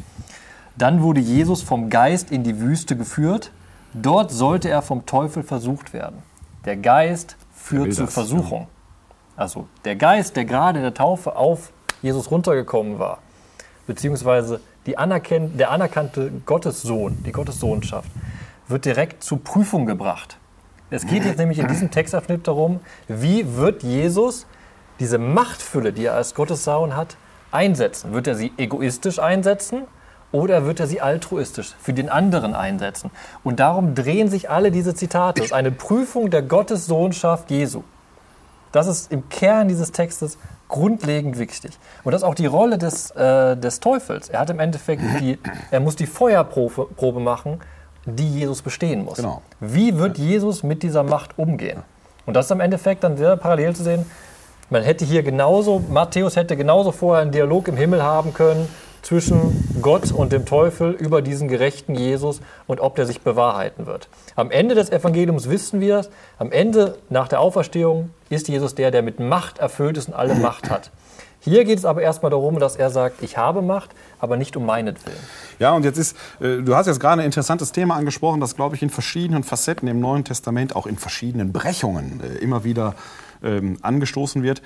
[0.76, 3.51] Dann wurde Jesus vom Geist in die Wüste geführt.
[3.93, 6.24] Dort sollte er vom Teufel versucht werden.
[6.66, 8.68] Der Geist führt zur Versuchung.
[9.36, 13.20] Also der Geist, der gerade in der Taufe auf Jesus runtergekommen war,
[13.86, 18.10] beziehungsweise die anerkenn der anerkannte Gottessohn, die Gottessohnschaft,
[18.68, 20.39] wird direkt zur Prüfung gebracht.
[20.89, 24.45] Es geht jetzt nämlich in diesem Textabschnitt darum, wie wird Jesus
[24.99, 27.17] diese Machtfülle, die er als Gottessohn hat,
[27.51, 28.13] einsetzen?
[28.13, 29.83] Wird er sie egoistisch einsetzen
[30.31, 33.11] oder wird er sie altruistisch für den anderen einsetzen?
[33.43, 35.41] Und darum drehen sich alle diese Zitate.
[35.41, 37.83] Das ist eine Prüfung der Gottessohnschaft Jesu.
[38.71, 40.38] Das ist im Kern dieses Textes
[40.69, 41.77] grundlegend wichtig.
[42.03, 44.29] Und das ist auch die Rolle des, äh, des Teufels.
[44.29, 45.38] Er hat im Endeffekt die,
[45.71, 47.59] er muss die Feuerprobe Probe machen
[48.08, 49.18] die Jesus bestehen muss.
[49.18, 49.41] Genau.
[49.60, 51.84] Wie wird Jesus mit dieser Macht umgehen?
[52.26, 54.05] Und das ist im Endeffekt dann sehr parallel zu sehen.
[54.70, 58.68] Man hätte hier genauso, Matthäus hätte genauso vorher einen Dialog im Himmel haben können
[59.01, 64.10] zwischen Gott und dem Teufel über diesen gerechten Jesus und ob der sich bewahrheiten wird.
[64.36, 68.91] Am Ende des Evangeliums wissen wir es, am Ende nach der Auferstehung ist Jesus der,
[68.91, 70.91] der mit Macht erfüllt ist und alle Macht hat.
[71.48, 74.66] Hier geht es aber erstmal darum, dass er sagt, ich habe Macht, aber nicht um
[74.66, 75.18] meinetwillen.
[75.60, 78.76] Ja, und jetzt ist, äh, du hast jetzt gerade ein interessantes Thema angesprochen, das, glaube
[78.76, 82.95] ich, in verschiedenen Facetten im Neuen Testament, auch in verschiedenen Brechungen äh, immer wieder
[83.41, 84.62] ähm, angestoßen wird.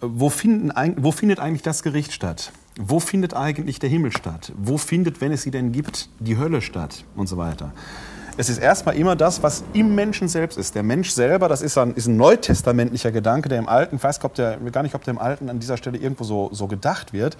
[0.00, 2.52] Wo, finden, wo findet eigentlich das Gericht statt?
[2.80, 4.52] Wo findet eigentlich der Himmel statt?
[4.56, 7.04] Wo findet, wenn es sie denn gibt, die Hölle statt?
[7.16, 7.72] Und so weiter.
[8.38, 10.74] Es ist erstmal immer das, was im Menschen selbst ist.
[10.74, 14.20] Der Mensch selber, das ist ein, ist ein neutestamentlicher Gedanke, der im Alten, ich weiß
[14.36, 17.36] der, gar nicht, ob der im Alten an dieser Stelle irgendwo so, so gedacht wird.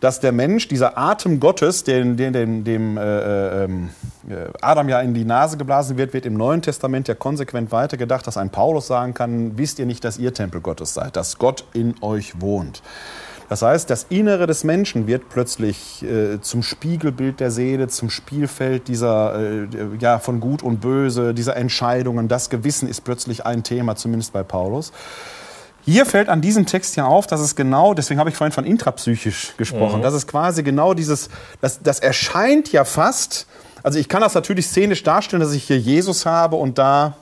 [0.00, 3.90] dass der Mensch, dieser Atem Gottes, den, den, den dem äh, ähm,
[4.28, 8.26] äh, Adam ja in die Nase geblasen wird, wird im Neuen Testament ja konsequent weitergedacht,
[8.26, 11.64] dass ein Paulus sagen kann, wisst ihr nicht, dass ihr Tempel Gottes seid, dass Gott
[11.72, 12.82] in euch wohnt.
[13.48, 18.88] Das heißt, das Innere des Menschen wird plötzlich äh, zum Spiegelbild der Seele, zum Spielfeld
[18.88, 19.66] dieser äh,
[20.00, 22.28] ja, von Gut und Böse, dieser Entscheidungen.
[22.28, 24.92] Das Gewissen ist plötzlich ein Thema, zumindest bei Paulus.
[25.84, 28.64] Hier fällt an diesem Text ja auf, dass es genau, deswegen habe ich vorhin von
[28.64, 30.02] intrapsychisch gesprochen, mhm.
[30.02, 31.28] dass es quasi genau dieses,
[31.60, 33.46] das, das erscheint ja fast,
[33.84, 37.16] also ich kann das natürlich szenisch darstellen, dass ich hier Jesus habe und da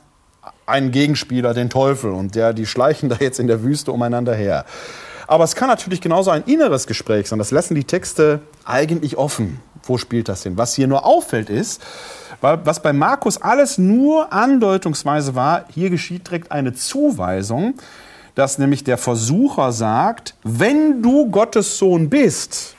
[0.64, 4.64] einen Gegenspieler, den Teufel, und der, die schleichen da jetzt in der Wüste umeinander her.
[5.26, 7.38] Aber es kann natürlich genauso ein inneres Gespräch sein.
[7.38, 9.60] Das lassen die Texte eigentlich offen.
[9.84, 10.56] Wo spielt das hin?
[10.56, 11.82] Was hier nur auffällt ist,
[12.40, 17.74] was bei Markus alles nur andeutungsweise war, hier geschieht direkt eine Zuweisung,
[18.34, 22.74] dass nämlich der Versucher sagt, wenn du Gottes Sohn bist,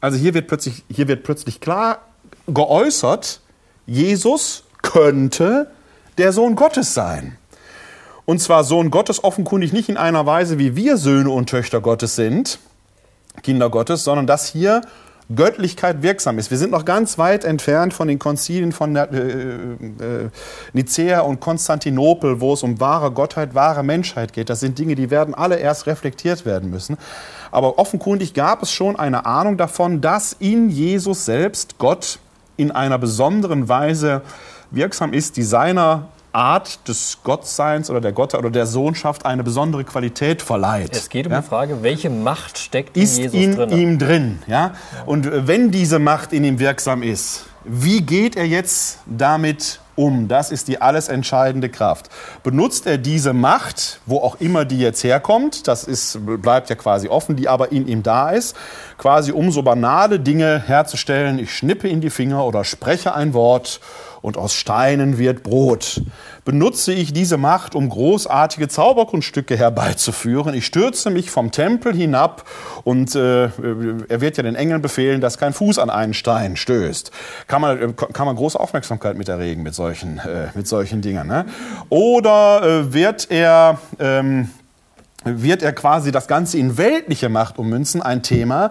[0.00, 2.02] also hier wird plötzlich, hier wird plötzlich klar
[2.46, 3.40] geäußert,
[3.86, 5.70] Jesus könnte
[6.18, 7.37] der Sohn Gottes sein.
[8.28, 12.14] Und zwar Sohn Gottes offenkundig nicht in einer Weise, wie wir Söhne und Töchter Gottes
[12.14, 12.58] sind,
[13.42, 14.82] Kinder Gottes, sondern dass hier
[15.34, 16.50] Göttlichkeit wirksam ist.
[16.50, 20.28] Wir sind noch ganz weit entfernt von den Konzilien von äh, äh,
[20.74, 24.50] Nicäa und Konstantinopel, wo es um wahre Gottheit, wahre Menschheit geht.
[24.50, 26.98] Das sind Dinge, die werden alle erst reflektiert werden müssen.
[27.50, 32.18] Aber offenkundig gab es schon eine Ahnung davon, dass in Jesus selbst Gott
[32.58, 34.20] in einer besonderen Weise
[34.70, 39.84] wirksam ist, die seiner Art des Gottseins oder der Gottheit oder der Sohnschaft eine besondere
[39.84, 40.94] Qualität verleiht.
[40.94, 41.40] Es geht um ja?
[41.40, 43.70] die Frage, welche Macht steckt in ist Jesus in drin?
[43.72, 44.38] ihm drin?
[44.46, 44.74] Ja?
[45.06, 50.28] Und äh, wenn diese Macht in ihm wirksam ist, wie geht er jetzt damit um?
[50.28, 52.08] Das ist die alles entscheidende Kraft.
[52.42, 57.08] Benutzt er diese Macht, wo auch immer die jetzt herkommt, das ist, bleibt ja quasi
[57.08, 58.56] offen, die aber in ihm da ist,
[58.96, 61.38] quasi um so banale Dinge herzustellen.
[61.38, 63.80] Ich schnippe in die Finger oder spreche ein Wort
[64.28, 66.02] und aus Steinen wird Brot.
[66.44, 70.54] Benutze ich diese Macht, um großartige Zauberkunststücke herbeizuführen?
[70.54, 72.44] Ich stürze mich vom Tempel hinab
[72.84, 77.10] und äh, er wird ja den Engeln befehlen, dass kein Fuß an einen Stein stößt.
[77.48, 81.26] Kann man, kann man große Aufmerksamkeit mit erregen mit solchen, äh, mit solchen Dingen.
[81.26, 81.46] Ne?
[81.88, 83.78] Oder äh, wird er...
[83.98, 84.50] Ähm,
[85.24, 88.70] wird er quasi das Ganze in weltliche Macht ummünzen, ein Thema, äh,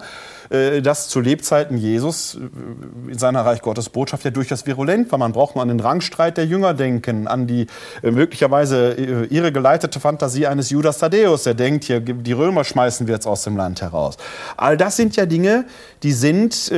[0.82, 5.20] das zu Lebzeiten Jesus äh, in seiner Reich Gottes Botschaft ja durchaus virulent war.
[5.20, 7.68] Man braucht nur an den Rangstreit der Jünger denken, an die
[8.02, 8.94] äh, möglicherweise
[9.30, 13.44] ihre geleitete Fantasie eines Judas Thaddeus, der denkt, hier die Römer schmeißen wir jetzt aus
[13.44, 14.18] dem Land heraus.
[14.56, 15.66] All das sind ja Dinge,
[16.04, 16.72] die sind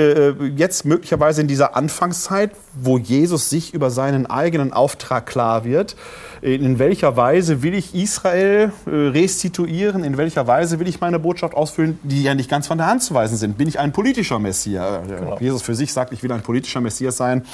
[0.56, 2.52] jetzt möglicherweise in dieser Anfangszeit,
[2.82, 5.96] wo Jesus sich über seinen eigenen Auftrag klar wird,
[6.42, 12.00] in welcher Weise will ich Israel restituieren, in welcher Weise will ich meine Botschaft ausfüllen,
[12.04, 15.02] die ja nicht ganz von der Hand zu weisen sind bin ich ein politischer Messias.
[15.08, 15.38] Genau.
[15.40, 17.46] Jesus für sich sagt, ich will ein politischer Messias sein.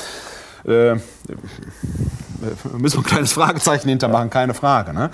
[0.65, 0.97] Äh, äh
[2.77, 4.93] müssen wir ein kleines Fragezeichen hintermachen, keine Frage.
[4.93, 5.09] Ne?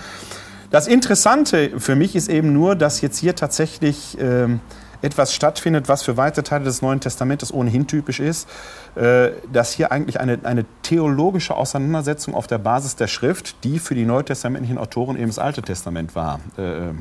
[0.70, 4.48] Das Interessante für mich ist eben nur, dass jetzt hier tatsächlich äh,
[5.02, 8.48] etwas stattfindet, was für weite Teile des Neuen Testamentes ohnehin typisch ist,
[8.96, 13.96] äh, dass hier eigentlich eine, eine theologische Auseinandersetzung auf der Basis der Schrift, die für
[13.96, 16.94] die neutestamentlichen Autoren eben das Alte Testament war, äh, äh,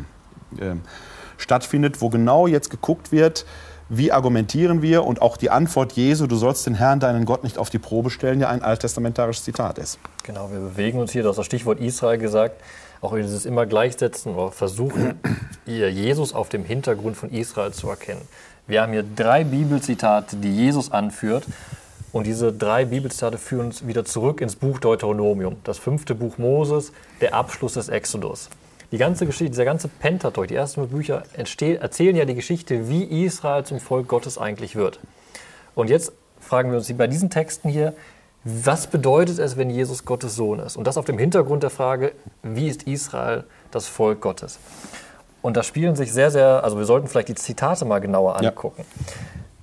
[1.36, 3.44] stattfindet, wo genau jetzt geguckt wird,
[3.90, 7.59] wie argumentieren wir und auch die Antwort Jesu, du sollst den Herrn, deinen Gott, nicht
[7.59, 9.98] auf die Probe stellen, ja ein alttestamentarisches Zitat ist.
[10.22, 12.62] Genau, wir bewegen uns hier, du hast das Stichwort Israel gesagt,
[13.01, 15.20] auch dieses immer gleichsetzen oder versuchen,
[15.66, 18.22] Jesus auf dem Hintergrund von Israel zu erkennen.
[18.66, 21.44] Wir haben hier drei Bibelzitate, die Jesus anführt.
[22.12, 26.92] Und diese drei Bibelzitate führen uns wieder zurück ins Buch Deuteronomium, das fünfte Buch Moses,
[27.20, 28.51] der Abschluss des Exodus.
[28.90, 33.64] Die ganze Geschichte, dieser ganze Pentateuch, die ersten Bücher erzählen ja die Geschichte, wie Israel
[33.64, 34.99] zum Volk Gottes eigentlich wird.
[35.76, 37.95] Und jetzt fragen wir uns bei diesen Texten hier,
[38.45, 40.76] was bedeutet es, wenn Jesus Gottes Sohn ist?
[40.76, 42.12] Und das auf dem Hintergrund der Frage,
[42.42, 44.58] wie ist Israel das Volk Gottes?
[45.42, 48.84] Und da spielen sich sehr, sehr, also wir sollten vielleicht die Zitate mal genauer angucken.
[48.87, 49.14] Ja.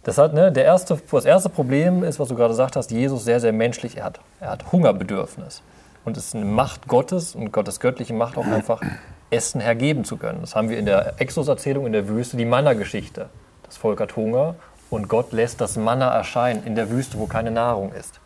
[0.04, 3.26] Das, hat, ne, der erste, das erste Problem ist, was du gerade gesagt hast, Jesus
[3.26, 3.98] sehr, sehr menschlich.
[3.98, 5.62] Er hat, er hat Hungerbedürfnis.
[6.06, 8.82] Und es ist eine Macht Gottes und Gottes göttliche Macht auch einfach,
[9.30, 10.40] Essen hergeben zu können.
[10.42, 13.28] Das haben wir in der Exodus-Erzählung in der Wüste, die Manna-Geschichte.
[13.64, 14.56] Das Volk hat Hunger
[14.90, 18.22] und Gott lässt das Manna erscheinen in der Wüste, wo keine Nahrung ist.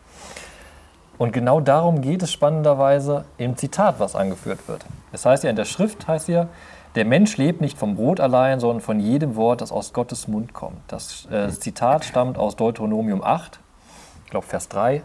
[1.22, 4.84] Und genau darum geht es spannenderweise im Zitat, was angeführt wird.
[5.12, 6.48] Es heißt ja in der Schrift, heißt ja,
[6.96, 10.52] der Mensch lebt nicht vom Brot allein, sondern von jedem Wort, das aus Gottes Mund
[10.52, 10.78] kommt.
[10.88, 13.60] Das äh, Zitat stammt aus Deuteronomium 8,
[14.24, 15.04] ich glaube Vers 3.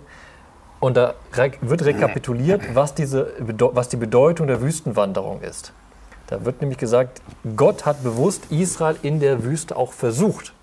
[0.79, 1.13] Und da
[1.61, 5.71] wird rekapituliert, was, diese, was die Bedeutung der Wüstenwanderung ist.
[6.25, 7.21] Da wird nämlich gesagt,
[7.55, 10.55] Gott hat bewusst Israel in der Wüste auch versucht.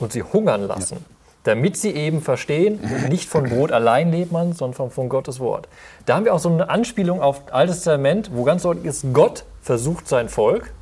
[0.00, 0.94] und sie hungern lassen.
[0.94, 1.17] Ja.
[1.48, 5.66] Damit sie eben verstehen, nicht von Brot allein lebt man, sondern von, von Gottes Wort.
[6.04, 9.46] Da haben wir auch so eine Anspielung auf Altes Testament, wo ganz deutlich ist, Gott
[9.62, 10.74] versucht sein Volk.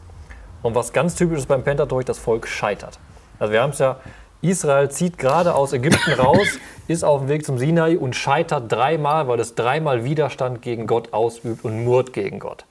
[0.63, 2.99] Und was ganz typisch ist beim Pentateuch, das Volk scheitert.
[3.39, 4.01] Also wir haben es ja,
[4.43, 9.29] Israel zieht gerade aus Ägypten raus, ist auf dem Weg zum Sinai und scheitert dreimal,
[9.29, 12.65] weil es dreimal Widerstand gegen Gott ausübt und murrt gegen Gott.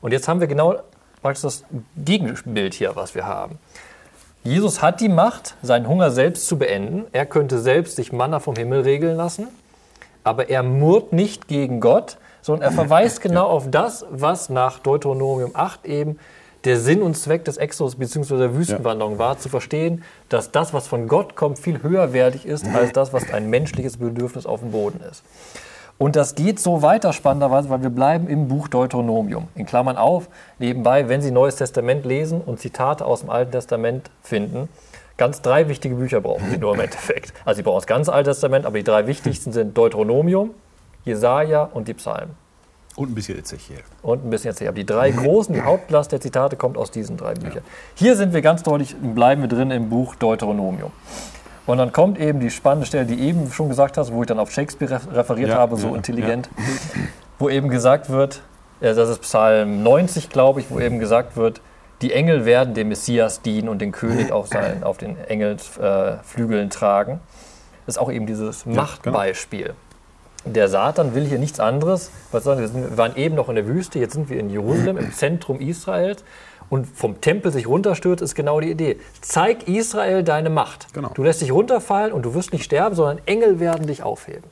[0.00, 0.76] Und jetzt haben wir genau
[1.24, 1.64] das
[1.96, 3.58] Gegenbild hier, was wir haben.
[4.44, 7.04] Jesus hat die Macht, seinen Hunger selbst zu beenden.
[7.12, 9.46] Er könnte selbst sich Manna vom Himmel regeln lassen.
[10.24, 15.52] Aber er murrt nicht gegen Gott, sondern er verweist genau auf das, was nach Deuteronomium
[15.54, 16.18] 8 eben
[16.64, 18.36] der Sinn und Zweck des Exodus bzw.
[18.36, 22.92] der Wüstenwanderung war, zu verstehen, dass das, was von Gott kommt, viel höherwertig ist als
[22.94, 25.22] das, was ein menschliches Bedürfnis auf dem Boden ist.
[26.02, 29.46] Und das geht so weiter spannenderweise, weil wir bleiben im Buch Deuteronomium.
[29.54, 34.10] In Klammern auf, nebenbei, wenn Sie Neues Testament lesen und Zitate aus dem Alten Testament
[34.20, 34.68] finden,
[35.16, 37.32] ganz drei wichtige Bücher brauchen Sie nur im Endeffekt.
[37.44, 40.50] Also Sie brauchen das ganze Alte Testament, aber die drei wichtigsten sind Deuteronomium,
[41.04, 42.34] Jesaja und die Psalmen.
[42.96, 43.78] Und ein bisschen Ezechiel.
[44.02, 44.70] Und ein bisschen Ezechiel.
[44.70, 47.62] Aber die drei großen, die Hauptlast der Zitate kommt aus diesen drei Büchern.
[47.64, 47.70] Ja.
[47.94, 50.90] Hier sind wir ganz deutlich, bleiben wir drin im Buch Deuteronomium.
[51.66, 54.38] Und dann kommt eben die spannende Stelle, die eben schon gesagt hast, wo ich dann
[54.38, 56.62] auf Shakespeare referiert ja, habe, so ja, intelligent, ja.
[57.38, 58.42] wo eben gesagt wird,
[58.80, 61.60] äh, das ist Psalm 90, glaube ich, wo eben gesagt wird,
[62.00, 66.70] die Engel werden dem Messias dienen und den König auf, seinen, auf den Engelsflügeln äh,
[66.70, 67.20] tragen.
[67.86, 68.66] Das ist auch eben dieses.
[68.66, 69.66] Machtbeispiel.
[69.66, 69.76] Genau
[70.44, 72.10] der Satan will hier nichts anderes.
[72.32, 72.74] Was sagen wir?
[72.74, 76.24] wir waren eben noch in der Wüste, jetzt sind wir in Jerusalem, im Zentrum Israels.
[76.72, 78.98] Und vom Tempel sich runterstürzt, ist genau die Idee.
[79.20, 80.86] Zeig Israel deine Macht.
[80.94, 81.10] Genau.
[81.12, 84.44] Du lässt dich runterfallen und du wirst nicht sterben, sondern Engel werden dich aufheben.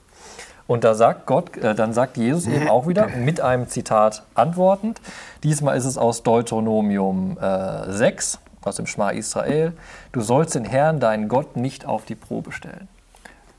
[0.67, 5.01] Und da sagt Gott, äh, dann sagt Jesus eben auch wieder mit einem Zitat antwortend.
[5.45, 9.73] Diesmal ist es aus Deuteronomium äh, 6, aus dem Schma Israel.
[10.13, 12.89] Du sollst den Herrn, deinen Gott, nicht auf die Probe stellen.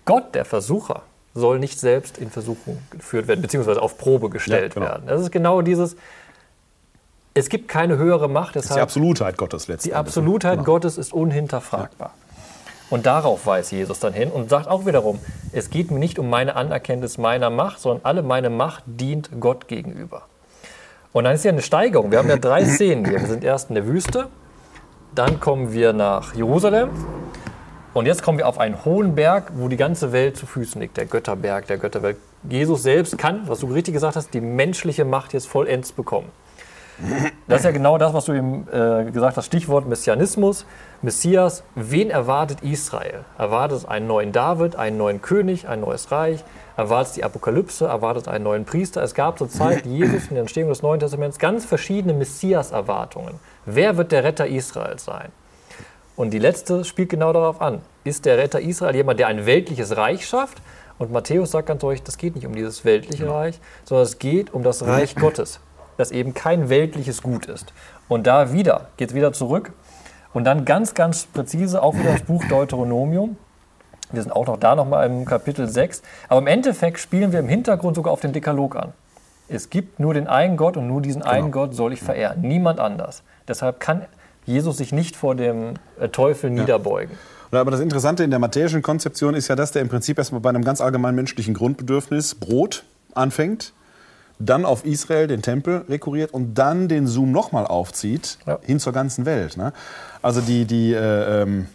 [0.05, 1.01] Gott, der Versucher,
[1.33, 4.85] soll nicht selbst in Versuchung geführt werden, beziehungsweise auf Probe gestellt ja, genau.
[4.85, 5.07] werden.
[5.07, 5.95] Das ist genau dieses,
[7.33, 8.55] es gibt keine höhere Macht.
[8.55, 9.91] das ist die Absolutheit Gottes letztlich.
[9.91, 10.63] Die Absolutheit genau.
[10.63, 12.09] Gottes ist unhinterfragbar.
[12.09, 12.31] Ja.
[12.89, 15.19] Und darauf weist Jesus dann hin und sagt auch wiederum,
[15.53, 19.69] es geht mir nicht um meine Anerkenntnis meiner Macht, sondern alle meine Macht dient Gott
[19.69, 20.23] gegenüber.
[21.13, 22.11] Und dann ist ja eine Steigerung.
[22.11, 23.21] Wir haben ja drei Szenen hier.
[23.21, 24.27] Wir sind erst in der Wüste,
[25.15, 26.89] dann kommen wir nach Jerusalem
[27.93, 30.97] und jetzt kommen wir auf einen hohen Berg, wo die ganze Welt zu Füßen liegt,
[30.97, 32.17] der Götterberg, der Götterwelt.
[32.49, 36.29] Jesus selbst kann, was du richtig gesagt hast, die menschliche Macht jetzt vollends bekommen.
[37.47, 40.65] Das ist ja genau das, was du eben äh, gesagt hast, Stichwort Messianismus,
[41.01, 41.63] Messias.
[41.75, 43.25] Wen erwartet Israel?
[43.37, 46.43] Erwartet es einen neuen David, einen neuen König, ein neues Reich?
[46.77, 47.85] Erwartet es die Apokalypse?
[47.85, 49.01] Erwartet einen neuen Priester?
[49.01, 53.39] Es gab zur Zeit Jesus in der Entstehung des Neuen Testaments ganz verschiedene Messias-Erwartungen.
[53.65, 55.29] Wer wird der Retter Israels sein?
[56.15, 57.81] Und die letzte spielt genau darauf an.
[58.03, 60.61] Ist der Retter Israel jemand, der ein weltliches Reich schafft?
[61.01, 63.31] Und Matthäus sagt ganz deutlich, das geht nicht um dieses weltliche ja.
[63.31, 65.59] Reich, sondern es geht um das Reich Gottes,
[65.97, 67.73] das eben kein weltliches Gut ist.
[68.07, 69.73] Und da wieder, geht es wieder zurück.
[70.33, 73.37] Und dann ganz, ganz präzise auch wieder das Buch Deuteronomium.
[74.11, 76.01] Wir sind auch noch da nochmal im Kapitel 6.
[76.27, 78.93] Aber im Endeffekt spielen wir im Hintergrund sogar auf den Dekalog an.
[79.47, 81.33] Es gibt nur den einen Gott und nur diesen genau.
[81.33, 82.41] einen Gott soll ich verehren.
[82.41, 83.23] Niemand anders.
[83.47, 84.05] Deshalb kann
[84.45, 87.17] Jesus sich nicht vor dem äh, Teufel niederbeugen.
[87.51, 90.49] Aber das Interessante in der matthäischen Konzeption ist ja, dass der im Prinzip erstmal bei
[90.49, 93.73] einem ganz allgemeinen menschlichen Grundbedürfnis Brot anfängt,
[94.45, 98.59] dann auf Israel, den Tempel, rekurriert und dann den Zoom nochmal aufzieht, ja.
[98.61, 99.57] hin zur ganzen Welt.
[99.57, 99.73] Ne?
[100.21, 101.67] Also die, die, äh, ähm,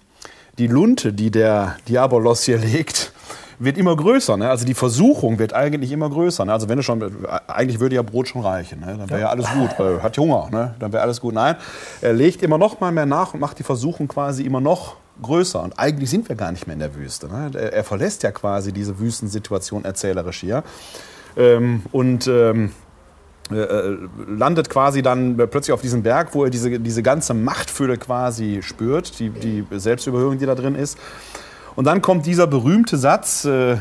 [0.59, 3.13] die Lunte, die der Diabolos hier legt,
[3.59, 4.37] wird immer größer.
[4.37, 4.51] Ne?
[4.51, 6.45] Also die Versuchung wird eigentlich immer größer.
[6.45, 6.53] Ne?
[6.53, 8.81] Also wenn du schon, eigentlich würde ja Brot schon reichen.
[8.81, 8.97] Ne?
[8.99, 9.29] Dann wäre ja.
[9.29, 9.71] alles gut.
[9.79, 10.49] Weil hat Hunger.
[10.51, 10.75] Ne?
[10.79, 11.35] Dann wäre alles gut.
[11.35, 11.57] Nein,
[12.01, 15.63] er legt immer noch mal mehr nach und macht die Versuchung quasi immer noch größer.
[15.63, 17.29] Und eigentlich sind wir gar nicht mehr in der Wüste.
[17.29, 17.51] Ne?
[17.55, 20.63] Er verlässt ja quasi diese Wüstensituation erzählerisch hier.
[21.37, 22.71] Ähm, und ähm,
[23.51, 27.97] äh, äh, landet quasi dann plötzlich auf diesem Berg, wo er diese, diese ganze Machtfülle
[27.97, 30.99] quasi spürt, die, die Selbstüberhöhung, die da drin ist.
[31.77, 33.77] Und dann kommt dieser berühmte Satz, äh,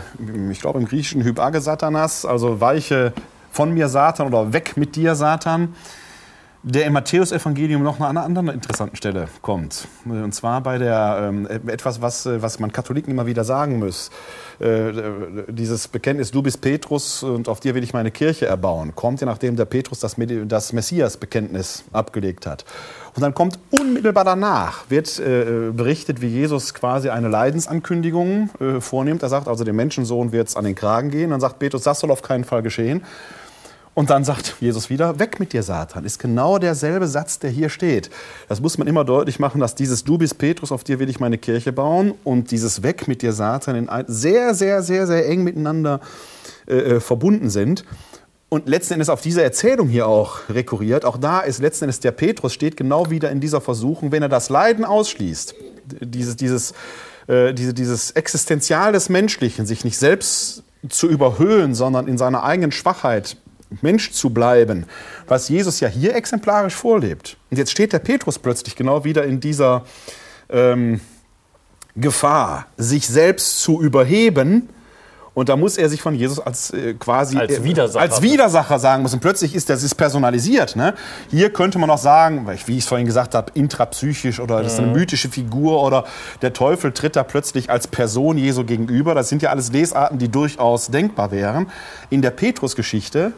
[0.52, 3.14] ich glaube im Griechischen Hypage Satanas, also weiche
[3.52, 5.74] von mir Satan oder weg mit dir Satan,
[6.68, 9.88] der im Matthäusevangelium noch an einer anderen interessanten Stelle kommt.
[10.04, 14.10] Und zwar bei der, ähm, etwas, was, äh, was man Katholiken immer wieder sagen muss.
[14.60, 14.92] Äh,
[15.48, 19.28] dieses Bekenntnis, du bist Petrus und auf dir will ich meine Kirche erbauen, kommt ja
[19.28, 22.66] nachdem der Petrus das, das Messias-Bekenntnis abgelegt hat.
[23.16, 29.22] Und dann kommt unmittelbar danach, wird äh, berichtet, wie Jesus quasi eine Leidensankündigung äh, vornimmt.
[29.22, 31.30] Er sagt also, dem Menschensohn wird es an den Kragen gehen.
[31.30, 33.04] Dann sagt Petrus, das soll auf keinen Fall geschehen.
[33.96, 36.04] Und dann sagt Jesus wieder, weg mit dir, Satan.
[36.04, 38.10] Ist genau derselbe Satz, der hier steht.
[38.50, 41.22] Das muss man immer deutlich machen, dass dieses Du bist Petrus, auf dir will ich
[41.22, 45.46] meine Kirche bauen und dieses Weg mit dir, Satan, in sehr, sehr, sehr, sehr eng
[45.46, 46.02] miteinander
[46.68, 47.86] äh, äh, verbunden sind.
[48.50, 51.06] Und letzten Endes auf diese Erzählung hier auch rekurriert.
[51.06, 54.30] Auch da ist letzten Endes der Petrus steht genau wieder in dieser Versuchung, wenn er
[54.30, 55.56] das Leiden ausschließt,
[56.02, 56.74] dieses, dieses,
[57.28, 62.74] äh, diese, dieses Existenzial des Menschlichen, sich nicht selbst zu überhöhen, sondern in seiner eigenen
[62.74, 63.38] Schwachheit
[63.82, 64.86] Mensch zu bleiben,
[65.28, 67.38] was Jesus ja hier exemplarisch vorlebt.
[67.52, 69.86] Und jetzt steht der Petrus plötzlich genau wieder in dieser
[70.50, 71.02] ähm,
[71.96, 74.70] Gefahr, sich selbst zu überheben.
[75.34, 78.02] Und da muss er sich von Jesus als äh, quasi als Widersacher.
[78.02, 79.20] als Widersacher sagen müssen.
[79.20, 80.78] plötzlich ist das ist personalisiert.
[80.78, 80.94] Ne?
[81.30, 84.80] Hier könnte man auch sagen, wie ich es vorhin gesagt habe, intrapsychisch oder das ist
[84.80, 84.94] eine mhm.
[84.94, 86.06] mythische Figur oder
[86.42, 89.14] der Teufel tritt da plötzlich als Person Jesu gegenüber.
[89.14, 91.70] Das sind ja alles Lesarten, die durchaus denkbar wären.
[92.10, 93.34] In der Petrus-Geschichte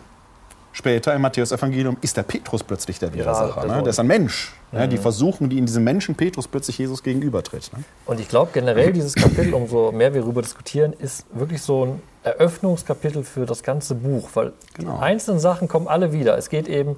[0.77, 3.67] später im Matthäus-Evangelium ist der Petrus plötzlich der Widersacher.
[3.67, 3.83] Ja, ne?
[3.83, 4.53] Der ist ein Mensch.
[4.71, 4.79] Mhm.
[4.79, 4.87] Ne?
[4.87, 7.71] Die Versuchung, die in diesem Menschen Petrus plötzlich Jesus gegenübertritt.
[7.75, 7.83] Ne?
[8.05, 12.01] Und ich glaube generell, dieses Kapitel, umso mehr wir darüber diskutieren, ist wirklich so ein
[12.23, 14.29] Eröffnungskapitel für das ganze Buch.
[14.35, 14.97] Weil genau.
[14.97, 16.37] die einzelnen Sachen kommen alle wieder.
[16.37, 16.95] Es geht eben,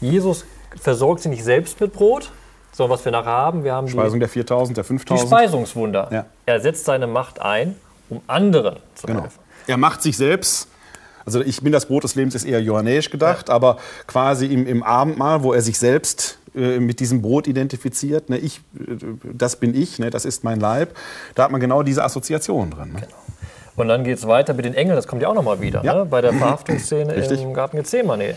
[0.00, 0.44] Jesus
[0.80, 2.32] versorgt sie nicht selbst mit Brot,
[2.72, 5.22] sondern was wir nachher haben, wir haben Speisung die, der 4000, der 5000.
[5.22, 6.08] Die Speisungswunder.
[6.10, 6.26] Ja.
[6.46, 7.76] Er setzt seine Macht ein,
[8.08, 9.22] um anderen zu genau.
[9.22, 9.38] helfen.
[9.68, 10.69] Er macht sich selbst
[11.30, 13.54] also ich bin das Brot des Lebens ist eher johannäisch gedacht, ja.
[13.54, 18.38] aber quasi im, im Abendmahl, wo er sich selbst äh, mit diesem Brot identifiziert, ne,
[18.38, 18.96] ich, äh,
[19.32, 20.96] das bin ich, ne, das ist mein Leib,
[21.36, 22.92] da hat man genau diese Assoziation drin.
[22.92, 23.00] Ne?
[23.00, 23.14] Genau.
[23.76, 25.94] Und dann geht es weiter mit den Engeln, das kommt ja auch nochmal wieder, ja.
[25.94, 28.34] ne, bei der Verhaftungsszene im Garten Gethsemane.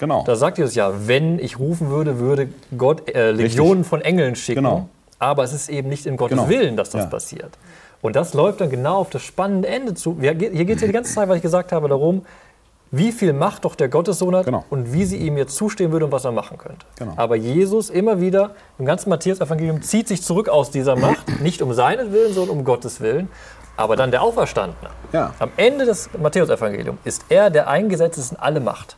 [0.00, 0.24] Genau.
[0.26, 3.88] Da sagt Jesus ja, wenn ich rufen würde, würde Gott äh, Legionen Richtig.
[3.88, 4.64] von Engeln schicken.
[4.64, 4.88] Genau.
[5.20, 6.48] Aber es ist eben nicht in Gottes genau.
[6.48, 7.06] Willen, dass das ja.
[7.06, 7.56] passiert.
[8.02, 10.18] Und das läuft dann genau auf das spannende Ende zu.
[10.20, 12.22] Hier geht es ja die ganze Zeit, was ich gesagt habe, darum,
[12.90, 14.64] wie viel Macht doch der Gottessohn hat genau.
[14.68, 16.84] und wie sie ihm jetzt zustehen würde und was er machen könnte.
[16.98, 17.14] Genau.
[17.16, 21.72] Aber Jesus immer wieder im ganzen Matthäus-Evangelium zieht sich zurück aus dieser Macht, nicht um
[21.72, 23.30] seinen Willen, sondern um Gottes Willen.
[23.78, 24.90] Aber dann der Auferstandene.
[25.12, 25.32] Ja.
[25.38, 28.96] Am Ende des Matthäus-Evangeliums ist er, der eingesetzt ist in alle Macht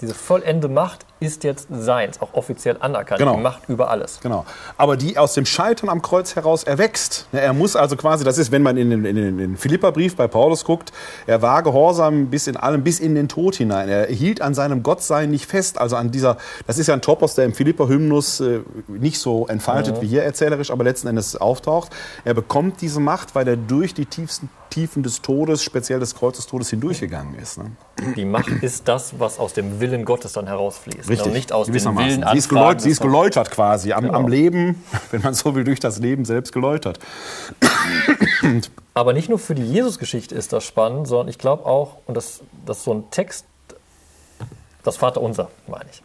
[0.00, 3.18] diese vollende Macht ist jetzt seins, auch offiziell anerkannt.
[3.18, 3.36] Genau.
[3.36, 4.20] Die Macht über alles.
[4.20, 4.46] Genau.
[4.78, 7.26] Aber die aus dem Scheitern am Kreuz heraus erwächst.
[7.32, 10.64] Er muss also quasi, das ist, wenn man in den, in den Philipperbrief bei Paulus
[10.64, 10.92] guckt,
[11.26, 13.88] er war gehorsam bis in allem, bis in den Tod hinein.
[13.88, 15.78] Er hielt an seinem Gottsein nicht fest.
[15.78, 19.96] Also an dieser, das ist ja ein Topos, der im Philipper-Hymnus äh, nicht so entfaltet
[19.96, 20.02] mhm.
[20.02, 21.90] wie hier erzählerisch, aber letzten Endes auftaucht.
[22.24, 26.70] Er bekommt diese Macht, weil er durch die tiefsten Tiefen des Todes, speziell des Kreuzestodes,
[26.70, 27.58] hindurchgegangen ist.
[27.58, 27.72] Ne?
[28.16, 31.08] Die Macht ist das, was aus dem Willen Gottes dann herausfließt.
[31.08, 31.26] Richtig.
[31.26, 34.14] Und nicht aus dem Willen sie ist, geläut, sie ist geläutert quasi, am, genau.
[34.14, 36.98] am, Leben, wenn man so will, durch das Leben selbst geläutert.
[38.94, 42.40] Aber nicht nur für die Jesusgeschichte ist das spannend, sondern ich glaube auch, und das,
[42.64, 43.44] das ist so ein Text,
[44.82, 46.02] das Vaterunser, meine ich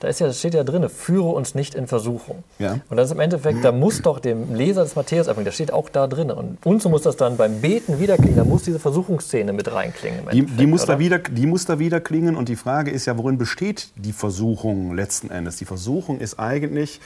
[0.00, 2.44] da ist ja, steht ja drin, führe uns nicht in Versuchung.
[2.58, 2.78] Ja.
[2.88, 5.88] Und das ist im Endeffekt, da muss doch dem Leser des Matthäus das steht auch
[5.88, 6.30] da drin.
[6.30, 10.20] Und uns muss das dann beim Beten wiederklingen, da muss diese Versuchungsszene mit reinklingen.
[10.32, 13.18] Die, die, muss da wieder, die muss da wieder klingen und die Frage ist ja,
[13.18, 15.56] worin besteht die Versuchung letzten Endes?
[15.56, 17.00] Die Versuchung ist eigentlich,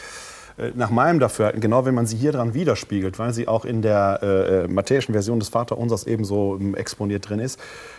[0.74, 4.20] nach meinem Dafürhalten, genau wenn man sie hier dran widerspiegelt, weil sie auch in der
[4.22, 7.58] äh, äh matthäischen Version des Vaterunsers ebenso ähm, exponiert drin ist,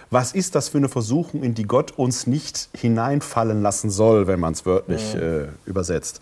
[0.10, 4.40] was ist das für eine Versuchung, in die Gott uns nicht hineinfallen lassen soll, wenn
[4.40, 6.22] man es wörtlich äh, übersetzt.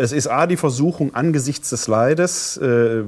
[0.00, 3.02] Es ist A, die Versuchung, angesichts des Leides äh,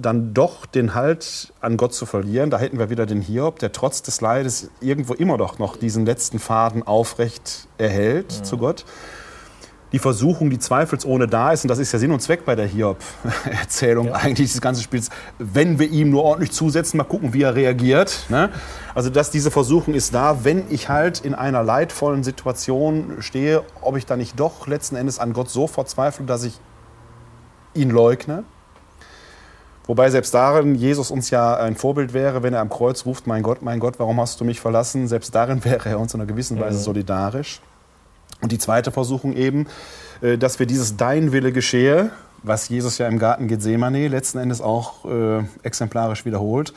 [0.00, 2.50] dann doch den Halt an Gott zu verlieren.
[2.50, 6.06] Da hätten wir wieder den Hiob, der trotz des Leides irgendwo immer doch noch diesen
[6.06, 8.42] letzten Faden aufrecht erhält ja.
[8.44, 8.84] zu Gott
[9.92, 12.66] die Versuchung, die zweifelsohne da ist, und das ist ja Sinn und Zweck bei der
[12.66, 14.12] Hiob-Erzählung ja.
[14.14, 18.26] eigentlich dieses ganze Spiels, wenn wir ihm nur ordentlich zusetzen, mal gucken, wie er reagiert.
[18.28, 18.50] Ne?
[18.94, 23.96] Also dass diese Versuchung ist da, wenn ich halt in einer leidvollen Situation stehe, ob
[23.96, 26.60] ich da nicht doch letzten Endes an Gott so verzweifle, dass ich
[27.74, 28.44] ihn leugne.
[29.86, 33.42] Wobei selbst darin Jesus uns ja ein Vorbild wäre, wenn er am Kreuz ruft, mein
[33.42, 35.08] Gott, mein Gott, warum hast du mich verlassen?
[35.08, 37.60] Selbst darin wäre er uns in einer gewissen Weise solidarisch.
[38.42, 39.66] Und die zweite Versuchung eben,
[40.20, 42.10] äh, dass wir dieses Dein Wille geschehe,
[42.42, 46.72] was Jesus ja im Garten Gethsemane letzten Endes auch äh, exemplarisch wiederholt,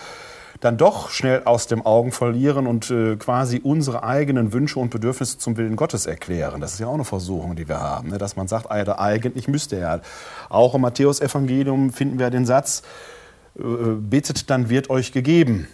[0.60, 5.38] dann doch schnell aus dem Augen verlieren und äh, quasi unsere eigenen Wünsche und Bedürfnisse
[5.38, 6.62] zum Willen Gottes erklären.
[6.62, 8.18] Das ist ja auch eine Versuchung, die wir haben, ne?
[8.18, 10.02] dass man sagt, eigentlich müsste er.
[10.50, 12.84] Auch im Matthäus-Evangelium finden wir den Satz,
[13.58, 15.68] äh, bittet, dann wird euch gegeben.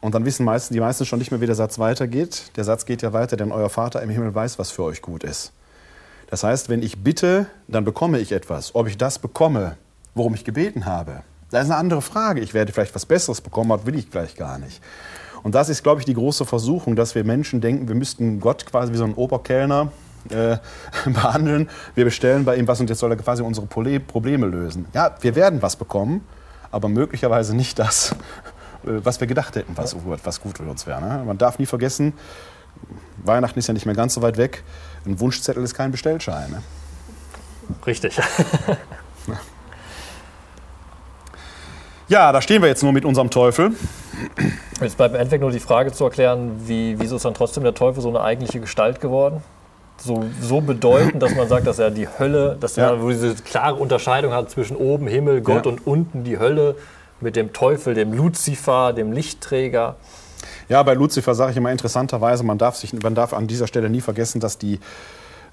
[0.00, 2.52] Und dann wissen meisten, die meisten schon nicht mehr, wie der Satz weitergeht.
[2.56, 5.24] Der Satz geht ja weiter, denn euer Vater im Himmel weiß, was für euch gut
[5.24, 5.52] ist.
[6.28, 8.74] Das heißt, wenn ich bitte, dann bekomme ich etwas.
[8.74, 9.76] Ob ich das bekomme,
[10.14, 12.40] worum ich gebeten habe, das ist eine andere Frage.
[12.40, 14.82] Ich werde vielleicht was Besseres bekommen, aber will ich gleich gar nicht.
[15.42, 18.66] Und das ist, glaube ich, die große Versuchung, dass wir Menschen denken, wir müssten Gott
[18.66, 19.92] quasi wie so ein Oberkellner
[20.30, 20.56] äh,
[21.04, 21.68] behandeln.
[21.94, 24.86] Wir bestellen bei ihm was und jetzt soll er quasi unsere Probleme lösen.
[24.92, 26.26] Ja, wir werden was bekommen,
[26.72, 28.16] aber möglicherweise nicht das,
[28.86, 31.00] was wir gedacht hätten, was, was gut für uns wäre.
[31.00, 31.24] Ne?
[31.24, 32.12] Man darf nie vergessen,
[33.24, 34.62] Weihnachten ist ja nicht mehr ganz so weit weg.
[35.04, 36.50] Ein Wunschzettel ist kein Bestellschein.
[36.50, 36.62] Ne?
[37.86, 38.20] Richtig.
[42.08, 43.72] Ja, da stehen wir jetzt nur mit unserem Teufel.
[44.80, 47.74] Jetzt bleibt im Endeffekt nur die Frage zu erklären, wie, wieso ist dann trotzdem der
[47.74, 49.42] Teufel so eine eigentliche Gestalt geworden?
[49.96, 53.08] So, so bedeutend, dass man sagt, dass er die Hölle, dass er ja.
[53.08, 55.72] diese klare Unterscheidung hat zwischen oben Himmel, Gott ja.
[55.72, 56.76] und unten die Hölle
[57.20, 59.96] mit dem Teufel, dem Luzifer, dem Lichtträger.
[60.68, 63.88] Ja, bei Luzifer sage ich immer interessanterweise, man darf, sich, man darf an dieser Stelle
[63.88, 64.80] nie vergessen, dass die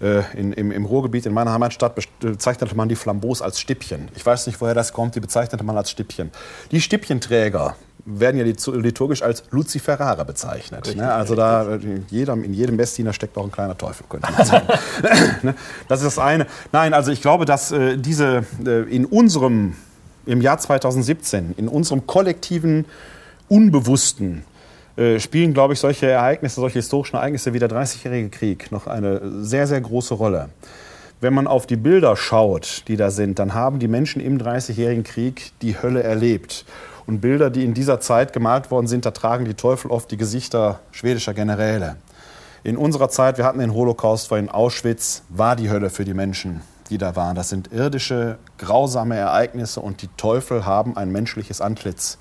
[0.02, 4.10] äh, in, im, im, Ruhrgebiet in meiner Heimatstadt bezeichnete man die Flambeaus als Stippchen.
[4.15, 6.31] Ich weiß nicht, woher das kommt, die bezeichnete man als Stippchen.
[6.72, 7.76] Die Stippchenträger
[8.06, 10.88] werden ja liturgisch als Luziferare bezeichnet.
[10.88, 11.14] Richtig, ne?
[11.14, 14.45] Also da in äh, jedem, in jedem Messdiener steckt auch ein kleiner Teufel, könnte man
[14.45, 14.68] sagen.
[15.44, 15.56] Ne?
[15.88, 16.48] das ist das eine.
[16.72, 19.76] Nein, also ich glaube, dass äh, diese äh, in unserem,
[20.26, 22.86] im Jahr 2017, in unserem kollektiven
[23.50, 24.44] Unbewussten
[24.95, 29.44] äh, spielen, glaube ich, solche Ereignisse, solche historischen Ereignisse wie der Dreißigjährige Krieg noch eine
[29.44, 30.50] sehr, sehr große Rolle.
[31.20, 35.04] Wenn man auf die Bilder schaut, die da sind, dann haben die Menschen im Dreißigjährigen
[35.04, 36.66] Krieg die Hölle erlebt.
[37.06, 40.18] Und Bilder, die in dieser Zeit gemalt worden sind, da tragen die Teufel oft die
[40.18, 41.95] Gesichter schwedischer Generäle.
[42.64, 46.14] In unserer Zeit, wir hatten den Holocaust, war in Auschwitz, war die Hölle für die
[46.14, 46.62] Menschen,
[46.94, 47.36] die da waren.
[47.36, 52.18] Das sind irdische, grausame Ereignisse und die Teufel haben ein menschliches Antlitz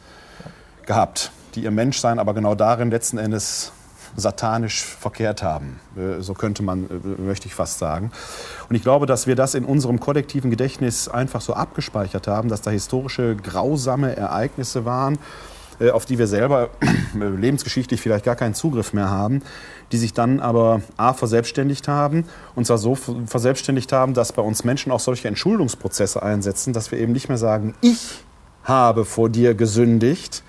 [0.87, 3.73] gehabt die ihr Menschsein aber genau darin letzten Endes
[4.15, 5.81] satanisch verkehrt haben.
[5.97, 8.11] Äh, so könnte man, äh, möchte ich fast sagen.
[8.69, 12.61] Und ich glaube, dass wir das in unserem kollektiven Gedächtnis einfach so abgespeichert haben, dass
[12.61, 15.19] da historische grausame Ereignisse waren,
[15.81, 16.69] äh, auf die wir selber
[17.15, 19.43] lebensgeschichtlich vielleicht gar keinen Zugriff mehr haben,
[19.93, 22.25] die sich dann aber A verselbstständigt haben
[22.55, 26.99] und zwar so verselbstständigt haben, dass bei uns Menschen auch solche Entschuldungsprozesse einsetzen, dass wir
[26.99, 28.25] eben nicht mehr sagen, ich
[28.65, 30.43] habe vor dir gesündigt,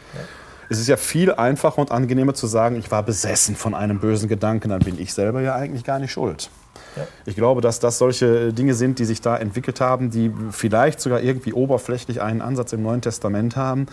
[0.69, 4.29] es ist ja viel einfacher und angenehmer zu sagen, ich war besessen von einem bösen
[4.29, 6.49] Gedanken, dann bin ich selber ja eigentlich gar nicht schuld.
[6.95, 7.03] Ja.
[7.25, 11.21] Ich glaube, dass das solche Dinge sind, die sich da entwickelt haben, die vielleicht sogar
[11.21, 13.87] irgendwie oberflächlich einen Ansatz im Neuen Testament haben,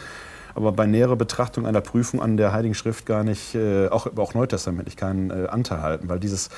[0.55, 4.35] aber bei näherer Betrachtung einer Prüfung an der Heiligen Schrift gar nicht, äh, auch, auch
[4.35, 6.51] neutestamentlich keinen äh, Anteil halten, weil dieses,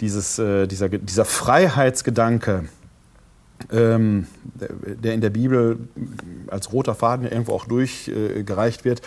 [0.00, 2.64] dieses, äh, dieser, dieser Freiheitsgedanke,
[3.72, 5.78] ähm, der in der Bibel
[6.48, 9.00] als roter Faden irgendwo auch durchgereicht wird,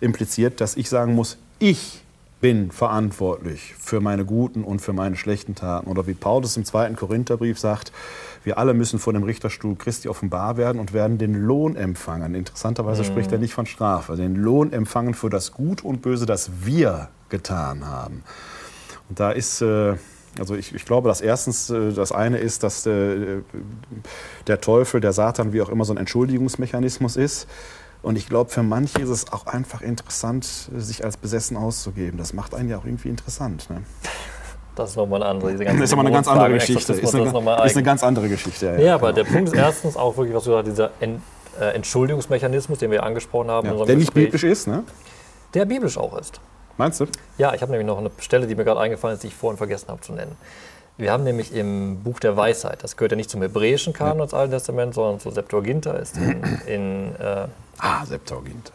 [0.00, 2.04] impliziert, dass ich sagen muss, ich
[2.44, 5.86] bin verantwortlich für meine guten und für meine schlechten Taten.
[5.86, 7.90] Oder wie Paulus im zweiten Korintherbrief sagt,
[8.44, 12.34] wir alle müssen vor dem Richterstuhl Christi offenbar werden und werden den Lohn empfangen.
[12.34, 13.06] Interessanterweise mhm.
[13.06, 17.08] spricht er nicht von Strafe, den Lohn empfangen für das Gut und Böse, das wir
[17.30, 18.22] getan haben.
[19.08, 19.96] Und da ist äh,
[20.38, 23.42] also ich, ich, glaube, dass erstens äh, das eine ist, dass äh,
[24.46, 27.46] der Teufel, der Satan, wie auch immer, so ein Entschuldigungsmechanismus ist.
[28.02, 30.44] Und ich glaube, für manche ist es auch einfach interessant,
[30.76, 32.18] sich als besessen auszugeben.
[32.18, 33.70] Das macht einen ja auch irgendwie interessant.
[33.70, 33.82] Ne?
[34.74, 35.52] Das ist nochmal eine andere.
[35.52, 36.92] Diese ganze das ist aber eine ganz andere Geschichte.
[36.92, 38.66] Ist eine, ist eine, ganz andere Geschichte.
[38.66, 42.78] Ja, ja aber der Punkt ist erstens auch wirklich, was du sagst, dieser äh, Entschuldigungsmechanismus,
[42.78, 43.66] den wir angesprochen haben.
[43.66, 44.84] Ja, der nicht biblisch ist, ne?
[45.54, 46.40] Der biblisch auch ist.
[46.76, 47.06] Meinst du?
[47.38, 49.56] Ja, ich habe nämlich noch eine Stelle, die mir gerade eingefallen ist, die ich vorhin
[49.56, 50.36] vergessen habe zu nennen.
[50.96, 54.24] Wir haben nämlich im Buch der Weisheit, das gehört ja nicht zum hebräischen Kanon ja.
[54.24, 56.42] des Alten Testaments, sondern zur Septuaginta, ist in.
[56.66, 57.46] in äh
[57.78, 58.72] ah, Septuaginta.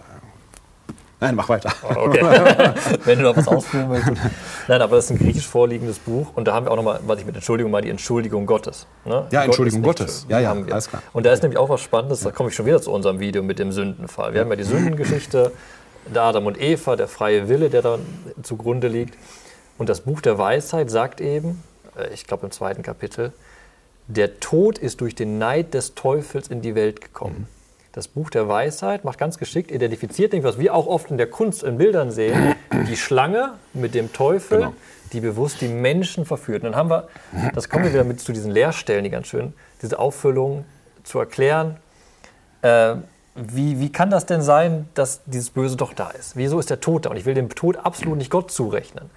[1.22, 1.72] Nein, mach weiter.
[1.84, 2.22] Oh, okay.
[3.06, 4.22] Wenn du noch was ausführen möchtest.
[4.68, 7.20] Nein, aber das ist ein griechisch vorliegendes Buch und da haben wir auch nochmal, was
[7.20, 8.88] ich mit Entschuldigung mal, die Entschuldigung Gottes.
[9.04, 9.28] Ne?
[9.32, 10.26] Ja, Gott Entschuldigung Gottes.
[10.30, 11.04] Ja, ja, alles klar.
[11.12, 13.44] Und da ist nämlich auch was Spannendes, da komme ich schon wieder zu unserem Video
[13.44, 14.34] mit dem Sündenfall.
[14.34, 15.52] Wir haben ja die Sündengeschichte
[16.14, 18.00] der Adam und Eva, der freie Wille, der da
[18.41, 19.16] zugrunde liegt.
[19.78, 21.64] Und das Buch der Weisheit sagt eben,
[21.98, 23.34] äh, ich glaube im zweiten Kapitel,
[24.08, 27.48] der Tod ist durch den Neid des Teufels in die Welt gekommen.
[27.50, 27.59] Mhm.
[27.91, 31.28] Das Buch der Weisheit macht ganz geschickt, identifiziert nämlich, was wir auch oft in der
[31.28, 32.56] Kunst in Bildern sehen,
[32.88, 34.74] die Schlange mit dem Teufel, genau.
[35.11, 36.64] die bewusst die Menschen verführt.
[36.64, 37.07] Und dann haben wir,
[37.56, 40.66] das kommen wir wieder mit zu diesen Leerstellen, die ganz schön, diese Auffüllung
[41.03, 41.78] zu erklären.
[42.61, 42.95] Äh,
[43.36, 46.36] wie, wie kann das denn sein, dass dieses Böse doch da ist?
[46.36, 47.10] Wieso ist der Tod da?
[47.10, 49.10] Und ich will dem Tod absolut nicht Gott zurechnen.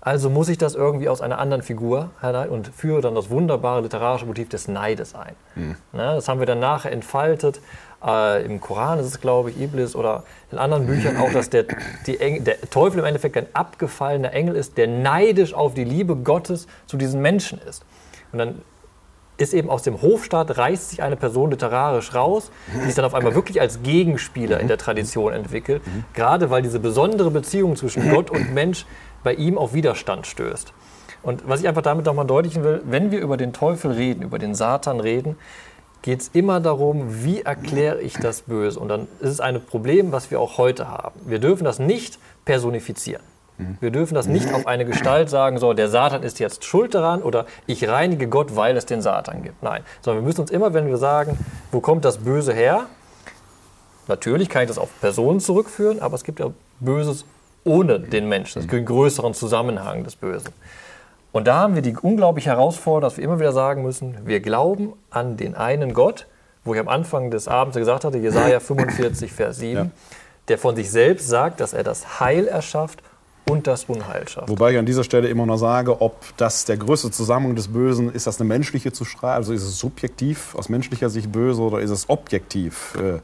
[0.00, 3.80] Also muss ich das irgendwie aus einer anderen Figur herein und führe dann das wunderbare
[3.82, 5.34] literarische Motiv des Neides ein.
[5.56, 5.76] Mhm.
[5.92, 7.60] Na, das haben wir dann nachher entfaltet.
[8.04, 11.66] Äh, Im Koran ist es, glaube ich, Iblis oder in anderen Büchern auch, dass der,
[12.06, 16.66] Engel, der Teufel im Endeffekt ein abgefallener Engel ist, der neidisch auf die Liebe Gottes
[16.86, 17.84] zu diesen Menschen ist.
[18.32, 18.62] Und dann
[19.36, 23.14] ist eben aus dem Hofstaat, reißt sich eine Person literarisch raus, die sich dann auf
[23.14, 25.80] einmal wirklich als Gegenspieler in der Tradition entwickelt,
[26.12, 28.84] gerade weil diese besondere Beziehung zwischen Gott und Mensch
[29.22, 30.72] bei ihm auf Widerstand stößt.
[31.22, 34.38] Und was ich einfach damit nochmal deutlichen will, wenn wir über den Teufel reden, über
[34.38, 35.36] den Satan reden,
[36.02, 38.78] geht es immer darum, wie erkläre ich das Böse.
[38.78, 41.20] Und dann ist es ein Problem, was wir auch heute haben.
[41.26, 43.22] Wir dürfen das nicht personifizieren.
[43.80, 47.22] Wir dürfen das nicht auf eine Gestalt sagen, so, der Satan ist jetzt schuld daran
[47.22, 49.64] oder ich reinige Gott, weil es den Satan gibt.
[49.64, 51.36] Nein, sondern wir müssen uns immer, wenn wir sagen,
[51.72, 52.86] wo kommt das Böse her?
[54.06, 57.24] Natürlich kann ich das auf Personen zurückführen, aber es gibt ja Böses
[57.64, 58.60] ohne den Menschen.
[58.60, 60.52] Es gibt einen größeren Zusammenhang des Bösen.
[61.32, 64.94] Und da haben wir die unglaubliche Herausforderung, dass wir immer wieder sagen müssen, wir glauben
[65.10, 66.26] an den einen Gott,
[66.64, 69.90] wo ich am Anfang des Abends gesagt hatte, Jesaja 45, Vers 7, ja.
[70.48, 73.02] der von sich selbst sagt, dass er das Heil erschafft
[73.48, 74.48] und das Unheil schafft.
[74.48, 78.12] Wobei ich an dieser Stelle immer noch sage, ob das der größte Zusammenhang des Bösen,
[78.12, 81.80] ist das eine menschliche zu schreiben, also ist es subjektiv aus menschlicher Sicht böse oder
[81.80, 83.20] ist es objektiv äh,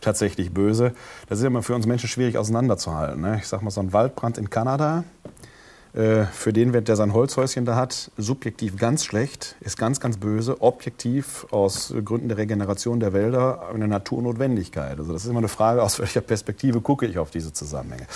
[0.00, 0.92] tatsächlich böse?
[1.28, 3.20] Das ist immer für uns Menschen schwierig auseinanderzuhalten.
[3.20, 3.38] Ne?
[3.40, 5.04] Ich sag mal, so ein Waldbrand in Kanada,
[5.94, 11.46] für den, der sein Holzhäuschen da hat, subjektiv ganz schlecht, ist ganz, ganz böse, objektiv
[11.52, 14.98] aus Gründen der Regeneration der Wälder eine Naturnotwendigkeit.
[14.98, 18.08] Also das ist immer eine Frage, aus welcher Perspektive gucke ich auf diese Zusammenhänge.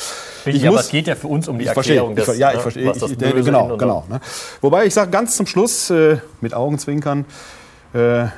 [0.45, 2.63] Richtig, aber es geht ja für uns um die Erklärung verstehe, des, ja, ich ne,
[2.63, 4.05] verstehe, das ich, Böse genau, genau.
[4.09, 4.21] Ne?
[4.61, 7.27] Wobei ich sage ganz zum Schluss äh, mit Augenzwinkern,
[7.95, 8.31] äh, ähm,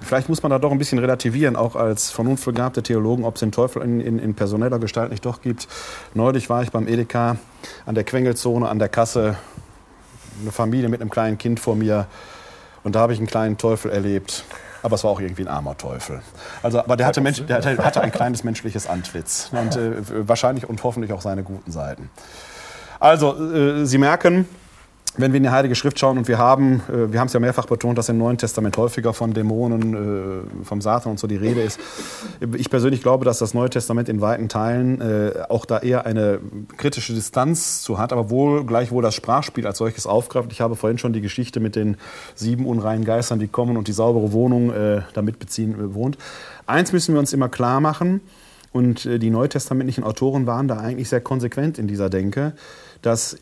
[0.00, 3.52] vielleicht muss man da doch ein bisschen relativieren, auch als vernunftbegabte Theologen, ob es den
[3.52, 5.68] Teufel in, in, in, personeller Gestalt nicht doch gibt.
[6.14, 7.36] Neulich war ich beim Edeka
[7.84, 9.36] an der Quengelzone, an der Kasse,
[10.40, 12.06] eine Familie mit einem kleinen Kind vor mir
[12.84, 14.44] und da habe ich einen kleinen Teufel erlebt.
[14.82, 16.20] Aber es war auch irgendwie ein armer Teufel.
[16.62, 20.84] Also, aber der hatte, Mensch, der hatte ein kleines menschliches Antlitz und äh, wahrscheinlich und
[20.84, 22.10] hoffentlich auch seine guten Seiten.
[23.00, 24.46] Also, äh, Sie merken,
[25.18, 27.40] wenn wir in die Heilige Schrift schauen und wir haben, äh, wir haben es ja
[27.40, 29.94] mehrfach betont, dass im Neuen Testament häufiger von Dämonen,
[30.62, 31.80] äh, vom Satan und so die Rede ist.
[32.56, 36.40] Ich persönlich glaube, dass das Neue Testament in weiten Teilen äh, auch da eher eine
[36.76, 40.52] kritische Distanz zu hat, aber wohl gleichwohl das Sprachspiel als solches aufgreift.
[40.52, 41.96] Ich habe vorhin schon die Geschichte mit den
[42.34, 44.72] sieben unreinen Geistern, die kommen und die saubere Wohnung
[45.14, 46.18] damit beziehen wohnt.
[46.66, 48.20] Eins müssen wir uns immer klar machen,
[48.72, 52.52] und die neutestamentlichen Autoren waren da eigentlich sehr konsequent in dieser Denke,
[53.00, 53.38] dass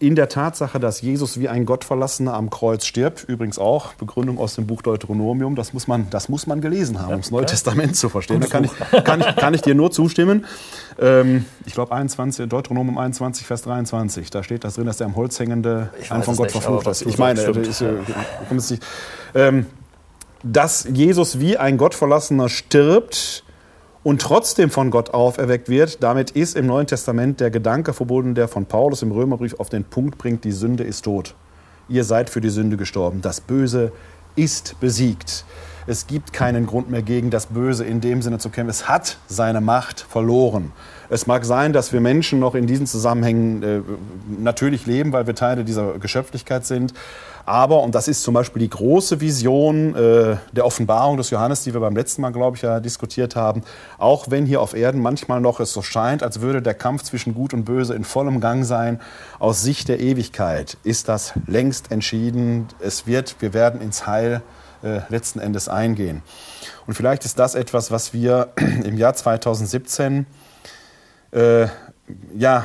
[0.00, 4.54] in der Tatsache, dass Jesus wie ein Gottverlassener am Kreuz stirbt, übrigens auch Begründung aus
[4.54, 7.44] dem Buch Deuteronomium, das muss man, das muss man gelesen haben, ja, um das Neue
[7.44, 8.40] Testament zu verstehen.
[8.40, 10.46] Da kann ich, kann, ich, kann ich dir nur zustimmen.
[10.98, 15.38] Ähm, ich glaube, Deuteronomium 21, Vers 23, da steht das drin, dass der am Holz
[15.38, 17.02] hängende ein von Gott nicht, verflucht ist.
[17.02, 18.78] Ich meine, ist, äh,
[19.34, 19.66] ähm,
[20.42, 23.44] dass Jesus wie ein Gottverlassener stirbt,
[24.02, 28.48] und trotzdem von Gott auferweckt wird, damit ist im Neuen Testament der Gedanke verbunden, der
[28.48, 31.34] von Paulus im Römerbrief auf den Punkt bringt, die Sünde ist tot.
[31.88, 33.20] Ihr seid für die Sünde gestorben.
[33.20, 33.92] Das Böse
[34.36, 35.44] ist besiegt.
[35.86, 38.70] Es gibt keinen Grund mehr gegen das Böse in dem Sinne zu kämpfen.
[38.70, 40.72] Es hat seine Macht verloren.
[41.08, 43.80] Es mag sein, dass wir Menschen noch in diesen Zusammenhängen äh,
[44.40, 46.94] natürlich leben, weil wir Teile dieser Geschöpflichkeit sind.
[47.46, 51.72] Aber, und das ist zum Beispiel die große Vision äh, der Offenbarung des Johannes, die
[51.72, 53.62] wir beim letzten Mal, glaube ich, ja diskutiert haben,
[53.98, 57.34] auch wenn hier auf Erden manchmal noch es so scheint, als würde der Kampf zwischen
[57.34, 59.00] Gut und Böse in vollem Gang sein,
[59.38, 62.68] aus Sicht der Ewigkeit ist das längst entschieden.
[62.80, 64.42] Es wird, wir werden ins Heil
[64.82, 66.22] äh, letzten Endes eingehen.
[66.86, 68.48] Und vielleicht ist das etwas, was wir
[68.84, 70.26] im Jahr 2017
[71.32, 71.66] äh,
[72.34, 72.64] ja,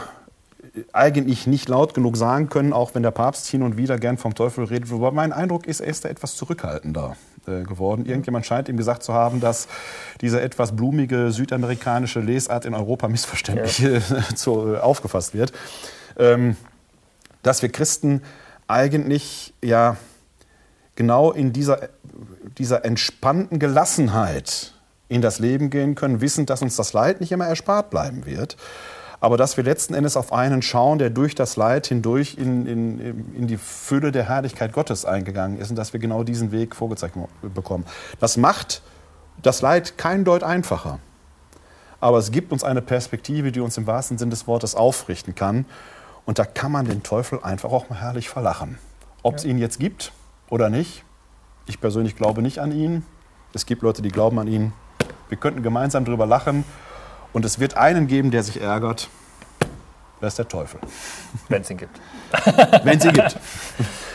[0.93, 4.35] eigentlich nicht laut genug sagen können, auch wenn der Papst hin und wieder gern vom
[4.35, 4.89] Teufel redet.
[4.89, 7.15] Wobei mein Eindruck ist, er ist da etwas zurückhaltender
[7.47, 8.05] äh, geworden.
[8.05, 9.67] Irgendjemand scheint ihm gesagt zu haben, dass
[10.21, 13.99] diese etwas blumige südamerikanische Lesart in Europa missverständlich ja.
[14.35, 15.53] zu, äh, aufgefasst wird.
[16.17, 16.55] Ähm,
[17.43, 18.21] dass wir Christen
[18.67, 19.97] eigentlich ja
[20.95, 21.89] genau in dieser,
[22.57, 24.73] dieser entspannten Gelassenheit
[25.07, 28.57] in das Leben gehen können, wissend, dass uns das Leid nicht immer erspart bleiben wird
[29.19, 33.33] aber dass wir letzten Endes auf einen schauen, der durch das Leid hindurch in, in,
[33.35, 37.15] in die Fülle der Herrlichkeit Gottes eingegangen ist und dass wir genau diesen Weg vorgezeigt
[37.53, 37.85] bekommen.
[38.19, 38.81] Das macht
[39.41, 40.99] das Leid kein Deut einfacher.
[41.99, 45.65] Aber es gibt uns eine Perspektive, die uns im wahrsten Sinn des Wortes aufrichten kann.
[46.25, 48.77] Und da kann man den Teufel einfach auch mal herrlich verlachen.
[49.23, 49.49] Ob es ja.
[49.49, 50.11] ihn jetzt gibt
[50.49, 51.03] oder nicht,
[51.67, 53.03] ich persönlich glaube nicht an ihn.
[53.53, 54.73] Es gibt Leute, die glauben an ihn.
[55.29, 56.63] Wir könnten gemeinsam darüber lachen
[57.35, 59.09] und es wird einen geben, der sich ärgert.
[60.21, 60.79] Das ist der Teufel.
[61.49, 61.99] Wenn es ihn gibt.
[62.85, 63.37] Wenn es ihn gibt.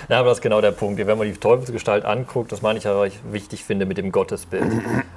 [0.08, 0.98] Ja, aber das ist genau der Punkt.
[0.98, 4.10] Wenn man die Teufelsgestalt anguckt, das meine ich ja, was ich wichtig finde mit dem
[4.10, 4.64] Gottesbild.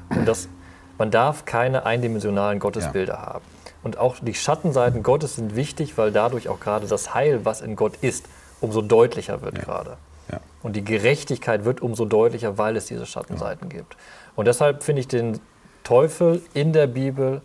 [0.09, 0.49] Und das,
[0.97, 3.21] man darf keine eindimensionalen Gottesbilder ja.
[3.21, 3.45] haben.
[3.84, 7.77] Und auch die Schattenseiten Gottes sind wichtig, weil dadurch auch gerade das Heil, was in
[7.77, 8.25] Gott ist,
[8.59, 9.63] umso deutlicher wird ja.
[9.63, 9.97] gerade.
[10.30, 10.41] Ja.
[10.61, 13.95] Und die Gerechtigkeit wird umso deutlicher, weil es diese Schattenseiten gibt.
[14.35, 15.39] Und deshalb finde ich den
[15.84, 17.41] Teufel in der Bibel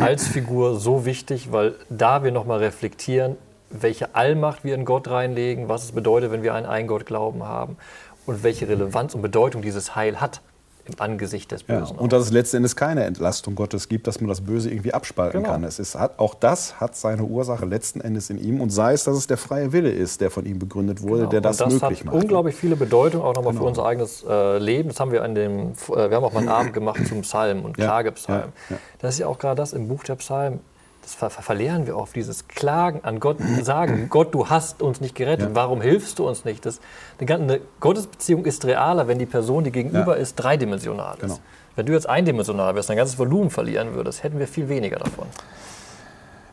[0.00, 3.36] als Figur so wichtig, weil da wir nochmal reflektieren,
[3.70, 7.76] welche Allmacht wir in Gott reinlegen, was es bedeutet, wenn wir einen Ein-Gott-Glauben haben
[8.24, 10.40] und welche Relevanz und Bedeutung dieses Heil hat
[10.88, 11.96] im Angesicht des Bösen.
[11.96, 14.92] Ja, und dass es letzten Endes keine Entlastung Gottes gibt, dass man das Böse irgendwie
[14.92, 15.52] abspalten genau.
[15.52, 15.64] kann.
[15.64, 19.04] Es ist, hat, auch das hat seine Ursache letzten Endes in ihm und sei es,
[19.04, 21.30] dass es der freie Wille ist, der von ihm begründet wurde, genau.
[21.30, 22.14] der das, das möglich macht.
[22.14, 23.64] Das hat unglaublich viele Bedeutung auch nochmal genau.
[23.64, 24.88] für unser eigenes äh, Leben.
[24.88, 27.64] Das haben wir an dem, äh, wir haben auch mal einen Abend gemacht zum Psalm
[27.64, 28.52] und Klagepsalm.
[28.70, 30.60] Ja, ja, das ist ja auch gerade das im Buch der Psalm
[31.06, 35.14] das ver verlieren wir oft, dieses Klagen an Gott, sagen, Gott, du hast uns nicht
[35.14, 35.54] gerettet, ja.
[35.54, 36.66] warum hilfst du uns nicht?
[36.66, 36.80] Das,
[37.20, 40.22] eine, eine Gottesbeziehung ist realer, wenn die Person, die gegenüber ja.
[40.22, 41.20] ist, dreidimensional ist.
[41.20, 41.38] Genau.
[41.76, 45.26] Wenn du jetzt eindimensional wärst, dein ganzes Volumen verlieren würdest, hätten wir viel weniger davon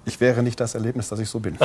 [0.05, 1.57] ich wäre nicht das Erlebnis, dass ich so bin.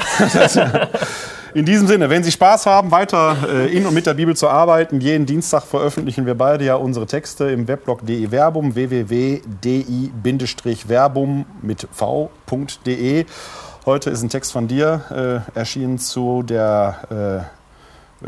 [1.55, 4.48] in diesem Sinne, wenn Sie Spaß haben, weiter äh, in und mit der Bibel zu
[4.48, 9.47] arbeiten, jeden Dienstag veröffentlichen wir beide ja unsere Texte im Weblog DI Verbum, www.di-verbum
[11.62, 13.27] mit v.de.
[13.86, 17.57] Heute ist ein Text von dir äh, erschienen zu der äh,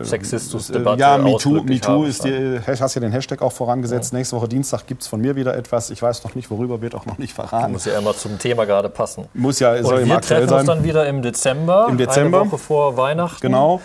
[0.00, 1.00] Sexistus-Debatte.
[1.00, 4.12] Ja, MeToo, MeToo ist die, hast ja den Hashtag auch vorangesetzt.
[4.12, 4.18] Ja.
[4.18, 5.90] Nächste Woche Dienstag gibt es von mir wieder etwas.
[5.90, 7.72] Ich weiß noch nicht, worüber, wird auch noch nicht verraten.
[7.72, 9.26] Muss ja immer zum Thema gerade passen.
[9.34, 12.42] Muss ja, soll Und wir treffen uns dann wieder im Dezember, Im Dezember.
[12.42, 13.40] eine Woche vor Weihnachten.
[13.40, 13.80] Genau.